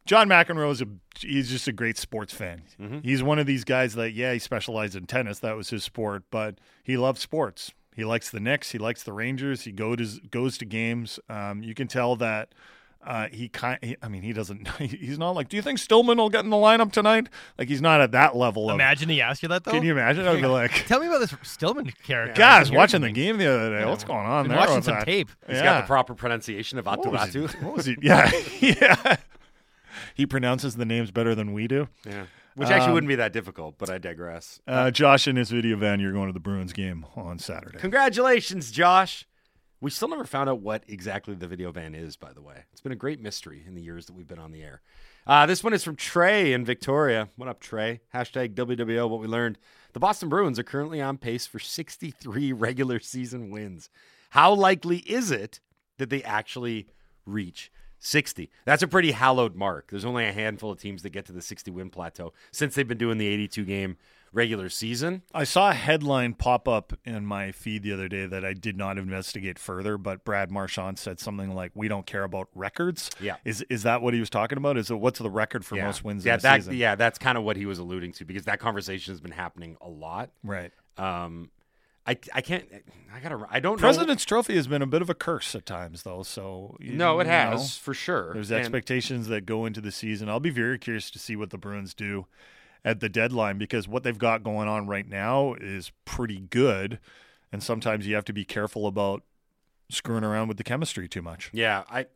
John 0.05 0.29
McEnroe 0.29 0.73
is 0.73 0.83
a 0.83 0.87
he's 1.21 1.49
just 1.51 1.69
a 1.69 1.73
great 1.73 1.97
sports 1.97 2.35
fan. 2.35 2.63
He's 3.05 3.23
one 3.23 3.39
of 3.39 3.47
these 3.47 3.63
guys 3.65 3.95
that 3.95 4.13
yeah, 4.13 4.33
he 4.33 4.39
specialized 4.41 4.97
in 4.97 5.07
tennis, 5.07 5.39
that 5.41 5.57
was 5.57 5.71
his 5.71 5.85
sport, 5.85 6.25
but 6.31 6.59
he 6.83 6.97
loves 6.97 7.21
sports. 7.21 7.73
He 7.95 8.05
likes 8.05 8.31
the 8.31 8.41
Knicks, 8.41 8.73
he 8.73 8.79
likes 8.79 9.03
the 9.05 9.13
Rangers, 9.13 9.63
he 9.63 9.71
goes 9.73 10.19
goes 10.31 10.59
to 10.59 10.65
games. 10.65 11.21
Um, 11.29 11.63
you 11.63 11.75
can 11.75 11.87
tell 11.87 12.17
that 12.17 12.53
uh, 13.05 13.29
he 13.33 13.49
kind. 13.49 13.79
He, 13.83 13.97
I 14.03 14.09
mean, 14.09 14.23
he 14.23 14.33
doesn't. 14.33 14.69
He's 14.79 15.19
not 15.19 15.31
like. 15.35 15.49
Do 15.49 15.57
you 15.57 15.63
think 15.63 15.79
Stillman 15.79 16.19
will 16.19 16.31
get 16.31 16.45
in 16.45 16.51
the 16.51 16.57
lineup 16.57 16.93
tonight? 16.93 17.29
Like 17.59 17.69
he's 17.69 17.83
not 17.83 18.01
at 18.01 18.13
that 18.13 18.37
level. 18.37 18.71
Of, 18.71 18.75
Imagine 18.75 19.09
he 19.09 19.21
asked 19.21 19.43
you 19.43 19.49
that 19.49 19.65
though. 19.65 19.73
Can 19.73 19.83
you 19.83 19.93
imagine? 19.93 20.27
I'd 20.27 20.41
be 20.41 20.47
like, 20.47 20.73
Tell 20.87 21.01
me 21.01 21.09
about 21.09 21.21
this 21.21 21.35
Stillman 21.43 21.93
character. 22.05 22.39
guys, 22.39 22.71
I've 22.71 22.77
watching 22.77 23.01
the 23.03 23.11
game 23.11 23.39
the 23.39 23.47
other 23.47 23.79
day. 23.79 23.85
What's 23.85 24.05
going 24.05 24.27
on 24.27 24.45
Been 24.45 24.51
there? 24.51 24.59
watching 24.61 24.83
some 24.83 24.95
that? 24.95 25.05
tape. 25.05 25.31
He's 25.47 25.57
yeah. 25.57 25.65
got 25.65 25.81
the 25.83 25.87
proper 25.87 26.15
pronunciation 26.15 26.79
of 26.79 26.87
What 26.87 27.05
was, 27.11 27.33
he, 27.35 27.41
what 27.61 27.75
was 27.77 27.87
he? 27.87 27.97
Yeah, 28.01 28.31
yeah. 28.61 29.17
He 30.15 30.27
pronounces 30.27 30.77
the 30.77 30.85
names 30.85 31.11
better 31.11 31.35
than 31.35 31.53
we 31.53 31.67
do. 31.67 31.89
Yeah. 32.07 32.25
Which 32.55 32.69
actually 32.69 32.89
Um, 32.89 32.95
wouldn't 32.95 33.09
be 33.09 33.15
that 33.17 33.33
difficult, 33.33 33.77
but 33.79 33.89
I 33.89 33.99
digress. 33.99 34.61
Uh, 34.67 34.91
Josh, 34.91 35.27
in 35.27 35.37
his 35.37 35.51
video 35.51 35.77
van, 35.77 36.01
you're 36.01 36.13
going 36.13 36.27
to 36.27 36.33
the 36.35 36.41
Bruins 36.41 36.73
game 36.73 37.07
on 37.17 37.39
Saturday. 37.39 37.79
Congratulations, 37.79 38.71
Josh. 38.71 39.27
We 39.83 39.91
still 39.91 40.07
never 40.07 40.25
found 40.25 40.49
out 40.49 40.61
what 40.61 40.85
exactly 40.87 41.35
the 41.35 41.49
video 41.49 41.73
van 41.73 41.97
is, 41.97 42.15
by 42.15 42.33
the 42.33 42.41
way. 42.41 42.67
It's 42.71 42.81
been 42.81 42.93
a 42.93 42.97
great 42.97 43.21
mystery 43.21 43.65
in 43.67 43.75
the 43.75 43.83
years 43.83 44.07
that 44.07 44.13
we've 44.13 44.29
been 44.29 44.39
on 44.39 44.53
the 44.53 44.63
air. 44.63 44.81
Uh, 45.27 45.45
this 45.45 45.65
one 45.65 45.73
is 45.73 45.83
from 45.83 45.97
Trey 45.97 46.53
in 46.53 46.65
Victoria. 46.65 47.31
What 47.35 47.49
up, 47.49 47.59
Trey? 47.59 48.01
Hashtag 48.15 48.55
WWO. 48.55 49.11
What 49.11 49.19
we 49.19 49.27
learned. 49.27 49.59
The 49.93 49.99
Boston 49.99 50.29
Bruins 50.29 50.61
are 50.61 50.63
currently 50.63 51.01
on 51.01 51.19
pace 51.19 51.49
for 51.49 51.59
63 51.59 52.53
regular 52.53 53.01
season 53.01 53.51
wins. 53.51 53.91
How 54.31 54.55
likely 54.55 54.99
is 54.99 55.33
it 55.33 55.59
that 55.99 56.11
they 56.11 56.23
actually 56.23 56.87
reach 57.27 57.73
60? 57.99 58.51
That's 58.65 58.85
a 58.85 58.89
pretty 58.89 59.11
hallowed 59.11 59.57
mark. 59.57 59.91
There's 59.91 60.05
only 60.05 60.29
a 60.29 60.33
handful 60.33 60.71
of 60.71 60.79
teams 60.79 61.03
that 61.03 61.11
get 61.11 61.27
to 61.27 61.33
the 61.33 61.43
60 61.43 61.73
win 61.73 61.91
plateau 61.91 62.33
since 62.53 62.77
they've 62.77 62.87
been 62.87 62.99
doing 62.99 63.19
the 63.19 63.27
82 63.27 63.65
game 63.65 63.97
regular 64.33 64.69
season. 64.69 65.23
I 65.35 65.45
saw 65.45 65.71
a 65.71 65.75
headline 65.75 66.35
pop 66.35 66.67
up 66.67 66.93
in 67.05 67.27
my 67.27 67.53
feed 67.53 67.83
the 67.83 67.93
other 67.93 68.09
day 68.09 68.27
that 68.27 68.45
I 68.45 68.55
did 68.55 68.77
not 68.77 68.99
investigate 68.99 69.59
further, 69.59 69.99
but 69.99 70.25
Brad 70.25 70.51
Marchand 70.51 70.99
said 70.99 71.21
something 71.21 71.55
like, 71.55 71.73
"We 71.75 71.89
don't 71.89 72.07
care 72.07 72.25
about 72.25 72.49
records." 72.55 73.11
Yeah. 73.21 73.37
is 73.45 73.63
is 73.69 73.83
that 73.83 74.01
what 74.03 74.15
he 74.15 74.21
was 74.21 74.31
talking 74.31 74.59
about? 74.59 74.77
Is 74.79 74.91
it 74.91 74.95
what's 74.95 75.19
the 75.19 75.31
record 75.31 75.65
for 75.65 75.77
most 75.77 76.03
wins 76.05 76.25
Yeah, 76.25 76.35
in 76.35 76.41
that, 76.41 76.57
season? 76.57 76.75
yeah, 76.77 76.95
that's 76.95 77.19
kind 77.19 77.37
of 77.37 77.45
what 77.45 77.57
he 77.57 77.67
was 77.67 77.79
alluding 77.79 78.13
to 78.13 78.25
because 78.25 78.45
that 78.45 78.59
conversation 78.59 79.13
has 79.13 79.21
been 79.21 79.33
happening 79.33 79.77
a 79.81 79.89
lot. 79.89 80.31
right. 80.43 80.73
Um, 80.99 81.51
I 82.07 82.19
I 82.35 82.41
can't 82.41 82.65
I 83.15 83.21
gotta 83.21 83.47
I 83.49 83.61
don't 83.61 83.79
President's 83.79 84.25
Trophy 84.25 84.57
has 84.57 84.67
been 84.67 84.83
a 84.83 84.87
bit 84.87 85.03
of 85.03 85.09
a 85.11 85.15
curse 85.15 85.55
at 85.55 85.65
times, 85.67 86.03
though. 86.03 86.23
So 86.25 86.77
you- 86.81 86.95
No, 86.95 87.21
it 87.21 87.27
has 87.29 87.61
know, 87.61 87.67
for 87.83 87.95
sure. 87.95 88.33
There's 88.35 88.51
And- 88.51 88.59
expectations 88.61 89.29
that 89.29 89.47
go 89.47 89.67
into 89.67 89.81
the 89.81 89.93
season. 89.93 90.29
I'll 90.29 90.41
be 90.41 90.51
very 90.51 90.79
curious 90.79 91.11
to 91.13 91.19
see 91.21 91.37
what 91.37 91.51
the 91.51 91.59
Bruins 91.59 91.95
do 91.95 92.27
at 92.85 93.01
the 93.01 93.09
deadline 93.09 93.59
because 93.59 93.87
what 93.87 94.03
they've 94.03 94.19
got 94.19 94.43
going 94.43 94.69
on 94.69 94.87
right 94.87 95.09
now 95.09 95.55
is 95.55 95.93
pretty 96.05 96.41
good, 96.41 96.99
and 97.53 97.63
sometimes 97.63 98.07
you 98.07 98.15
have 98.15 98.25
to 98.27 98.33
be 98.33 98.45
careful 98.45 98.87
about 98.87 99.23
screwing 99.91 100.25
around 100.25 100.49
with 100.49 100.57
the 100.57 100.65
chemistry 100.65 101.09
too 101.09 101.23
much. 101.23 101.51
Yeah, 101.53 101.85
I 101.91 102.07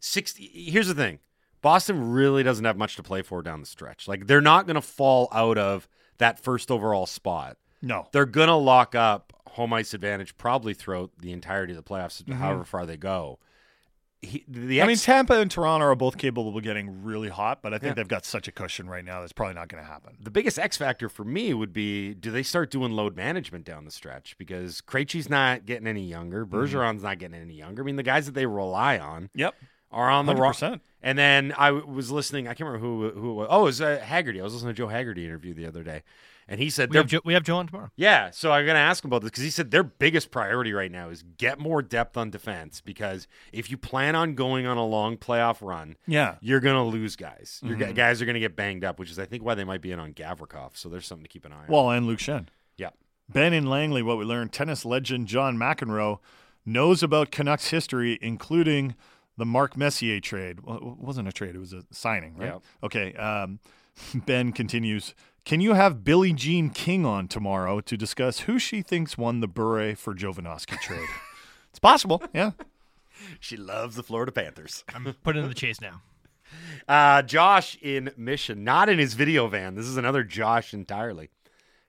sixty. 0.00 0.46
Here's 0.70 0.88
the 0.88 0.94
thing: 0.94 1.18
Boston 1.62 2.10
really 2.12 2.42
doesn't 2.42 2.64
have 2.64 2.76
much 2.76 2.96
to 2.96 3.02
play 3.02 3.22
for 3.22 3.42
down 3.42 3.60
the 3.60 3.66
stretch. 3.66 4.08
Like 4.08 4.26
they're 4.26 4.40
not 4.40 4.66
going 4.66 4.74
to 4.76 4.80
fall 4.82 5.28
out 5.32 5.58
of 5.58 5.88
that 6.18 6.40
first 6.40 6.70
overall 6.70 7.06
spot. 7.06 7.56
No, 7.82 8.08
They're 8.10 8.24
going 8.26 8.48
to 8.48 8.54
lock 8.54 8.94
up 8.94 9.32
home 9.50 9.72
ice 9.74 9.92
advantage 9.94 10.36
probably 10.38 10.72
throughout 10.74 11.10
the 11.20 11.30
entirety 11.32 11.72
of 11.74 11.76
the 11.76 11.82
playoffs, 11.88 12.22
Mm-hmm. 12.22 12.32
however 12.40 12.64
far 12.64 12.86
they 12.86 12.96
go. 12.96 13.38
He, 14.26 14.44
the 14.48 14.82
I 14.82 14.86
mean 14.86 14.96
Tampa 14.96 15.40
and 15.40 15.50
Toronto 15.50 15.86
are 15.86 15.94
both 15.94 16.18
capable 16.18 16.56
of 16.56 16.62
getting 16.64 17.02
really 17.04 17.28
hot, 17.28 17.62
but 17.62 17.72
I 17.72 17.78
think 17.78 17.90
Yeah. 17.90 17.94
they've 17.94 18.08
got 18.08 18.24
such 18.24 18.48
a 18.48 18.52
cushion 18.52 18.88
right 18.88 19.04
now 19.04 19.20
that's 19.20 19.32
probably 19.32 19.54
not 19.54 19.68
going 19.68 19.82
to 19.82 19.88
happen. 19.88 20.16
the 20.20 20.30
biggest 20.30 20.58
X 20.58 20.76
factor 20.76 21.08
for 21.08 21.24
me 21.24 21.54
would 21.54 21.72
be 21.72 22.14
do 22.14 22.30
they 22.30 22.42
start 22.42 22.70
doing 22.70 22.92
load 22.92 23.16
management 23.16 23.64
down 23.64 23.84
the 23.84 23.90
stretch? 23.90 24.36
Because 24.38 24.80
Krejci's 24.80 25.30
not 25.30 25.64
getting 25.66 25.86
any 25.86 26.04
younger, 26.04 26.44
Mm-hmm. 26.44 26.56
Bergeron's 26.56 27.02
not 27.02 27.18
getting 27.18 27.40
any 27.40 27.54
younger. 27.54 27.82
I 27.82 27.84
mean, 27.86 27.96
the 27.96 28.02
guys 28.02 28.26
that 28.26 28.34
they 28.34 28.46
rely 28.46 28.98
on 28.98 29.30
Yep, 29.34 29.54
are 29.92 30.10
on 30.10 30.26
the 30.26 30.34
wrong. 30.34 30.52
100%. 30.52 30.80
And 31.02 31.16
then 31.16 31.54
I 31.56 31.70
was 31.70 32.10
listening. 32.10 32.48
I 32.48 32.54
can't 32.54 32.66
remember 32.68 32.84
who 32.84 33.10
who. 33.20 33.34
was. 33.34 33.46
Oh, 33.48 33.60
it 33.60 33.64
was 33.64 33.80
uh, 33.80 34.00
Haggerty. 34.02 34.40
I 34.40 34.44
was 34.44 34.54
listening 34.54 34.74
to 34.74 34.76
Joe 34.76 34.88
Haggerty 34.88 35.24
interview 35.24 35.54
the 35.54 35.66
other 35.66 35.84
day, 35.84 36.02
and 36.48 36.60
he 36.60 36.70
said 36.70 36.90
We 36.90 36.96
have, 36.96 37.06
Joe, 37.06 37.20
we 37.24 37.34
have 37.34 37.42
Joe 37.42 37.56
on 37.56 37.66
tomorrow. 37.66 37.90
yeah. 37.96 38.30
So 38.30 38.52
I'm 38.52 38.64
gonna 38.66 38.78
ask 38.78 39.04
him 39.04 39.08
about 39.10 39.22
this 39.22 39.30
because 39.30 39.42
he 39.44 39.50
said 39.50 39.70
their 39.70 39.82
biggest 39.82 40.30
priority 40.30 40.72
right 40.72 40.90
now 40.90 41.08
is 41.10 41.22
get 41.38 41.58
more 41.58 41.82
depth 41.82 42.16
on 42.16 42.30
defense 42.30 42.80
because 42.80 43.26
if 43.52 43.70
you 43.70 43.76
plan 43.76 44.14
on 44.14 44.34
going 44.34 44.66
on 44.66 44.76
a 44.76 44.86
long 44.86 45.16
playoff 45.16 45.58
run, 45.60 45.96
Yeah. 46.06 46.36
you're 46.40 46.60
gonna 46.60 46.84
lose 46.84 47.16
guys. 47.16 47.60
Your 47.64 47.76
Mm-hmm. 47.76 47.88
gu- 47.88 47.92
guys 47.94 48.22
are 48.22 48.26
gonna 48.26 48.40
get 48.40 48.54
banged 48.56 48.84
up, 48.84 48.98
which 48.98 49.10
is 49.10 49.18
I 49.18 49.24
think 49.26 49.42
why 49.44 49.54
they 49.54 49.64
might 49.64 49.80
be 49.80 49.92
in 49.92 49.98
on 49.98 50.12
Gavrikov. 50.12 50.76
So 50.76 50.88
there's 50.88 51.06
something 51.06 51.24
to 51.24 51.28
keep 51.28 51.44
an 51.44 51.52
eye 51.52 51.62
on. 51.62 51.66
Well, 51.68 51.90
and 51.90 52.06
Luke 52.06 52.18
Schenn. 52.20 52.46
yeah. 52.76 52.90
Ben 53.28 53.52
and 53.52 53.68
Langley, 53.68 54.02
what 54.02 54.18
we 54.18 54.24
learned, 54.24 54.52
tennis 54.52 54.84
legend 54.84 55.26
John 55.26 55.56
McEnroe 55.56 56.18
knows 56.64 57.02
about 57.02 57.30
Canucks 57.32 57.70
history, 57.70 58.18
including 58.22 58.94
the 59.36 59.44
Mark 59.44 59.76
Messier 59.76 60.20
trade. 60.20 60.60
Well, 60.60 60.76
it 60.76 60.82
wasn't 60.98 61.26
a 61.28 61.32
trade; 61.32 61.54
it 61.56 61.58
was 61.58 61.72
a 61.72 61.82
signing, 61.90 62.36
right? 62.36 62.46
Yeah. 62.54 62.58
Okay. 62.84 63.14
Um, 63.14 63.58
ben 64.14 64.52
continues. 64.52 65.14
Can 65.46 65.60
you 65.60 65.74
have 65.74 66.02
Billie 66.02 66.32
Jean 66.32 66.70
King 66.70 67.06
on 67.06 67.28
tomorrow 67.28 67.80
to 67.80 67.96
discuss 67.96 68.40
who 68.40 68.58
she 68.58 68.82
thinks 68.82 69.16
won 69.16 69.38
the 69.38 69.46
Bure 69.46 69.94
for 69.94 70.12
Jovanovski 70.12 70.76
trade? 70.80 71.08
it's 71.70 71.78
possible. 71.78 72.20
Yeah. 72.34 72.50
She 73.38 73.56
loves 73.56 73.94
the 73.94 74.02
Florida 74.02 74.32
Panthers. 74.32 74.82
I'm 74.92 75.14
putting 75.22 75.44
in 75.44 75.48
the 75.48 75.54
chase 75.54 75.80
now. 75.80 76.02
Uh, 76.88 77.22
Josh 77.22 77.78
in 77.80 78.10
Mission, 78.16 78.64
not 78.64 78.88
in 78.88 78.98
his 78.98 79.14
video 79.14 79.46
van. 79.46 79.76
This 79.76 79.86
is 79.86 79.96
another 79.96 80.24
Josh 80.24 80.74
entirely. 80.74 81.30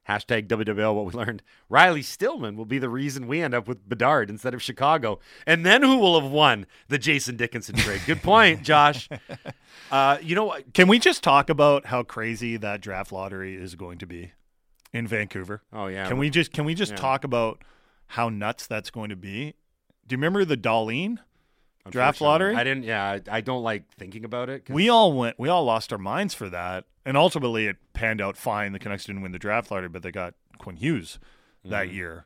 Hashtag 0.08 0.48
WWL, 0.48 0.96
what 0.96 1.06
we 1.06 1.12
learned. 1.14 1.44
Riley 1.70 2.02
Stillman 2.02 2.56
will 2.56 2.66
be 2.66 2.80
the 2.80 2.90
reason 2.90 3.28
we 3.28 3.42
end 3.42 3.54
up 3.54 3.68
with 3.68 3.88
Bedard 3.90 4.30
instead 4.30 4.54
of 4.54 4.62
Chicago. 4.62 5.20
And 5.46 5.66
then 5.66 5.84
who 5.84 5.98
will 5.98 6.20
have 6.20 6.32
won 6.32 6.66
the 6.88 6.98
Jason 6.98 7.36
Dickinson 7.36 7.76
trade? 7.76 8.02
Good 8.06 8.22
point, 8.24 8.64
Josh. 8.64 9.10
Uh, 9.90 10.18
you 10.22 10.36
know 10.36 10.44
what? 10.44 10.74
Can 10.74 10.90
we 10.90 11.00
just 11.00 11.24
talk 11.24 11.50
about 11.50 11.86
how 11.86 12.04
crazy 12.04 12.58
that 12.58 12.82
draft 12.82 13.14
lottery 13.14 13.56
is 13.56 13.76
going 13.76 14.00
to 14.00 14.06
be 14.06 14.34
in 14.94 15.08
Vancouver. 15.08 15.62
Oh 15.72 15.88
yeah. 15.88 16.08
Can 16.08 16.18
we 16.18 16.30
just 16.30 16.52
can 16.52 16.66
we 16.66 16.74
just 16.74 16.92
Yeah. 16.94 16.98
talk 16.98 17.24
about 17.24 17.64
how 18.08 18.30
nuts 18.30 18.68
that's 18.68 18.90
going 18.90 19.10
to 19.10 19.16
be? 19.16 19.54
Do 20.08 20.14
you 20.14 20.18
remember 20.18 20.46
the 20.46 20.58
Dahlin? 20.58 21.20
Draft 21.92 22.22
lottery? 22.22 22.56
I 22.56 22.64
didn't. 22.64 22.84
Yeah, 22.84 23.04
I, 23.04 23.22
I 23.38 23.42
don't 23.42 23.64
like 23.64 23.92
thinking 23.94 24.26
about 24.26 24.50
it. 24.50 24.66
'cause- 24.66 24.74
We 24.74 24.90
all 24.90 25.14
went. 25.14 25.38
We 25.40 25.50
all 25.50 25.64
lost 25.64 25.92
our 25.92 25.98
minds 26.00 26.34
for 26.34 26.50
that, 26.50 26.86
and 27.06 27.16
ultimately 27.18 27.68
it 27.68 27.78
panned 27.94 28.22
out 28.22 28.38
fine. 28.38 28.72
The 28.74 28.80
Canucks 28.80 29.06
didn't 29.06 29.22
win 29.22 29.32
the 29.32 29.40
draft 29.40 29.72
lottery, 29.72 29.90
but 29.90 30.04
they 30.04 30.12
got 30.12 30.34
Quinn 30.58 30.76
Hughes 30.78 31.20
that 31.66 31.90
year. 31.92 32.26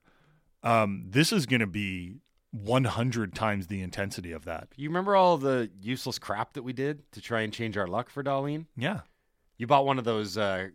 Um, 0.64 1.06
this 1.10 1.32
is 1.34 1.46
going 1.48 1.62
to 1.62 1.68
be 1.68 2.18
100 2.52 3.34
times 3.34 3.68
the 3.68 3.82
intensity 3.82 4.32
of 4.32 4.46
that. 4.46 4.68
You 4.76 4.90
remember 4.90 5.16
all 5.16 5.38
the 5.38 5.72
useless 5.82 6.20
crap 6.20 6.54
that 6.54 6.64
we 6.64 6.74
did 6.74 7.12
to 7.14 7.22
try 7.22 7.42
and 7.42 7.52
change 7.52 7.78
our 7.78 7.88
luck 7.88 8.10
for 8.10 8.24
Dahlin? 8.24 8.66
Yeah, 8.78 9.02
You 9.58 9.68
bought 9.68 9.86
one 9.86 9.98
of 9.98 10.06
those 10.06 10.38
uh, 10.38 10.68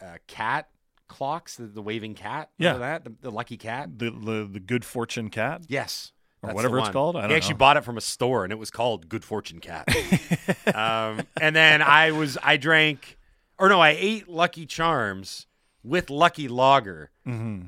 uh, 0.00 0.16
cat 0.26 0.68
clocks, 1.08 1.56
the, 1.56 1.66
the 1.66 1.82
waving 1.82 2.14
cat. 2.14 2.50
Yeah. 2.58 2.72
Remember 2.74 2.86
that 2.86 3.04
the, 3.04 3.14
the 3.22 3.30
lucky 3.30 3.56
cat. 3.56 3.98
the 3.98 4.10
the, 4.10 4.48
the 4.52 4.60
good 4.60 4.84
fortune 4.84 5.30
cat. 5.30 5.62
Yes. 5.68 6.12
Or 6.46 6.48
that's 6.48 6.56
whatever 6.56 6.78
it's 6.80 6.88
called. 6.90 7.16
I 7.16 7.22
he 7.22 7.28
don't 7.28 7.36
actually 7.36 7.54
know. 7.54 7.58
bought 7.58 7.76
it 7.76 7.84
from 7.84 7.96
a 7.96 8.00
store, 8.00 8.44
and 8.44 8.52
it 8.52 8.58
was 8.58 8.70
called 8.70 9.08
Good 9.08 9.24
Fortune 9.24 9.60
Cat. 9.60 9.88
um, 10.74 11.20
and 11.40 11.54
then 11.54 11.82
I 11.82 12.10
was 12.12 12.38
I 12.42 12.56
drank, 12.56 13.18
or 13.58 13.68
no, 13.68 13.80
I 13.80 13.90
ate 13.98 14.28
Lucky 14.28 14.66
Charms 14.66 15.46
with 15.82 16.10
Lucky 16.10 16.48
Lager 16.48 17.10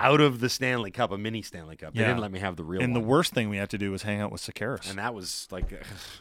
out 0.01 0.19
of 0.21 0.39
the 0.41 0.49
Stanley 0.49 0.91
Cup, 0.91 1.11
a 1.11 1.17
mini 1.17 1.41
Stanley 1.41 1.75
Cup. 1.77 1.93
They 1.93 1.99
Mm-hmm. 1.99 2.01
Yeah. 2.01 2.07
didn't 2.07 2.21
let 2.21 2.31
me 2.31 2.39
have 2.39 2.55
the 2.57 2.63
real 2.63 2.81
And 2.81 2.93
the 2.95 2.99
one. 2.99 3.07
worst 3.09 3.33
thing 3.33 3.49
we 3.49 3.57
had 3.57 3.69
to 3.71 3.77
do 3.77 3.91
was 3.91 4.03
hang 4.03 4.19
out 4.21 4.31
with 4.31 4.41
Sakaris, 4.41 4.89
and 4.89 4.99
that 4.99 5.13
was 5.13 5.47
like, 5.51 5.71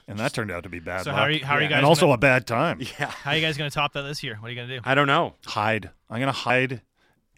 and 0.08 0.18
that 0.18 0.32
turned 0.32 0.50
out 0.50 0.62
to 0.64 0.68
be 0.68 0.78
bad. 0.80 1.02
So 1.04 1.10
luck. 1.10 1.18
how 1.18 1.24
are 1.24 1.30
you, 1.30 1.44
how 1.44 1.54
are 1.54 1.62
you 1.62 1.68
guys? 1.68 1.76
and 1.78 1.86
also 1.86 2.02
gonna, 2.06 2.14
a 2.14 2.18
bad 2.18 2.46
time. 2.46 2.80
yeah, 2.80 3.06
how 3.10 3.30
are 3.32 3.36
you 3.36 3.42
guys 3.42 3.56
going 3.56 3.70
to 3.70 3.74
top 3.74 3.92
that 3.94 4.02
this 4.02 4.22
year? 4.22 4.36
What 4.40 4.48
are 4.48 4.50
you 4.50 4.56
going 4.56 4.68
to 4.68 4.76
do? 4.76 4.82
I 4.84 4.94
don't 4.94 5.06
know. 5.08 5.34
Hide. 5.46 5.90
I'm 6.10 6.20
gonna 6.20 6.32
hide 6.32 6.82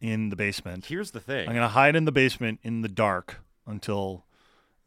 in 0.00 0.28
the 0.30 0.36
basement. 0.36 0.86
Here's 0.86 1.10
the 1.10 1.20
thing. 1.20 1.48
I'm 1.48 1.54
gonna 1.54 1.68
hide 1.68 1.96
in 1.96 2.04
the 2.04 2.12
basement 2.12 2.60
in 2.62 2.82
the 2.82 2.88
dark 2.88 3.40
until 3.66 4.24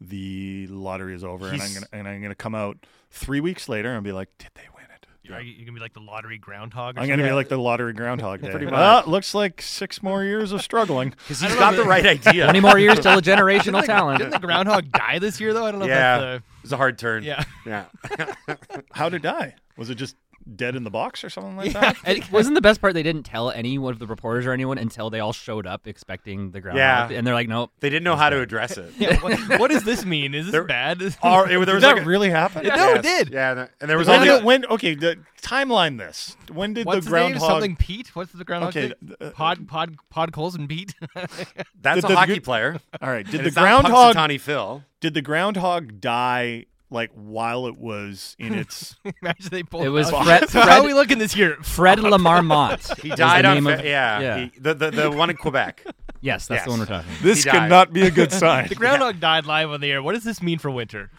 the 0.00 0.66
lottery 0.68 1.14
is 1.14 1.24
over, 1.24 1.48
and 1.48 1.60
I'm 1.62 1.72
gonna 1.74 1.86
and 1.92 2.08
I'm 2.08 2.20
gonna 2.22 2.34
come 2.34 2.54
out 2.54 2.78
three 3.10 3.40
weeks 3.40 3.68
later 3.68 3.94
and 3.94 4.02
be 4.04 4.12
like, 4.12 4.28
"Did 4.38 4.50
they 4.54 4.62
win 4.74 4.84
it?" 4.84 4.90
Are 5.32 5.40
you, 5.40 5.52
you 5.52 5.56
going 5.64 5.66
to 5.68 5.72
be 5.72 5.80
like 5.80 5.94
the 5.94 6.00
lottery 6.00 6.36
groundhog? 6.36 6.98
Or 6.98 7.00
I'm 7.00 7.08
gonna 7.08 7.22
be 7.22 7.32
like 7.32 7.48
the 7.48 7.56
lottery 7.56 7.94
groundhog 7.94 8.42
day. 8.42 8.50
Pretty 8.50 8.66
Ah, 8.66 8.96
much. 8.96 9.06
looks 9.06 9.34
like 9.34 9.62
six 9.62 10.02
more 10.02 10.22
years 10.22 10.52
of 10.52 10.60
struggling. 10.60 11.14
Because 11.26 11.40
he's 11.40 11.54
got 11.54 11.76
the 11.76 11.84
right 11.84 12.04
idea. 12.28 12.44
Twenty 12.44 12.60
more 12.60 12.78
years 12.78 13.00
till 13.00 13.16
a 13.18 13.22
generational 13.22 13.82
talent. 13.82 14.18
Didn't 14.18 14.32
the 14.32 14.38
groundhog 14.38 14.92
die 14.92 15.18
this 15.20 15.40
year 15.40 15.54
though? 15.54 15.64
I 15.64 15.70
don't 15.70 15.80
know. 15.80 15.86
Yeah, 15.86 16.34
If 16.34 16.42
it 16.42 16.62
was 16.62 16.72
a 16.72 16.76
hard 16.76 16.98
turn. 16.98 17.22
yeah. 17.22 17.42
yeah. 17.64 17.86
How 18.92 19.08
did 19.08 19.16
it 19.16 19.22
die? 19.22 19.54
Was 19.78 19.88
it 19.88 19.94
just 19.94 20.14
dead 20.56 20.76
in 20.76 20.84
the 20.84 20.90
box 20.90 21.24
or 21.24 21.30
something 21.30 21.56
like 21.56 21.72
that? 21.72 21.96
And 22.04 22.22
wasn't 22.30 22.54
the 22.54 22.60
best 22.60 22.80
part 22.80 22.94
they 22.94 23.02
didn't 23.02 23.22
tell 23.24 23.50
any 23.50 23.76
of 23.76 23.98
the 23.98 24.06
reporters 24.06 24.46
or 24.46 24.52
anyone 24.52 24.78
until 24.78 25.10
they 25.10 25.20
all 25.20 25.32
showed 25.32 25.66
up 25.66 25.86
expecting 25.86 26.50
the 26.50 26.60
groundhog, 26.60 27.10
Yeah. 27.10 27.16
and 27.18 27.26
they're 27.26 27.34
like, 27.34 27.48
nope. 27.48 27.70
They 27.80 27.90
didn't 27.90 28.04
know 28.04 28.16
how 28.16 28.30
to 28.30 28.40
address 28.40 28.76
it. 28.76 28.92
Yeah, 28.98 29.18
what, 29.20 29.58
what 29.60 29.70
does 29.70 29.84
this 29.84 30.04
mean? 30.04 30.34
Is 30.34 30.46
this 30.46 30.52
There- 30.52 30.64
bad? 30.64 31.00
Or 31.22 31.46
it- 31.46 31.48
there 31.50 31.58
Did 31.60 31.74
was 31.74 31.82
that 31.82 31.94
like 31.96 32.02
a- 32.02 32.06
really 32.06 32.30
happen? 32.30 32.66
No, 32.66 32.94
it 32.94 33.02
did. 33.02 33.30
Yeah, 33.30 33.66
and 33.80 33.90
there 33.90 33.98
was 33.98 34.08
When 34.08 34.16
only 34.20 34.28
did, 34.28 34.44
when 34.44 34.64
okay, 34.66 34.94
the 34.94 35.18
timeline 35.42 35.98
this. 35.98 36.36
When 36.52 36.72
did 36.74 36.86
What's 36.86 37.06
the 37.06 37.10
his 37.10 37.12
name? 37.12 37.30
groundhog 37.32 37.50
Something 37.50 37.76
Pete? 37.76 38.14
What's 38.16 38.32
the 38.32 38.44
groundhog? 38.44 38.76
Okay, 38.76 38.94
name? 39.00 39.16
uh, 39.20 39.30
Pod 39.30 39.66
Pod 39.68 39.96
Pod 40.10 40.32
Coles 40.32 40.54
and 40.54 40.68
Pete. 40.68 40.94
that's 41.80 41.96
Did 41.96 42.04
a 42.04 42.08
the 42.08 42.16
hockey 42.16 42.40
player. 42.40 42.80
All 43.02 43.08
right, 43.10 43.24
did 43.24 43.34
and 43.36 43.44
the 43.44 43.48
it's 43.48 43.56
groundhog 43.56 44.14
Punxsutawney 44.16 44.40
Phil? 44.40 44.82
did 45.00 45.14
the 45.14 45.22
groundhog 45.22 46.00
die 46.00 46.66
like 46.94 47.10
while 47.14 47.66
it 47.66 47.76
was 47.76 48.34
in 48.38 48.54
its 48.62 48.96
Imagine 49.22 49.48
they 49.50 49.62
pulled 49.62 49.84
It 49.84 49.90
was 49.90 50.10
out. 50.12 50.24
Fred- 50.24 50.48
So 50.54 50.60
how 50.60 50.80
are 50.80 50.84
we 50.86 50.94
looking 50.94 51.18
this 51.18 51.36
year? 51.36 51.56
Fred 51.62 51.98
Lamarmont. 52.38 52.98
He 53.00 53.10
died 53.10 53.44
the 53.44 53.48
on 53.48 53.54
name 53.54 53.66
of- 53.66 53.84
yeah, 53.84 54.20
yeah. 54.20 54.38
he- 54.38 54.52
the, 54.58 54.72
the 54.74 54.90
the 54.90 55.10
one 55.10 55.28
in 55.30 55.36
Quebec. 55.36 55.84
Yes, 56.20 56.46
that's 56.46 56.60
Yes. 56.60 56.64
the 56.64 56.70
one 56.70 56.78
we're 56.80 56.86
talking. 56.86 57.10
about. 57.10 57.22
This 57.22 57.44
cannot 57.44 57.92
be 57.92 58.00
a 58.06 58.10
good 58.10 58.32
sign. 58.32 58.68
The 58.68 58.74
groundhog 58.76 59.20
died 59.20 59.44
live 59.44 59.68
on 59.70 59.82
the 59.82 59.92
air. 59.92 60.02
What 60.02 60.14
does 60.14 60.24
this 60.24 60.40
mean 60.40 60.58
for 60.58 60.70
winter? 60.70 61.10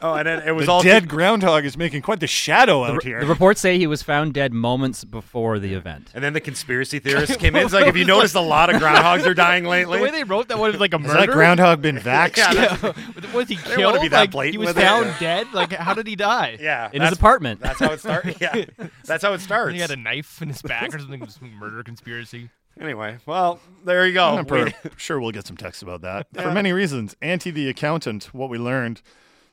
Oh, 0.00 0.14
and 0.14 0.28
then 0.28 0.46
it 0.46 0.52
was 0.52 0.66
the 0.66 0.72
all 0.72 0.80
dead 0.82 1.08
groundhog 1.08 1.64
is 1.64 1.76
making 1.76 2.02
quite 2.02 2.20
the 2.20 2.28
shadow 2.28 2.84
out 2.84 3.02
here. 3.02 3.18
The 3.18 3.26
reports 3.26 3.60
say 3.60 3.78
he 3.78 3.88
was 3.88 4.00
found 4.04 4.34
dead 4.34 4.52
moments 4.52 5.02
before 5.02 5.58
the 5.58 5.74
event. 5.74 6.12
And 6.14 6.22
then 6.22 6.34
the 6.34 6.40
conspiracy 6.40 7.00
theorists 7.00 7.34
came 7.36 7.56
in. 7.56 7.64
It's 7.64 7.74
like, 7.74 7.86
have 7.86 7.96
you 7.96 8.04
noticed 8.04 8.36
a 8.36 8.40
lot 8.40 8.72
of 8.72 8.80
groundhogs 8.80 9.26
are 9.26 9.34
dying 9.34 9.64
lately? 9.64 9.98
the 9.98 10.02
lately? 10.04 10.10
way 10.12 10.18
they 10.18 10.24
wrote 10.24 10.46
that 10.48 10.58
was 10.60 10.78
like 10.78 10.94
a 10.94 10.98
Has 10.98 11.06
murder. 11.08 11.26
that 11.26 11.32
groundhog 11.32 11.82
been 11.82 11.96
vaxxed? 11.96 12.36
Yeah, 12.36 12.54
that's- 12.76 12.94
Yeah. 13.24 13.32
was 13.34 13.48
he 13.48 13.56
killed? 13.56 14.00
be 14.00 14.06
that 14.06 14.20
like, 14.20 14.30
blatant 14.30 14.52
he 14.54 14.58
was 14.58 14.68
with 14.68 14.78
it. 14.78 14.80
Found 15.02 15.16
Yeah. 15.20 15.36
dead. 15.44 15.52
Like 15.52 15.72
how 15.72 15.94
did 15.94 16.06
he 16.06 16.16
die? 16.16 16.56
yeah, 16.60 16.86
In 16.86 16.92
his 16.92 17.10
that's- 17.10 17.18
apartment. 17.18 17.60
That's 17.60 17.80
how 17.80 17.92
it 17.92 18.00
starts. 18.00 18.28
Yeah, 18.40 18.64
that's 19.04 19.22
how 19.24 19.32
it 19.32 19.40
starts. 19.40 19.74
He 19.74 19.80
had 19.80 19.90
a 19.90 19.96
knife 19.96 20.40
in 20.42 20.48
his 20.48 20.62
back 20.62 20.94
or 20.94 20.98
something. 20.98 21.26
Some 21.28 21.54
murder 21.54 21.82
conspiracy. 21.82 22.50
Anyway, 22.80 23.18
well, 23.26 23.58
there 23.84 24.06
you 24.06 24.14
go. 24.14 24.36
I'm 24.36 24.46
per- 24.46 24.66
We- 24.66 24.72
sure 24.96 25.18
we'll 25.20 25.32
get 25.32 25.46
some 25.46 25.56
texts 25.56 25.82
about 25.82 26.02
that. 26.02 26.28
For 26.34 26.52
many 26.52 26.72
reasons. 26.72 27.16
Anti 27.20 27.50
the 27.50 27.68
accountant, 27.68 28.32
what 28.32 28.48
we 28.50 28.58
learned. 28.58 29.02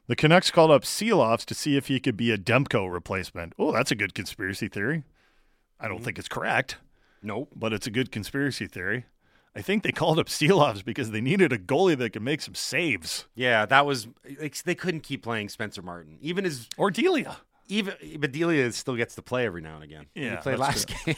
The 0.07 0.15
Canucks 0.15 0.51
called 0.51 0.69
up 0.69 0.83
Silovs 0.83 1.45
to 1.45 1.55
see 1.55 1.77
if 1.77 1.87
he 1.87 1.99
could 1.99 2.15
be 2.15 2.31
a 2.31 2.37
Demko 2.37 2.91
replacement. 2.91 3.53
Oh, 3.57 3.71
that's 3.71 3.89
a 3.89 3.95
good 3.95 4.13
conspiracy 4.13 4.67
theory. 4.67 5.03
I 5.79 5.87
don't 5.87 5.97
mm-hmm. 5.97 6.05
think 6.05 6.19
it's 6.19 6.27
correct, 6.27 6.77
nope. 7.23 7.49
but 7.55 7.73
it's 7.73 7.87
a 7.87 7.91
good 7.91 8.11
conspiracy 8.11 8.67
theory. 8.67 9.05
I 9.55 9.61
think 9.61 9.83
they 9.83 9.91
called 9.91 10.19
up 10.19 10.27
Silovs 10.27 10.83
because 10.83 11.11
they 11.11 11.21
needed 11.21 11.53
a 11.53 11.57
goalie 11.57 11.97
that 11.97 12.11
could 12.11 12.21
make 12.21 12.41
some 12.41 12.55
saves. 12.55 13.25
Yeah, 13.35 13.65
that 13.65 13.85
was. 13.85 14.07
They 14.65 14.75
couldn't 14.75 15.01
keep 15.01 15.23
playing 15.23 15.49
Spencer 15.49 15.81
Martin, 15.81 16.17
even 16.21 16.45
as 16.45 16.67
Or 16.77 16.91
Delia. 16.91 17.37
even 17.67 17.93
Bedelia 18.19 18.71
still 18.73 18.95
gets 18.97 19.15
to 19.15 19.21
play 19.21 19.45
every 19.45 19.61
now 19.61 19.75
and 19.75 19.83
again. 19.83 20.05
Yeah, 20.13 20.31
he 20.31 20.37
played 20.37 20.59
last 20.59 20.91
game, 21.05 21.15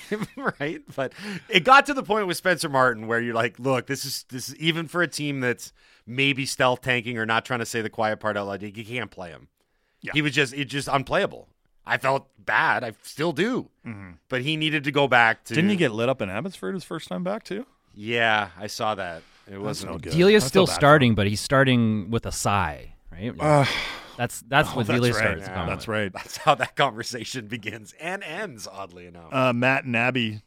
right? 0.59 0.81
But 0.95 1.13
it 1.49 1.63
got 1.63 1.87
to 1.87 1.93
the 1.95 2.03
point 2.03 2.27
with 2.27 2.37
Spencer 2.37 2.69
Martin 2.69 3.07
where 3.07 3.19
you're 3.19 3.33
like, 3.33 3.57
look, 3.59 3.87
this 3.87 4.05
is 4.05 4.25
this 4.29 4.49
is 4.49 4.55
even 4.57 4.87
for 4.87 5.01
a 5.01 5.07
team 5.07 5.39
that's 5.39 5.73
maybe 6.05 6.45
stealth 6.45 6.81
tanking 6.81 7.17
or 7.17 7.25
not 7.25 7.43
trying 7.43 7.59
to 7.59 7.65
say 7.65 7.81
the 7.81 7.89
quiet 7.89 8.19
part 8.19 8.37
out 8.37 8.45
loud. 8.47 8.61
You 8.61 8.71
can't 8.85 9.09
play 9.11 9.29
him. 9.31 9.47
Yeah. 10.01 10.11
He 10.13 10.21
was 10.21 10.31
just 10.33 10.53
it's 10.53 10.71
just 10.71 10.87
unplayable. 10.87 11.49
I 11.89 11.97
felt 11.97 12.27
bad. 12.37 12.83
I 12.83 12.91
still 13.01 13.31
do. 13.31 13.69
But 14.29 14.41
he 14.41 14.57
needed 14.57 14.83
to 14.83 14.91
go 14.91 15.07
back 15.07 15.45
to. 15.45 15.53
Mm-hmm. 15.53 15.55
Didn't 15.55 15.69
he 15.71 15.75
get 15.77 15.91
lit 15.91 16.09
up 16.09 16.21
in 16.21 16.29
Abbotsford 16.29 16.73
his 16.75 16.83
first 16.83 17.07
time 17.07 17.23
back, 17.23 17.43
too? 17.43 17.65
Yeah, 17.99 18.49
I 18.57 18.67
saw 18.67 18.93
that. 18.95 19.23
It 19.51 19.59
wasn't 19.59 19.91
no 19.93 19.97
good. 19.97 20.13
Delia's 20.13 20.43
I 20.43 20.47
still 20.47 20.67
starting, 20.67 21.15
but 21.15 21.25
he's 21.27 21.41
starting 21.41 22.11
with 22.11 22.25
a 22.27 22.31
sigh, 22.31 22.93
right? 23.11 23.35
that's 24.17 24.41
that's 24.41 24.69
Oh, 24.71 24.75
what 24.77 24.87
that's 24.87 24.99
Delia 24.99 25.13
right. 25.13 25.19
starts. 25.21 25.47
Yeah. 25.47 25.65
That's 25.65 25.87
with. 25.87 25.95
right. 25.97 26.13
That's 26.13 26.37
how 26.37 26.53
that 26.55 26.75
conversation 26.75 27.47
begins 27.47 27.93
and 27.99 28.23
ends. 28.23 28.67
Oddly 28.67 29.07
enough. 29.07 29.33
uh, 29.33 29.53
Matt 29.53 29.85
Nabby 29.85 30.41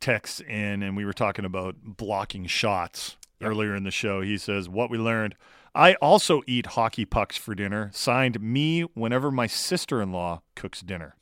texts 0.00 0.40
in, 0.40 0.82
and 0.82 0.96
we 0.96 1.04
were 1.04 1.12
talking 1.12 1.44
about 1.44 1.76
blocking 1.82 2.46
shots 2.46 3.16
earlier 3.42 3.74
in 3.74 3.84
the 3.84 3.90
show. 3.90 4.20
He 4.20 4.36
says, 4.36 4.68
What 4.68 4.90
we 4.90 4.98
learned 4.98 5.36
I 5.74 5.94
also 5.94 6.42
eat 6.48 6.66
hockey 6.66 7.04
pucks 7.04 7.36
for 7.36 7.54
dinner. 7.54 7.90
Signed 7.94 8.40
me 8.42 8.82
whenever 8.82 9.30
my 9.30 9.46
sister 9.46 10.02
in 10.02 10.10
law 10.12 10.42
cooks 10.56 10.80
dinner. 10.80 11.14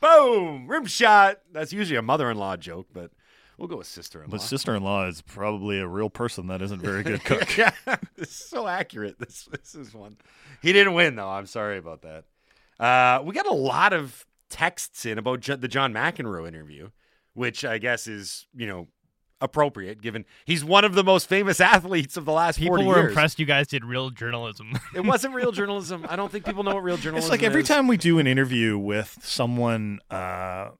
Boom! 0.00 0.66
Rim 0.66 0.84
shot. 0.86 1.38
That's 1.52 1.72
usually 1.72 1.96
a 1.96 2.02
mother-in-law 2.02 2.56
joke, 2.58 2.88
but 2.92 3.10
we'll 3.58 3.68
go 3.68 3.76
with 3.78 3.86
sister-in-law. 3.86 4.30
But 4.30 4.40
sister 4.42 4.74
in 4.74 4.82
law 4.82 5.06
is 5.06 5.22
probably 5.22 5.78
a 5.78 5.86
real 5.86 6.10
person 6.10 6.46
that 6.48 6.60
isn't 6.62 6.80
very 6.80 7.02
good 7.02 7.24
cook. 7.24 7.56
yeah, 7.56 7.72
this 8.16 8.28
is 8.28 8.34
so 8.34 8.66
accurate. 8.66 9.18
This 9.18 9.48
this 9.50 9.74
is 9.74 9.94
one. 9.94 10.16
He 10.62 10.72
didn't 10.72 10.94
win 10.94 11.16
though. 11.16 11.28
I'm 11.28 11.46
sorry 11.46 11.78
about 11.78 12.02
that. 12.02 12.24
Uh, 12.78 13.22
we 13.22 13.34
got 13.34 13.46
a 13.46 13.54
lot 13.54 13.92
of 13.92 14.26
texts 14.50 15.06
in 15.06 15.18
about 15.18 15.40
Jo- 15.40 15.56
the 15.56 15.68
John 15.68 15.92
McEnroe 15.92 16.46
interview, 16.46 16.90
which 17.34 17.64
I 17.64 17.78
guess 17.78 18.06
is 18.06 18.46
you 18.54 18.66
know 18.66 18.88
appropriate 19.40 20.00
given 20.00 20.24
he's 20.46 20.64
one 20.64 20.84
of 20.84 20.94
the 20.94 21.04
most 21.04 21.28
famous 21.28 21.60
athletes 21.74 22.16
of 22.16 22.24
the 22.24 22.32
last 22.32 22.58
People 22.58 22.76
40 22.76 22.84
were 22.86 22.96
years. 22.96 23.08
impressed 23.08 23.38
you 23.38 23.44
guys 23.44 23.66
did 23.66 23.84
real 23.84 24.08
journalism. 24.08 24.72
It 24.94 25.04
wasn't 25.04 25.34
real 25.34 25.52
journalism. 25.60 26.06
I 26.08 26.16
don't 26.16 26.32
think 26.32 26.46
people 26.46 26.62
know 26.62 26.74
what 26.74 26.82
real 26.82 26.96
journalism 26.96 27.26
It's 27.26 27.30
like 27.30 27.42
every 27.42 27.60
is. 27.62 27.68
time 27.68 27.86
we 27.86 27.96
do 27.98 28.18
an 28.18 28.26
interview 28.26 28.78
with 28.78 29.18
someone 29.22 29.98
uh, 30.10 30.70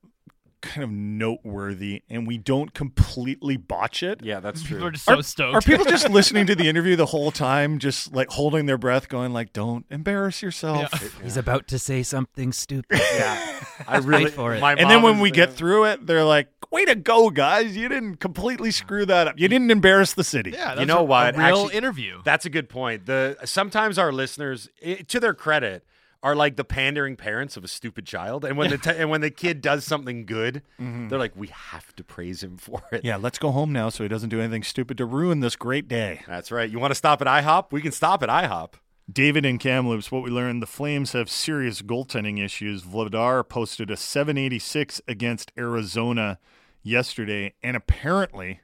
kind 0.64 0.82
of 0.82 0.90
noteworthy 0.90 2.02
and 2.08 2.26
we 2.26 2.38
don't 2.38 2.74
completely 2.74 3.56
botch 3.56 4.02
it. 4.02 4.20
Yeah, 4.22 4.40
that's 4.40 4.62
People 4.62 4.78
true. 4.78 4.86
are 4.86 4.90
just 4.90 5.04
so 5.04 5.14
Are, 5.18 5.22
stoked. 5.22 5.54
are 5.56 5.60
people 5.60 5.84
just 5.84 6.08
listening 6.10 6.46
to 6.46 6.54
the 6.54 6.68
interview 6.68 6.96
the 6.96 7.06
whole 7.06 7.30
time, 7.30 7.78
just 7.78 8.12
like 8.14 8.30
holding 8.30 8.66
their 8.66 8.78
breath, 8.78 9.08
going 9.08 9.32
like, 9.32 9.52
"Don't 9.52 9.84
embarrass 9.90 10.42
yourself"? 10.42 10.92
He's 11.22 11.36
about 11.36 11.68
to 11.68 11.78
say 11.78 12.02
something 12.02 12.52
stupid. 12.52 12.98
Yeah, 13.14 13.60
I 13.88 13.98
really. 13.98 14.30
for 14.30 14.54
it. 14.54 14.60
my 14.60 14.72
And 14.74 14.90
then 14.90 15.02
when 15.02 15.20
we 15.20 15.30
the- 15.30 15.36
get 15.36 15.52
through 15.52 15.84
it, 15.84 16.06
they're 16.06 16.24
like, 16.24 16.48
"Way 16.70 16.84
to 16.86 16.94
go, 16.94 17.30
guys! 17.30 17.76
You 17.76 17.88
didn't 17.88 18.16
completely 18.16 18.70
screw 18.70 19.06
that 19.06 19.28
up. 19.28 19.38
You 19.38 19.48
didn't 19.48 19.70
embarrass 19.70 20.14
the 20.14 20.24
city." 20.24 20.50
yeah, 20.52 20.78
You 20.80 20.86
know 20.86 20.98
a, 20.98 21.04
what? 21.04 21.34
A 21.34 21.38
real 21.38 21.46
Actually- 21.64 21.76
interview. 21.76 22.20
That's 22.24 22.46
a 22.46 22.50
good 22.50 22.68
point. 22.68 23.06
The 23.06 23.36
sometimes 23.44 23.98
our 23.98 24.12
listeners, 24.12 24.68
i 24.84 25.04
to 25.08 25.20
their 25.20 25.34
credit, 25.34 25.84
are 26.24 26.34
like 26.34 26.56
the 26.56 26.64
pandering 26.64 27.16
parents 27.16 27.54
of 27.58 27.62
a 27.62 27.68
stupid 27.68 28.06
child, 28.06 28.46
and 28.46 28.56
when 28.56 28.70
the 28.70 28.78
te- 28.84 28.96
and 28.96 29.10
when 29.10 29.20
the 29.20 29.30
kid 29.30 29.60
does 29.60 29.84
something 29.84 30.24
good, 30.24 30.62
mm-hmm. 30.80 31.08
they're 31.08 31.18
like, 31.18 31.36
we 31.36 31.48
have 31.48 31.94
to 31.96 32.02
praise 32.02 32.42
him 32.42 32.56
for 32.56 32.82
it. 32.90 33.04
Yeah, 33.04 33.16
let's 33.16 33.38
go 33.38 33.50
home 33.50 33.72
now 33.72 33.90
so 33.90 34.02
he 34.02 34.08
doesn't 34.08 34.30
do 34.30 34.40
anything 34.40 34.62
stupid 34.62 34.96
to 34.98 35.04
ruin 35.04 35.40
this 35.40 35.54
great 35.54 35.86
day. 35.86 36.22
That's 36.26 36.50
right. 36.50 36.68
You 36.68 36.78
want 36.78 36.92
to 36.92 36.96
stop 36.96 37.20
at 37.20 37.28
IHOP? 37.28 37.70
We 37.70 37.82
can 37.82 37.92
stop 37.92 38.22
at 38.22 38.30
IHOP. 38.30 38.74
David 39.12 39.44
and 39.44 39.60
Kamloops, 39.60 40.10
what 40.10 40.22
we 40.22 40.30
learned, 40.30 40.62
the 40.62 40.66
Flames 40.66 41.12
have 41.12 41.28
serious 41.28 41.82
goaltending 41.82 42.42
issues. 42.42 42.84
Vladar 42.84 43.46
posted 43.46 43.90
a 43.90 43.96
786 43.98 45.02
against 45.06 45.52
Arizona 45.58 46.38
yesterday, 46.82 47.52
and 47.62 47.76
apparently 47.76 48.60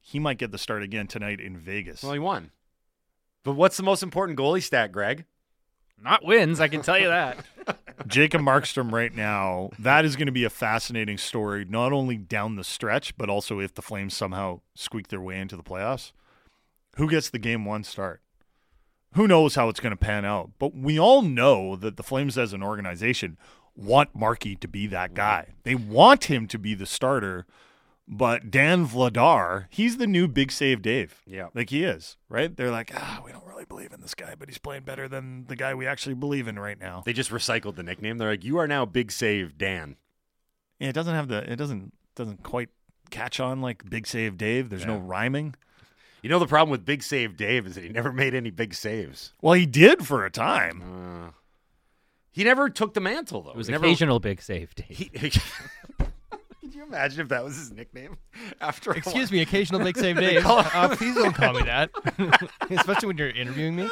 he 0.00 0.20
might 0.20 0.38
get 0.38 0.52
the 0.52 0.58
start 0.58 0.84
again 0.84 1.08
tonight 1.08 1.40
in 1.40 1.58
Vegas. 1.58 2.04
Well, 2.04 2.12
he 2.12 2.20
won. 2.20 2.52
But 3.42 3.54
what's 3.54 3.76
the 3.76 3.82
most 3.82 4.04
important 4.04 4.38
goalie 4.38 4.62
stat, 4.62 4.92
Greg? 4.92 5.24
Not 6.04 6.22
wins, 6.22 6.60
I 6.60 6.68
can 6.68 6.82
tell 6.82 6.98
you 6.98 7.08
that. 7.08 7.38
Jacob 8.06 8.42
Markstrom 8.42 8.92
right 8.92 9.14
now, 9.14 9.70
that 9.78 10.04
is 10.04 10.16
going 10.16 10.26
to 10.26 10.32
be 10.32 10.44
a 10.44 10.50
fascinating 10.50 11.16
story, 11.16 11.64
not 11.64 11.94
only 11.94 12.18
down 12.18 12.56
the 12.56 12.64
stretch, 12.64 13.16
but 13.16 13.30
also 13.30 13.58
if 13.58 13.74
the 13.74 13.80
Flames 13.80 14.14
somehow 14.14 14.60
squeak 14.74 15.08
their 15.08 15.22
way 15.22 15.38
into 15.40 15.56
the 15.56 15.62
playoffs. 15.62 16.12
Who 16.96 17.08
gets 17.08 17.30
the 17.30 17.38
game 17.38 17.64
one 17.64 17.84
start? 17.84 18.20
Who 19.14 19.26
knows 19.26 19.54
how 19.54 19.70
it's 19.70 19.80
going 19.80 19.92
to 19.92 19.96
pan 19.96 20.26
out? 20.26 20.50
But 20.58 20.74
we 20.76 20.98
all 20.98 21.22
know 21.22 21.74
that 21.76 21.96
the 21.96 22.02
Flames 22.02 22.36
as 22.36 22.52
an 22.52 22.62
organization 22.62 23.38
want 23.74 24.14
Markey 24.14 24.56
to 24.56 24.68
be 24.68 24.86
that 24.88 25.14
guy. 25.14 25.54
They 25.62 25.74
want 25.74 26.24
him 26.24 26.46
to 26.48 26.58
be 26.58 26.74
the 26.74 26.84
starter. 26.86 27.46
But 28.06 28.50
Dan 28.50 28.86
Vladar, 28.86 29.66
he's 29.70 29.96
the 29.96 30.06
new 30.06 30.28
Big 30.28 30.52
Save 30.52 30.82
Dave. 30.82 31.22
Yeah. 31.26 31.48
Like 31.54 31.70
he 31.70 31.84
is, 31.84 32.16
right? 32.28 32.54
They're 32.54 32.70
like, 32.70 32.92
ah, 32.94 33.22
we 33.24 33.32
don't 33.32 33.46
really 33.46 33.64
believe 33.64 33.92
in 33.94 34.00
this 34.02 34.14
guy, 34.14 34.34
but 34.38 34.48
he's 34.48 34.58
playing 34.58 34.82
better 34.82 35.08
than 35.08 35.46
the 35.48 35.56
guy 35.56 35.74
we 35.74 35.86
actually 35.86 36.14
believe 36.14 36.46
in 36.46 36.58
right 36.58 36.78
now. 36.78 37.02
They 37.06 37.14
just 37.14 37.30
recycled 37.30 37.76
the 37.76 37.82
nickname. 37.82 38.18
They're 38.18 38.28
like, 38.30 38.44
you 38.44 38.58
are 38.58 38.68
now 38.68 38.84
Big 38.84 39.10
Save 39.10 39.56
Dan. 39.56 39.96
Yeah, 40.78 40.88
it 40.90 40.92
doesn't 40.92 41.14
have 41.14 41.28
the 41.28 41.50
it 41.50 41.56
doesn't 41.56 41.94
doesn't 42.14 42.42
quite 42.42 42.68
catch 43.10 43.40
on 43.40 43.62
like 43.62 43.88
Big 43.88 44.06
Save 44.06 44.36
Dave. 44.36 44.68
There's 44.68 44.84
no 44.86 44.98
rhyming. 44.98 45.54
You 46.22 46.28
know 46.30 46.38
the 46.38 46.46
problem 46.46 46.70
with 46.70 46.84
Big 46.84 47.02
Save 47.02 47.36
Dave 47.36 47.66
is 47.66 47.74
that 47.74 47.84
he 47.84 47.90
never 47.90 48.12
made 48.12 48.34
any 48.34 48.50
big 48.50 48.74
saves. 48.74 49.32
Well, 49.40 49.54
he 49.54 49.66
did 49.66 50.06
for 50.06 50.24
a 50.26 50.30
time. 50.30 50.82
Uh, 50.82 51.30
he 52.32 52.44
never 52.44 52.68
took 52.68 52.92
the 52.94 53.00
mantle 53.00 53.42
though. 53.42 53.50
It 53.50 53.56
was 53.56 53.66
He 53.68 53.72
never- 53.72 53.86
occasional 53.86 54.20
big 54.20 54.42
save, 54.42 54.74
Dave. 54.74 54.88
He, 54.88 55.10
Could 56.74 56.80
you 56.80 56.86
imagine 56.86 57.20
if 57.20 57.28
that 57.28 57.44
was 57.44 57.54
his 57.56 57.70
nickname? 57.70 58.16
After 58.60 58.90
a 58.90 58.96
Excuse 58.96 59.30
me, 59.30 59.40
occasional 59.42 59.78
big 59.78 59.96
save 59.96 60.16
Dave. 60.16 60.44
Uh, 60.44 60.96
please 60.96 61.14
don't 61.14 61.32
call 61.32 61.52
me 61.54 61.62
that, 61.62 61.88
especially 62.70 63.06
when 63.06 63.16
you're 63.16 63.30
interviewing 63.30 63.76
me. 63.76 63.88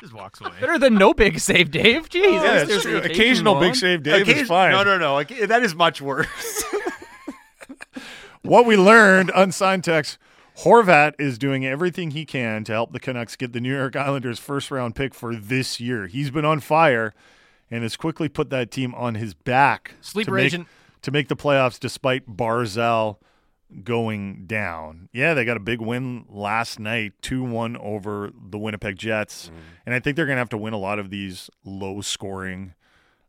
Just 0.00 0.12
walks 0.12 0.40
away. 0.40 0.50
Better 0.60 0.80
than 0.80 0.96
no 0.96 1.14
big 1.14 1.38
save, 1.38 1.70
Dave. 1.70 2.08
Jeez, 2.08 2.24
Yeah, 2.24 2.40
there's 2.64 2.68
it's 2.70 2.82
the 2.84 2.90
true. 2.90 2.98
occasional 2.98 3.12
Occasional 3.12 3.60
Big. 3.60 3.76
Save 3.76 4.02
Dave 4.02 4.22
Occasion- 4.22 4.42
is 4.42 4.48
fine. 4.48 4.72
No, 4.72 4.82
no, 4.82 4.98
no. 4.98 5.22
That 5.46 5.62
is 5.62 5.76
much 5.76 6.02
worse. 6.02 6.64
What 8.42 8.66
we 8.66 8.76
learned, 8.76 9.30
unsigned 9.32 9.84
text, 9.84 10.18
Horvat 10.64 11.14
is 11.20 11.38
doing 11.38 11.64
everything 11.64 12.10
he 12.10 12.26
can 12.26 12.64
to 12.64 12.72
help 12.72 12.92
the 12.92 12.98
Canucks 12.98 13.36
get 13.36 13.52
the 13.52 13.60
New 13.60 13.72
York 13.76 13.94
Islanders 13.94 14.40
first 14.40 14.72
round 14.72 14.96
pick 14.96 15.14
for 15.14 15.36
this 15.36 15.78
year. 15.78 16.08
He's 16.08 16.32
been 16.32 16.44
on 16.44 16.58
fire 16.58 17.14
and 17.74 17.82
has 17.82 17.96
quickly 17.96 18.28
put 18.28 18.50
that 18.50 18.70
team 18.70 18.94
on 18.94 19.16
his 19.16 19.34
back 19.34 19.94
Sleeper 20.00 20.30
to 20.30 20.36
make, 20.36 20.44
agent. 20.46 20.68
to 21.02 21.10
make 21.10 21.28
the 21.28 21.36
playoffs 21.36 21.80
despite 21.80 22.26
Barzal 22.28 23.16
going 23.82 24.44
down. 24.46 25.08
Yeah, 25.12 25.34
they 25.34 25.44
got 25.44 25.56
a 25.56 25.60
big 25.60 25.80
win 25.80 26.26
last 26.28 26.78
night, 26.78 27.14
2-1 27.22 27.76
over 27.80 28.30
the 28.48 28.58
Winnipeg 28.58 28.96
Jets. 28.96 29.50
And 29.84 29.94
I 29.94 29.98
think 29.98 30.14
they're 30.16 30.26
going 30.26 30.36
to 30.36 30.40
have 30.40 30.48
to 30.50 30.58
win 30.58 30.72
a 30.74 30.78
lot 30.78 30.98
of 31.00 31.10
these 31.10 31.50
low 31.64 32.00
scoring 32.00 32.74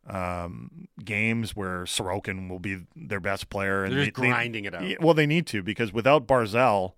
um, 0.08 0.88
games 1.04 1.56
where 1.56 1.86
Sorokin 1.86 2.48
will 2.48 2.60
be 2.60 2.86
their 2.96 3.20
best 3.20 3.50
player 3.50 3.84
and 3.84 3.94
They're 3.94 4.06
just 4.06 4.16
they- 4.18 4.22
they- 4.22 4.28
grinding 4.28 4.66
it 4.66 4.76
out. 4.76 5.02
well, 5.02 5.16
they 5.16 5.26
need 5.26 5.48
to 5.48 5.64
because 5.64 5.92
without 5.92 6.28
Barzal, 6.28 6.94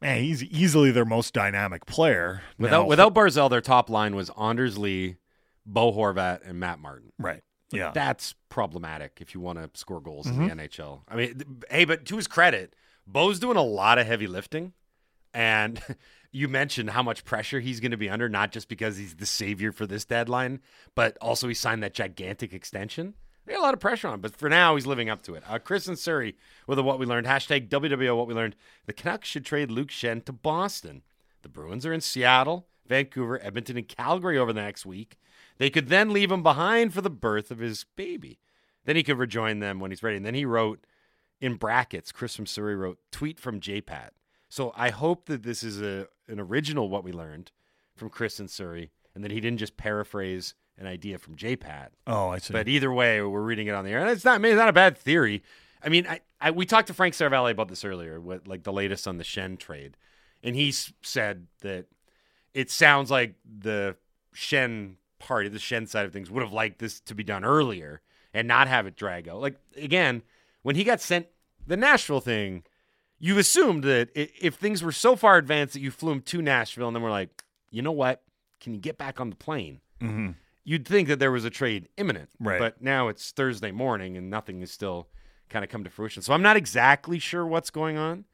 man, 0.00 0.22
he's 0.22 0.42
easily 0.44 0.90
their 0.90 1.04
most 1.04 1.34
dynamic 1.34 1.84
player. 1.84 2.40
Without 2.58 2.82
Now- 2.84 2.88
without 2.88 3.12
Barzal, 3.14 3.50
their 3.50 3.60
top 3.60 3.90
line 3.90 4.16
was 4.16 4.30
Anders 4.40 4.78
Lee, 4.78 5.16
Bo 5.66 5.92
Horvat, 5.92 6.40
and 6.48 6.58
Matt 6.58 6.78
Martin. 6.80 7.12
right, 7.18 7.42
yeah, 7.70 7.90
That's 7.94 8.34
problematic 8.48 9.18
if 9.20 9.34
you 9.34 9.40
want 9.40 9.58
to 9.58 9.70
score 9.78 10.00
goals 10.00 10.26
Mm-hmm. 10.26 10.42
in 10.50 10.56
the 10.58 10.68
NHL. 10.68 11.00
I 11.08 11.16
mean, 11.16 11.34
th- 11.34 11.46
hey, 11.70 11.84
but 11.84 12.04
to 12.06 12.16
his 12.16 12.26
credit, 12.26 12.74
Bo's 13.06 13.38
doing 13.38 13.56
a 13.56 13.62
lot 13.62 13.98
of 13.98 14.06
heavy 14.06 14.26
lifting, 14.26 14.72
and 15.34 15.80
you 16.32 16.48
mentioned 16.48 16.90
how 16.90 17.02
much 17.02 17.24
pressure 17.24 17.60
he's 17.60 17.80
going 17.80 17.90
to 17.92 17.96
be 17.96 18.10
under, 18.10 18.28
not 18.28 18.52
just 18.52 18.68
because 18.68 18.96
he's 18.96 19.16
the 19.16 19.26
savior 19.26 19.72
for 19.72 19.86
this 19.86 20.04
deadline, 20.04 20.60
but 20.94 21.16
also 21.20 21.48
he 21.48 21.54
signed 21.54 21.82
that 21.82 21.94
gigantic 21.94 22.52
extension. 22.52 23.14
They 23.44 23.54
got 23.54 23.60
a 23.60 23.62
lot 23.62 23.74
of 23.74 23.80
pressure 23.80 24.06
on, 24.08 24.14
him, 24.14 24.20
but 24.20 24.36
for 24.36 24.48
now 24.48 24.76
he's 24.76 24.86
living 24.86 25.10
up 25.10 25.22
to 25.24 25.34
it. 25.34 25.42
Uh, 25.48 25.58
Chris 25.58 25.88
and 25.88 25.98
Surrey 25.98 26.36
with 26.68 26.78
a 26.78 26.82
what 26.82 26.98
we 27.00 27.06
learned 27.06 27.26
hashtag 27.26 27.68
WWO 27.68 28.16
what 28.16 28.28
we 28.28 28.34
learned. 28.34 28.54
The 28.86 28.92
Canucks 28.92 29.26
should 29.28 29.44
trade 29.44 29.70
Luke 29.70 29.88
Schenn 29.88 30.24
to 30.26 30.32
Boston. 30.32 31.02
The 31.42 31.48
Bruins 31.48 31.84
are 31.84 31.92
in 31.92 32.00
Seattle, 32.00 32.68
Vancouver, 32.86 33.42
Edmonton, 33.42 33.76
and 33.76 33.88
Calgary 33.88 34.38
over 34.38 34.52
the 34.52 34.60
next 34.62 34.86
week. 34.86 35.16
They 35.62 35.70
could 35.70 35.90
then 35.90 36.12
leave 36.12 36.32
him 36.32 36.42
behind 36.42 36.92
for 36.92 37.02
the 37.02 37.08
birth 37.08 37.52
of 37.52 37.60
his 37.60 37.86
baby. 37.94 38.40
Then 38.84 38.96
he 38.96 39.04
could 39.04 39.16
rejoin 39.16 39.60
them 39.60 39.78
when 39.78 39.92
he's 39.92 40.02
ready. 40.02 40.16
And 40.16 40.26
then 40.26 40.34
he 40.34 40.44
wrote 40.44 40.84
in 41.40 41.54
brackets, 41.54 42.10
Chris 42.10 42.34
from 42.34 42.46
Surrey 42.46 42.74
wrote, 42.74 42.98
tweet 43.12 43.38
from 43.38 43.60
JPAT. 43.60 44.08
So 44.48 44.72
I 44.74 44.90
hope 44.90 45.26
that 45.26 45.44
this 45.44 45.62
is 45.62 45.80
a 45.80 46.08
an 46.26 46.40
original 46.40 46.88
what 46.88 47.04
we 47.04 47.12
learned 47.12 47.52
from 47.94 48.10
Chris 48.10 48.40
and 48.40 48.50
Surrey, 48.50 48.90
and 49.14 49.22
that 49.22 49.30
he 49.30 49.38
didn't 49.38 49.60
just 49.60 49.76
paraphrase 49.76 50.54
an 50.78 50.88
idea 50.88 51.16
from 51.16 51.36
JPAT. 51.36 51.90
Oh, 52.08 52.30
I 52.30 52.38
see. 52.38 52.52
But 52.52 52.66
either 52.66 52.92
way, 52.92 53.22
we're 53.22 53.40
reading 53.40 53.68
it 53.68 53.74
on 53.76 53.84
the 53.84 53.92
air, 53.92 54.00
and 54.00 54.10
it's 54.10 54.24
not. 54.24 54.34
I 54.34 54.38
mean, 54.38 54.50
it's 54.50 54.58
not 54.58 54.68
a 54.68 54.72
bad 54.72 54.98
theory. 54.98 55.44
I 55.80 55.90
mean, 55.90 56.08
I, 56.08 56.22
I 56.40 56.50
we 56.50 56.66
talked 56.66 56.88
to 56.88 56.94
Frank 56.94 57.14
Seravalli 57.14 57.52
about 57.52 57.68
this 57.68 57.84
earlier, 57.84 58.20
with 58.20 58.48
like 58.48 58.64
the 58.64 58.72
latest 58.72 59.06
on 59.06 59.16
the 59.16 59.22
Schenn 59.22 59.60
trade, 59.60 59.96
and 60.42 60.56
he 60.56 60.70
s- 60.70 60.92
said 61.02 61.46
that 61.60 61.86
it 62.52 62.68
sounds 62.68 63.12
like 63.12 63.36
the 63.44 63.94
Schenn 64.34 64.96
party, 65.22 65.48
the 65.48 65.58
Schenn 65.58 65.88
side 65.88 66.04
of 66.06 66.12
things, 66.12 66.30
would 66.30 66.42
have 66.42 66.52
liked 66.52 66.78
this 66.78 67.00
to 67.00 67.14
be 67.14 67.24
done 67.24 67.44
earlier 67.44 68.00
and 68.34 68.46
not 68.48 68.68
have 68.68 68.86
it 68.86 68.96
drag 68.96 69.28
out. 69.28 69.40
Like 69.40 69.56
again, 69.76 70.22
when 70.62 70.76
he 70.76 70.84
got 70.84 71.00
sent 71.00 71.26
the 71.66 71.76
Nashville 71.76 72.20
thing, 72.20 72.64
you 73.18 73.38
assumed 73.38 73.84
that 73.84 74.10
if 74.14 74.54
things 74.56 74.82
were 74.82 74.92
so 74.92 75.14
far 75.16 75.36
advanced 75.38 75.74
that 75.74 75.80
you 75.80 75.90
flew 75.90 76.12
him 76.12 76.22
to 76.22 76.42
Nashville, 76.42 76.88
and 76.88 76.96
then 76.96 77.02
we're 77.02 77.10
like, 77.10 77.44
you 77.70 77.80
know 77.82 77.92
what? 77.92 78.22
Can 78.60 78.74
you 78.74 78.80
get 78.80 78.98
back 78.98 79.20
on 79.20 79.30
the 79.30 79.36
plane? 79.36 79.80
Mhm. 80.00 80.34
You'd 80.64 80.86
think 80.86 81.08
that 81.08 81.18
there 81.18 81.32
was 81.32 81.44
a 81.44 81.50
trade 81.50 81.88
imminent, 81.96 82.30
Right. 82.38 82.58
But 82.58 82.80
now 82.82 83.08
it's 83.08 83.30
Thursday 83.32 83.70
morning, 83.72 84.16
and 84.16 84.28
nothing 84.30 84.60
is 84.62 84.70
still 84.70 85.08
kind 85.48 85.64
of 85.64 85.70
come 85.70 85.82
to 85.84 85.90
fruition. 85.90 86.22
So 86.22 86.32
I'm 86.32 86.42
not 86.42 86.56
exactly 86.56 87.18
sure 87.18 87.44
what's 87.46 87.70
going 87.70 87.96
on. 87.96 88.24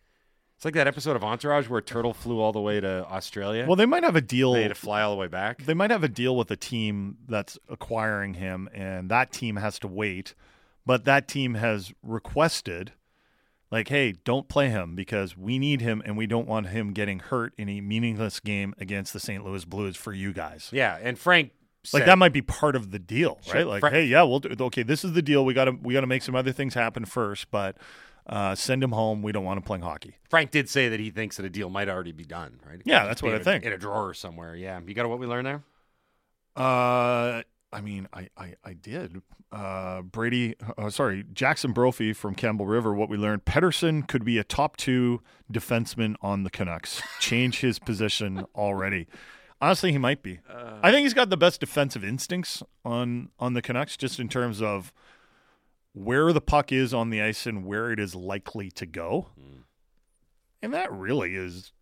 It's 0.59 0.65
like 0.65 0.75
that 0.75 0.89
episode 0.89 1.15
of 1.15 1.23
Entourage 1.23 1.69
where 1.69 1.79
a 1.79 1.83
turtle 1.83 2.13
flew 2.13 2.41
all 2.41 2.51
the 2.53 2.61
way 2.61 2.81
to 2.81 3.07
Australia. 3.07 3.65
well, 3.65 3.77
they 3.77 3.87
might 3.87 4.03
have 4.03 4.17
a 4.17 4.21
deal. 4.21 4.55
they 4.55 4.63
had 4.63 4.69
to 4.71 4.75
fly 4.75 5.03
all 5.03 5.13
the 5.13 5.17
way 5.17 5.29
back. 5.29 5.63
They 5.63 5.73
might 5.73 5.93
have 5.93 6.03
a 6.03 6.09
deal 6.09 6.35
with 6.37 6.51
a 6.51 6.57
team 6.57 7.19
that's 7.29 7.57
acquiring 7.69 8.35
him, 8.35 8.69
and 8.75 9.09
that 9.09 9.31
team 9.31 9.55
has 9.55 9.79
to 9.79 9.87
wait. 9.87 10.35
But 10.85 11.05
that 11.05 11.29
team 11.29 11.55
has 11.55 11.93
requested, 12.03 12.91
like, 13.71 13.87
hey, 13.89 14.15
don't 14.25 14.49
play 14.49 14.69
him 14.69 14.97
because 14.97 15.37
we 15.37 15.61
need 15.61 15.81
him, 15.81 16.03
and 16.05 16.17
we 16.17 16.27
don't 16.27 16.49
want 16.49 16.67
him 16.71 16.93
getting 16.93 17.21
hurt 17.21 17.53
in 17.57 17.69
a 17.69 17.81
meaningless 17.81 18.41
game 18.41 18.75
against 18.79 19.13
the 19.13 19.21
St. 19.21 19.45
Louis 19.45 19.65
Blues 19.65 19.97
for 19.97 20.13
you 20.13 20.33
guys. 20.33 20.71
yeah, 20.73 20.99
and 21.01 21.17
Frank 21.21 21.53
like 21.93 22.05
that 22.05 22.19
might 22.19 22.33
be 22.33 22.43
part 22.43 22.75
of 22.75 22.91
the 22.91 22.99
deal, 22.99 23.39
Sure. 23.43 23.55
right? 23.55 23.67
Like, 23.67 23.81
Fra- 23.81 23.91
hey, 23.93 24.07
yeah, 24.07 24.23
we'll 24.25 24.41
do. 24.41 24.55
Okay, 24.61 24.83
this 24.83 25.05
is 25.05 25.13
the 25.13 25.23
deal. 25.23 25.45
We 25.45 25.55
got 25.55 25.67
to 25.67 25.71
we 25.81 25.95
got 25.95 26.01
to 26.01 26.07
make 26.09 26.23
some 26.23 26.35
other 26.35 26.51
things 26.51 26.75
happen 26.75 27.05
first, 27.05 27.51
but 27.53 27.77
uh, 28.29 28.55
send 28.55 28.83
him 28.83 28.93
home. 28.93 29.23
We 29.23 29.33
don't 29.33 29.45
want 29.45 29.59
him 29.59 29.63
playing 29.63 29.83
hockey. 29.83 30.17
Frank 30.29 30.51
did 30.51 30.69
say 30.69 30.89
that 30.89 31.01
he 31.01 31.11
thinks 31.11 31.37
that 31.37 31.47
a 31.47 31.51
deal 31.51 31.71
might 31.71 31.89
already 31.89 32.13
be 32.13 32.25
done, 32.25 32.61
right? 32.67 32.81
Yeah, 32.85 33.07
that's 33.07 33.23
what 33.23 33.35
I 33.35 33.39
think. 33.39 33.65
In 33.65 33.73
a 33.73 33.79
drawer 33.79 34.15
somewhere. 34.15 34.55
Yeah, 34.55 34.81
you 34.87 34.95
got 34.95 35.09
what 35.09 35.19
we 35.19 35.27
learned 35.27 35.47
there. 35.47 35.63
Uh, 36.57 37.43
I 37.73 37.81
mean, 37.83 38.09
I 38.13 38.29
I, 38.37 38.55
I 38.65 38.73
did. 38.75 39.23
Uh, 39.51 40.03
Brady, 40.03 40.57
uh, 40.77 40.91
sorry, 40.91 41.25
Jackson 41.33 41.73
Brophy 41.73 42.13
from 42.13 42.35
Campbell 42.35 42.67
River. 42.67 42.93
What 42.93 43.09
we 43.09 43.17
learned: 43.17 43.45
Pettersson 43.45 44.07
could 44.07 44.25
be 44.25 44.39
a 44.39 44.45
top 44.45 44.77
two 44.77 45.23
defenseman 45.51 46.17
on 46.21 46.43
the 46.43 46.51
Canucks. 46.51 47.01
Change 47.21 47.61
his 47.61 47.79
position 47.79 48.45
already. 48.55 49.07
Honestly, 49.61 49.91
he 49.91 49.99
might 49.99 50.23
be. 50.23 50.39
I 50.83 50.93
think 50.93 51.03
he's 51.03 51.15
got 51.15 51.31
the 51.31 51.37
best 51.37 51.61
defensive 51.61 52.05
instincts 52.05 52.63
on 52.85 53.31
on 53.39 53.55
the 53.55 53.63
Canucks, 53.63 53.97
just 53.97 54.21
in 54.21 54.29
terms 54.29 54.61
of 54.63 54.93
where 56.05 56.33
the 56.33 56.41
puck 56.41 56.71
is 56.73 56.95
on 56.95 57.11
the 57.11 57.21
ice 57.21 57.47
and 57.47 57.65
where 57.65 57.91
it 57.91 57.99
is 57.99 58.15
likely 58.15 58.71
to 58.71 58.87
go. 58.87 59.29
And 60.63 60.73
that 60.75 60.93
really 60.93 61.35
is 61.37 61.73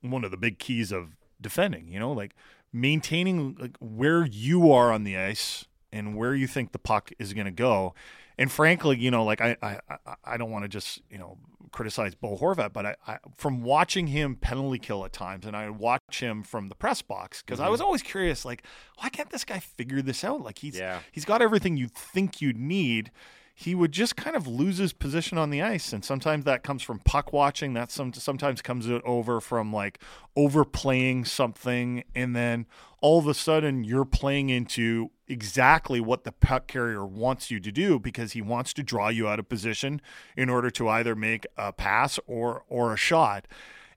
one 0.00 0.24
of 0.24 0.30
the 0.30 0.36
big 0.36 0.58
keys 0.58 0.92
of 0.92 1.16
defending, 1.40 1.88
you 1.88 1.98
know, 1.98 2.12
like 2.12 2.34
maintaining 2.72 3.56
like 3.58 3.76
where 3.80 4.24
you 4.24 4.72
are 4.72 4.92
on 4.92 5.04
the 5.04 5.16
ice 5.16 5.66
and 5.92 6.16
where 6.16 6.34
you 6.34 6.46
think 6.46 6.72
the 6.72 6.78
puck 6.78 7.10
is 7.18 7.32
going 7.34 7.44
to 7.46 7.52
go. 7.52 7.94
And 8.38 8.50
frankly, 8.50 8.96
you 8.98 9.10
know, 9.10 9.24
like 9.24 9.40
I 9.40 9.56
I 9.62 9.78
I- 10.24 10.36
don't 10.36 10.50
want 10.50 10.64
to 10.64 10.68
just, 10.68 11.02
you 11.10 11.18
know, 11.18 11.38
criticize 11.70 12.14
Bo 12.14 12.36
Horvat, 12.36 12.72
but 12.72 12.86
I, 12.86 12.96
I 13.06 13.18
from 13.36 13.62
watching 13.62 14.08
him 14.08 14.36
penalty 14.36 14.78
kill 14.78 15.04
at 15.04 15.12
times 15.12 15.46
and 15.46 15.56
I 15.56 15.70
watch 15.70 16.20
him 16.20 16.42
from 16.42 16.68
the 16.68 16.74
press 16.74 17.02
box 17.02 17.42
because 17.42 17.60
I 17.60 17.68
was 17.68 17.80
mm-hmm. 17.80 17.86
always 17.86 18.02
curious 18.02 18.44
like 18.44 18.64
why 18.98 19.08
can't 19.10 19.30
this 19.30 19.44
guy 19.44 19.58
figure 19.58 20.02
this 20.02 20.24
out? 20.24 20.42
Like 20.42 20.58
he's 20.58 20.78
Yeah. 20.78 21.00
he's 21.12 21.24
got 21.24 21.42
everything 21.42 21.76
you 21.76 21.88
think 21.88 22.40
you'd 22.40 22.58
need. 22.58 23.10
He 23.54 23.74
would 23.74 23.92
just 23.92 24.16
kind 24.16 24.34
of 24.34 24.46
lose 24.46 24.78
his 24.78 24.92
position 24.92 25.36
on 25.36 25.50
the 25.50 25.60
ice. 25.60 25.92
And 25.92 26.04
sometimes 26.04 26.44
that 26.44 26.62
comes 26.62 26.82
from 26.82 27.00
puck 27.00 27.32
watching. 27.32 27.74
That 27.74 27.90
some, 27.90 28.12
sometimes 28.12 28.62
comes 28.62 28.88
over 29.04 29.40
from 29.40 29.72
like 29.72 29.98
overplaying 30.36 31.26
something. 31.26 32.04
And 32.14 32.34
then 32.34 32.66
all 33.00 33.18
of 33.18 33.26
a 33.26 33.34
sudden 33.34 33.84
you're 33.84 34.06
playing 34.06 34.48
into 34.48 35.10
exactly 35.28 36.00
what 36.00 36.24
the 36.24 36.32
puck 36.32 36.66
carrier 36.66 37.04
wants 37.04 37.50
you 37.50 37.60
to 37.60 37.70
do 37.70 37.98
because 37.98 38.32
he 38.32 38.40
wants 38.40 38.72
to 38.74 38.82
draw 38.82 39.08
you 39.08 39.28
out 39.28 39.38
of 39.38 39.48
position 39.48 40.00
in 40.36 40.48
order 40.48 40.70
to 40.70 40.88
either 40.88 41.14
make 41.14 41.46
a 41.56 41.72
pass 41.72 42.18
or 42.26 42.64
or 42.68 42.92
a 42.92 42.96
shot. 42.96 43.46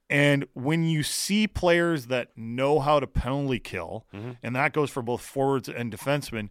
And 0.10 0.46
when 0.54 0.84
you 0.84 1.02
see 1.02 1.48
players 1.48 2.08
that 2.08 2.38
know 2.38 2.80
how 2.80 3.00
to 3.00 3.08
penalty 3.08 3.60
kill, 3.60 4.06
mm-hmm. 4.14 4.32
and 4.44 4.56
that 4.56 4.72
goes 4.72 4.92
for 4.92 5.02
both 5.02 5.22
forwards 5.22 5.68
and 5.68 5.92
defensemen, 5.92 6.50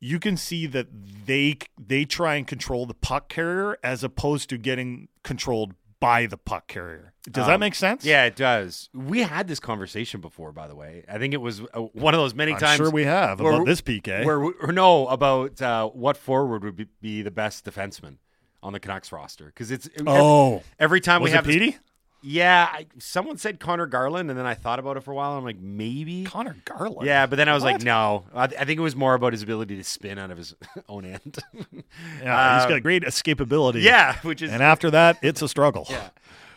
you 0.00 0.18
can 0.18 0.36
see 0.36 0.66
that 0.66 0.86
they 1.26 1.58
they 1.78 2.04
try 2.04 2.36
and 2.36 2.46
control 2.46 2.86
the 2.86 2.94
puck 2.94 3.28
carrier 3.28 3.78
as 3.82 4.04
opposed 4.04 4.48
to 4.50 4.58
getting 4.58 5.08
controlled 5.22 5.74
by 6.00 6.26
the 6.26 6.36
puck 6.36 6.68
carrier. 6.68 7.12
Does 7.30 7.44
um, 7.44 7.50
that 7.50 7.60
make 7.60 7.74
sense? 7.74 8.04
Yeah, 8.04 8.24
it 8.24 8.36
does. 8.36 8.88
We 8.94 9.22
had 9.22 9.48
this 9.48 9.60
conversation 9.60 10.20
before, 10.20 10.52
by 10.52 10.68
the 10.68 10.76
way. 10.76 11.04
I 11.08 11.18
think 11.18 11.34
it 11.34 11.40
was 11.40 11.60
uh, 11.74 11.80
one 11.80 12.14
of 12.14 12.20
those 12.20 12.34
many 12.34 12.52
I'm 12.52 12.58
times. 12.58 12.76
Sure, 12.76 12.90
we 12.90 13.04
have 13.04 13.40
where, 13.40 13.54
about 13.54 13.66
this 13.66 13.80
PK. 13.80 14.24
Where 14.24 14.40
we, 14.40 14.52
no 14.68 15.06
about 15.08 15.60
uh, 15.60 15.88
what 15.88 16.16
forward 16.16 16.64
would 16.64 16.76
be, 16.76 16.86
be, 17.00 17.22
the 17.22 17.30
best 17.30 17.64
defenseman 17.64 18.18
on 18.62 18.72
the 18.72 18.80
Canucks 18.80 19.12
roster 19.12 19.46
because 19.46 19.70
it's 19.70 19.88
oh 20.06 20.56
every, 20.56 20.64
every 20.78 21.00
time 21.00 21.22
was 21.22 21.30
we 21.30 21.36
have 21.36 21.44
Petey? 21.44 21.70
This, 21.70 21.80
yeah, 22.20 22.68
I, 22.70 22.86
someone 22.98 23.38
said 23.38 23.60
Conor 23.60 23.86
Garland, 23.86 24.28
and 24.30 24.38
then 24.38 24.46
I 24.46 24.54
thought 24.54 24.78
about 24.78 24.96
it 24.96 25.02
for 25.02 25.12
a 25.12 25.14
while. 25.14 25.32
I'm 25.32 25.44
like, 25.44 25.60
maybe 25.60 26.24
Conor 26.24 26.56
Garland. 26.64 27.06
Yeah, 27.06 27.26
but 27.26 27.36
then 27.36 27.48
I 27.48 27.54
was 27.54 27.62
what? 27.62 27.74
like, 27.74 27.82
no. 27.82 28.24
I, 28.34 28.44
I, 28.44 28.64
think 28.64 28.78
it 28.78 28.82
was 28.82 28.96
more 28.96 29.14
about 29.14 29.32
his 29.32 29.42
ability 29.42 29.76
to 29.76 29.84
spin 29.84 30.18
out 30.18 30.30
of 30.30 30.38
his 30.38 30.54
own 30.88 31.04
end. 31.04 31.38
yeah, 32.22 32.56
uh, 32.56 32.60
he's 32.60 32.68
got 32.68 32.82
great 32.82 33.04
escapability. 33.04 33.82
Yeah, 33.82 34.18
which 34.22 34.42
is, 34.42 34.50
and 34.50 34.62
after 34.62 34.90
that, 34.90 35.18
it's 35.22 35.42
a 35.42 35.48
struggle. 35.48 35.86
Yeah. 35.88 36.08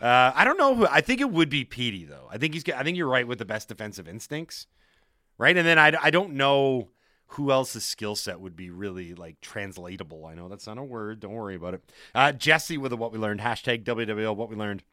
Uh, 0.01 0.31
I 0.33 0.45
don't 0.45 0.57
know 0.57 0.73
who. 0.73 0.87
I 0.87 1.01
think 1.01 1.21
it 1.21 1.29
would 1.29 1.49
be 1.49 1.63
Petey 1.63 2.05
though. 2.05 2.27
I 2.31 2.39
think 2.39 2.55
he's. 2.55 2.67
I 2.69 2.83
think 2.83 2.97
you're 2.97 3.07
right 3.07 3.27
with 3.27 3.37
the 3.37 3.45
best 3.45 3.67
defensive 3.67 4.07
instincts, 4.07 4.65
right? 5.37 5.55
And 5.55 5.67
then 5.67 5.77
I, 5.77 5.93
I 6.01 6.09
don't 6.09 6.33
know 6.33 6.89
who 7.27 7.51
else's 7.51 7.85
skill 7.85 8.15
set 8.15 8.41
would 8.41 8.55
be 8.55 8.69
really 8.69 9.13
like 9.13 9.39
translatable. 9.41 10.25
I 10.25 10.33
know 10.33 10.49
that's 10.49 10.67
not 10.67 10.77
a 10.77 10.83
word. 10.83 11.21
Don't 11.21 11.33
worry 11.33 11.55
about 11.55 11.75
it. 11.75 11.83
Uh, 12.13 12.31
Jesse 12.31 12.77
with 12.77 12.91
a 12.91 12.97
what 12.97 13.13
we 13.13 13.19
learned 13.19 13.39
hashtag 13.39 13.83
WWL 13.83 14.35
what 14.35 14.49
we 14.49 14.55
learned. 14.55 14.83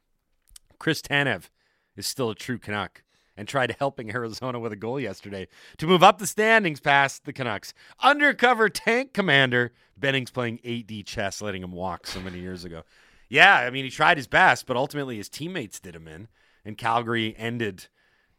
Chris 0.78 1.02
Tanev 1.02 1.48
is 1.96 2.06
still 2.06 2.30
a 2.30 2.34
true 2.34 2.58
Canuck 2.58 3.02
and 3.36 3.46
tried 3.46 3.76
helping 3.78 4.10
Arizona 4.14 4.58
with 4.58 4.72
a 4.72 4.76
goal 4.76 5.00
yesterday 5.00 5.48
to 5.78 5.86
move 5.86 6.02
up 6.02 6.18
the 6.18 6.26
standings 6.26 6.80
past 6.80 7.24
the 7.24 7.32
Canucks. 7.32 7.74
Undercover 8.02 8.68
tank 8.68 9.12
commander 9.12 9.72
Benning's 9.96 10.30
playing 10.30 10.58
8D 10.64 11.04
chess, 11.04 11.42
letting 11.42 11.62
him 11.62 11.72
walk 11.72 12.06
so 12.06 12.20
many 12.20 12.38
years 12.38 12.64
ago. 12.64 12.82
Yeah, 13.28 13.56
I 13.56 13.70
mean, 13.70 13.84
he 13.84 13.90
tried 13.90 14.16
his 14.16 14.26
best, 14.26 14.66
but 14.66 14.76
ultimately 14.76 15.16
his 15.16 15.28
teammates 15.28 15.80
did 15.80 15.94
him 15.94 16.08
in, 16.08 16.28
and 16.64 16.78
Calgary 16.78 17.34
ended. 17.36 17.86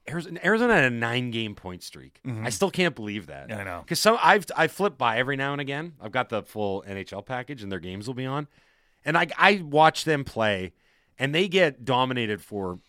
Arizona, 0.10 0.40
Arizona 0.44 0.74
had 0.74 0.86
a 0.86 0.90
nine-game 0.90 1.54
point 1.54 1.84
streak. 1.84 2.20
Mm-hmm. 2.26 2.46
I 2.46 2.50
still 2.50 2.72
can't 2.72 2.96
believe 2.96 3.28
that. 3.28 3.50
Yeah, 3.50 3.60
I 3.60 3.64
know 3.64 3.82
because 3.84 4.00
some 4.00 4.18
I've 4.24 4.46
I 4.56 4.68
flip 4.68 4.98
by 4.98 5.18
every 5.20 5.36
now 5.36 5.52
and 5.52 5.62
again. 5.62 5.94
I've 6.02 6.12
got 6.12 6.30
the 6.30 6.42
full 6.42 6.84
NHL 6.88 7.26
package, 7.26 7.62
and 7.62 7.72
their 7.72 7.80
games 7.80 8.08
will 8.08 8.16
be 8.16 8.26
on, 8.26 8.48
and 9.06 9.16
I 9.18 9.28
I 9.38 9.62
watch 9.64 10.06
them 10.06 10.24
play, 10.24 10.74
and 11.20 11.36
they 11.36 11.48
get 11.48 11.86
dominated 11.86 12.42
for 12.42 12.80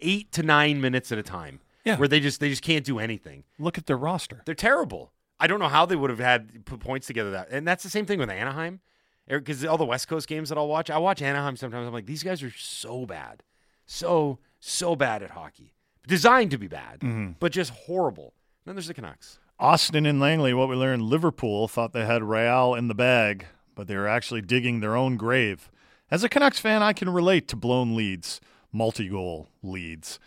eight 0.00 0.30
to 0.32 0.42
nine 0.42 0.80
minutes 0.80 1.10
at 1.12 1.18
a 1.18 1.22
time. 1.22 1.60
Yeah. 1.84 1.98
where 1.98 2.08
they 2.08 2.18
just 2.18 2.40
they 2.40 2.48
just 2.48 2.62
can't 2.62 2.84
do 2.84 2.98
anything. 2.98 3.44
Look 3.60 3.78
at 3.78 3.86
their 3.86 3.96
roster; 3.96 4.42
they're 4.44 4.56
terrible. 4.56 5.12
I 5.38 5.46
don't 5.46 5.60
know 5.60 5.68
how 5.68 5.86
they 5.86 5.94
would 5.94 6.10
have 6.10 6.18
had 6.18 6.64
put 6.64 6.80
points 6.80 7.06
together 7.06 7.30
that, 7.30 7.48
and 7.50 7.66
that's 7.66 7.84
the 7.84 7.88
same 7.88 8.06
thing 8.06 8.18
with 8.18 8.28
Anaheim, 8.28 8.80
because 9.28 9.64
all 9.64 9.78
the 9.78 9.84
West 9.84 10.08
Coast 10.08 10.26
games 10.26 10.48
that 10.48 10.58
I'll 10.58 10.66
watch, 10.66 10.90
I 10.90 10.98
watch 10.98 11.22
Anaheim 11.22 11.56
sometimes. 11.56 11.86
I'm 11.86 11.92
like, 11.92 12.06
these 12.06 12.24
guys 12.24 12.42
are 12.42 12.50
so 12.50 13.06
bad, 13.06 13.44
so 13.86 14.40
so 14.58 14.96
bad 14.96 15.22
at 15.22 15.30
hockey, 15.30 15.74
designed 16.08 16.50
to 16.50 16.58
be 16.58 16.66
bad, 16.66 17.00
mm-hmm. 17.00 17.32
but 17.38 17.52
just 17.52 17.70
horrible. 17.70 18.34
then 18.64 18.74
there's 18.74 18.88
the 18.88 18.94
Canucks. 18.94 19.38
Austin 19.60 20.06
and 20.06 20.18
Langley, 20.18 20.52
what 20.54 20.68
we 20.68 20.74
learned, 20.74 21.02
Liverpool 21.02 21.68
thought 21.68 21.92
they 21.92 22.04
had 22.04 22.24
Real 22.24 22.74
in 22.74 22.88
the 22.88 22.94
bag, 22.94 23.46
but 23.76 23.86
they 23.86 23.96
were 23.96 24.08
actually 24.08 24.42
digging 24.42 24.80
their 24.80 24.96
own 24.96 25.16
grave. 25.16 25.70
As 26.10 26.22
a 26.22 26.28
Canucks 26.28 26.60
fan, 26.60 26.82
I 26.82 26.92
can 26.92 27.08
relate 27.08 27.48
to 27.48 27.56
blown 27.56 27.96
leads, 27.96 28.40
multi 28.72 29.08
goal 29.08 29.48
leads. 29.62 30.20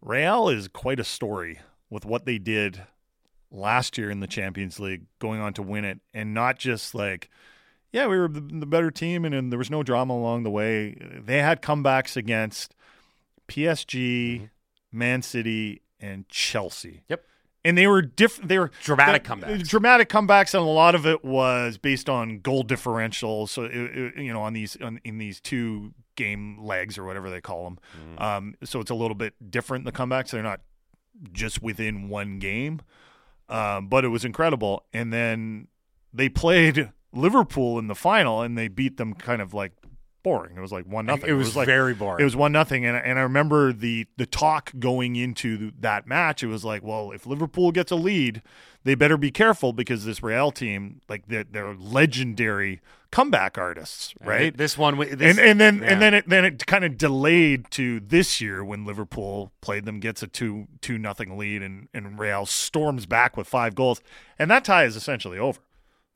Real 0.00 0.48
is 0.48 0.68
quite 0.68 1.00
a 1.00 1.04
story 1.04 1.58
with 1.90 2.04
what 2.04 2.26
they 2.26 2.38
did 2.38 2.82
last 3.50 3.98
year 3.98 4.10
in 4.10 4.20
the 4.20 4.28
Champions 4.28 4.78
League, 4.78 5.06
going 5.18 5.40
on 5.40 5.52
to 5.54 5.62
win 5.62 5.84
it, 5.84 5.98
and 6.14 6.32
not 6.32 6.58
just 6.58 6.94
like, 6.94 7.28
yeah, 7.90 8.06
we 8.06 8.18
were 8.18 8.28
the, 8.28 8.40
the 8.40 8.66
better 8.66 8.90
team 8.90 9.24
and, 9.24 9.34
and, 9.34 9.50
there 9.50 9.58
was 9.58 9.70
no 9.70 9.82
drama 9.82 10.14
along 10.14 10.42
the 10.42 10.50
way. 10.50 10.96
They 11.24 11.38
had 11.38 11.62
comebacks 11.62 12.16
against 12.16 12.74
PSG, 13.48 14.36
mm-hmm. 14.36 14.44
Man 14.92 15.22
City, 15.22 15.82
and 15.98 16.28
Chelsea. 16.28 17.02
Yep 17.08 17.24
and 17.66 17.76
they 17.76 17.88
were 17.88 18.00
different. 18.00 18.48
They 18.48 18.58
were 18.58 18.70
dramatic 18.82 19.24
the, 19.24 19.30
comebacks. 19.30 19.68
Dramatic 19.68 20.08
comebacks, 20.08 20.54
and 20.54 20.62
a 20.62 20.70
lot 20.70 20.94
of 20.94 21.04
it 21.04 21.24
was 21.24 21.78
based 21.78 22.08
on 22.08 22.38
goal 22.38 22.62
differential. 22.62 23.48
So 23.48 23.64
it, 23.64 23.72
it, 23.74 24.16
you 24.16 24.32
know, 24.32 24.42
on 24.42 24.52
these 24.52 24.76
on, 24.80 25.00
in 25.04 25.18
these 25.18 25.40
two 25.40 25.92
game 26.14 26.58
legs 26.62 26.96
or 26.96 27.04
whatever 27.04 27.28
they 27.28 27.40
call 27.40 27.64
them. 27.64 27.78
Mm. 28.16 28.22
Um, 28.22 28.54
so 28.62 28.80
it's 28.80 28.90
a 28.90 28.94
little 28.94 29.16
bit 29.16 29.34
different. 29.50 29.84
The 29.84 29.92
comebacks 29.92 30.30
they're 30.30 30.42
not 30.42 30.60
just 31.32 31.60
within 31.60 32.08
one 32.08 32.38
game, 32.38 32.82
um, 33.48 33.88
but 33.88 34.04
it 34.04 34.08
was 34.08 34.24
incredible. 34.24 34.84
And 34.92 35.12
then 35.12 35.66
they 36.14 36.28
played 36.28 36.92
Liverpool 37.12 37.80
in 37.80 37.88
the 37.88 37.96
final, 37.96 38.42
and 38.42 38.56
they 38.56 38.68
beat 38.68 38.96
them 38.96 39.12
kind 39.12 39.42
of 39.42 39.52
like 39.52 39.72
boring. 40.26 40.56
It 40.56 40.60
was 40.60 40.72
like 40.72 40.86
one 40.86 41.06
nothing. 41.06 41.30
It 41.30 41.34
was, 41.34 41.46
it 41.46 41.50
was 41.50 41.56
like, 41.56 41.66
very 41.66 41.94
boring. 41.94 42.20
It 42.20 42.24
was 42.24 42.34
one 42.34 42.50
nothing, 42.50 42.84
and 42.84 42.96
and 42.96 43.16
I 43.16 43.22
remember 43.22 43.72
the 43.72 44.08
the 44.16 44.26
talk 44.26 44.72
going 44.76 45.14
into 45.14 45.70
that 45.78 46.08
match. 46.08 46.42
It 46.42 46.48
was 46.48 46.64
like, 46.64 46.82
well, 46.82 47.12
if 47.12 47.26
Liverpool 47.26 47.70
gets 47.70 47.92
a 47.92 47.94
lead, 47.94 48.42
they 48.82 48.96
better 48.96 49.16
be 49.16 49.30
careful 49.30 49.72
because 49.72 50.04
this 50.04 50.24
Real 50.24 50.50
team, 50.50 51.00
like 51.08 51.28
they're, 51.28 51.44
they're 51.44 51.74
legendary 51.74 52.80
comeback 53.12 53.56
artists, 53.56 54.14
right? 54.20 54.48
And 54.48 54.56
this 54.56 54.76
one, 54.76 54.98
this, 54.98 55.12
and 55.12 55.38
and 55.38 55.60
then 55.60 55.78
yeah. 55.78 55.92
and 55.92 56.02
then 56.02 56.12
it 56.12 56.28
then 56.28 56.44
it 56.44 56.66
kind 56.66 56.84
of 56.84 56.98
delayed 56.98 57.70
to 57.70 58.00
this 58.00 58.40
year 58.40 58.64
when 58.64 58.84
Liverpool 58.84 59.52
played 59.60 59.84
them, 59.84 60.00
gets 60.00 60.24
a 60.24 60.26
two 60.26 60.66
two 60.80 60.98
nothing 60.98 61.38
lead, 61.38 61.62
and 61.62 61.86
and 61.94 62.18
Real 62.18 62.46
storms 62.46 63.06
back 63.06 63.36
with 63.36 63.46
five 63.46 63.76
goals, 63.76 64.00
and 64.40 64.50
that 64.50 64.64
tie 64.64 64.86
is 64.86 64.96
essentially 64.96 65.38
over. 65.38 65.60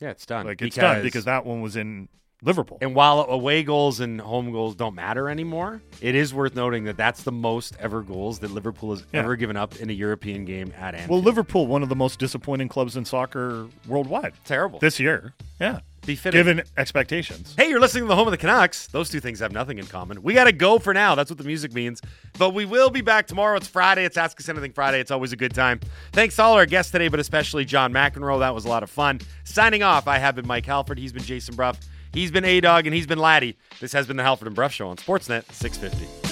Yeah, 0.00 0.10
it's 0.10 0.26
done. 0.26 0.46
Like 0.46 0.60
it's 0.62 0.74
done 0.74 1.02
because 1.02 1.26
that 1.26 1.46
one 1.46 1.60
was 1.60 1.76
in 1.76 2.08
Liverpool. 2.42 2.78
And 2.80 2.94
while 2.94 3.20
away 3.28 3.62
goals 3.62 4.00
and 4.00 4.20
home 4.20 4.50
goals 4.52 4.74
don't 4.74 4.94
matter 4.94 5.28
anymore, 5.28 5.82
it 6.00 6.14
is 6.14 6.32
worth 6.32 6.54
noting 6.54 6.84
that 6.84 6.96
that's 6.96 7.22
the 7.22 7.32
most 7.32 7.76
ever 7.78 8.02
goals 8.02 8.38
that 8.40 8.50
Liverpool 8.50 8.90
has 8.90 9.04
yeah. 9.12 9.20
ever 9.20 9.36
given 9.36 9.56
up 9.56 9.76
in 9.76 9.90
a 9.90 9.92
European 9.92 10.44
game 10.44 10.72
at 10.78 10.94
Anfield. 10.94 11.10
Well, 11.10 11.22
Liverpool, 11.22 11.66
one 11.66 11.82
of 11.82 11.88
the 11.88 11.96
most 11.96 12.18
disappointing 12.18 12.68
clubs 12.68 12.96
in 12.96 13.04
soccer 13.04 13.68
worldwide. 13.86 14.32
Terrible. 14.44 14.78
This 14.78 14.98
year. 14.98 15.34
Yeah. 15.60 15.80
Befitting. 16.06 16.38
Given 16.38 16.62
expectations. 16.78 17.54
Hey, 17.58 17.68
you're 17.68 17.78
listening 17.78 18.04
to 18.04 18.08
the 18.08 18.16
home 18.16 18.26
of 18.26 18.32
the 18.32 18.38
Canucks. 18.38 18.86
Those 18.86 19.10
two 19.10 19.20
things 19.20 19.40
have 19.40 19.52
nothing 19.52 19.76
in 19.76 19.84
common. 19.84 20.22
We 20.22 20.32
got 20.32 20.44
to 20.44 20.52
go 20.52 20.78
for 20.78 20.94
now. 20.94 21.14
That's 21.14 21.30
what 21.30 21.36
the 21.36 21.44
music 21.44 21.74
means. 21.74 22.00
But 22.38 22.54
we 22.54 22.64
will 22.64 22.88
be 22.88 23.02
back 23.02 23.26
tomorrow. 23.26 23.58
It's 23.58 23.68
Friday. 23.68 24.06
It's 24.06 24.16
Ask 24.16 24.40
Us 24.40 24.48
Anything 24.48 24.72
Friday. 24.72 24.98
It's 24.98 25.10
always 25.10 25.34
a 25.34 25.36
good 25.36 25.54
time. 25.54 25.78
Thanks 26.12 26.36
to 26.36 26.42
all 26.42 26.54
our 26.54 26.64
guests 26.64 26.90
today, 26.90 27.08
but 27.08 27.20
especially 27.20 27.66
John 27.66 27.92
McEnroe. 27.92 28.38
That 28.38 28.54
was 28.54 28.64
a 28.64 28.68
lot 28.68 28.82
of 28.82 28.88
fun. 28.88 29.20
Signing 29.44 29.82
off, 29.82 30.08
I 30.08 30.16
have 30.16 30.36
been 30.36 30.46
Mike 30.46 30.64
Halford. 30.64 30.98
He's 30.98 31.12
been 31.12 31.22
Jason 31.22 31.54
Brough. 31.54 31.74
He's 32.12 32.30
been 32.30 32.44
A 32.44 32.60
Dog 32.60 32.86
and 32.86 32.94
he's 32.94 33.06
been 33.06 33.18
Laddie. 33.18 33.56
This 33.80 33.92
has 33.92 34.06
been 34.06 34.16
the 34.16 34.22
Halford 34.22 34.48
and 34.48 34.56
Brough 34.56 34.68
Show 34.68 34.88
on 34.88 34.96
Sportsnet 34.96 35.50
650. 35.52 36.29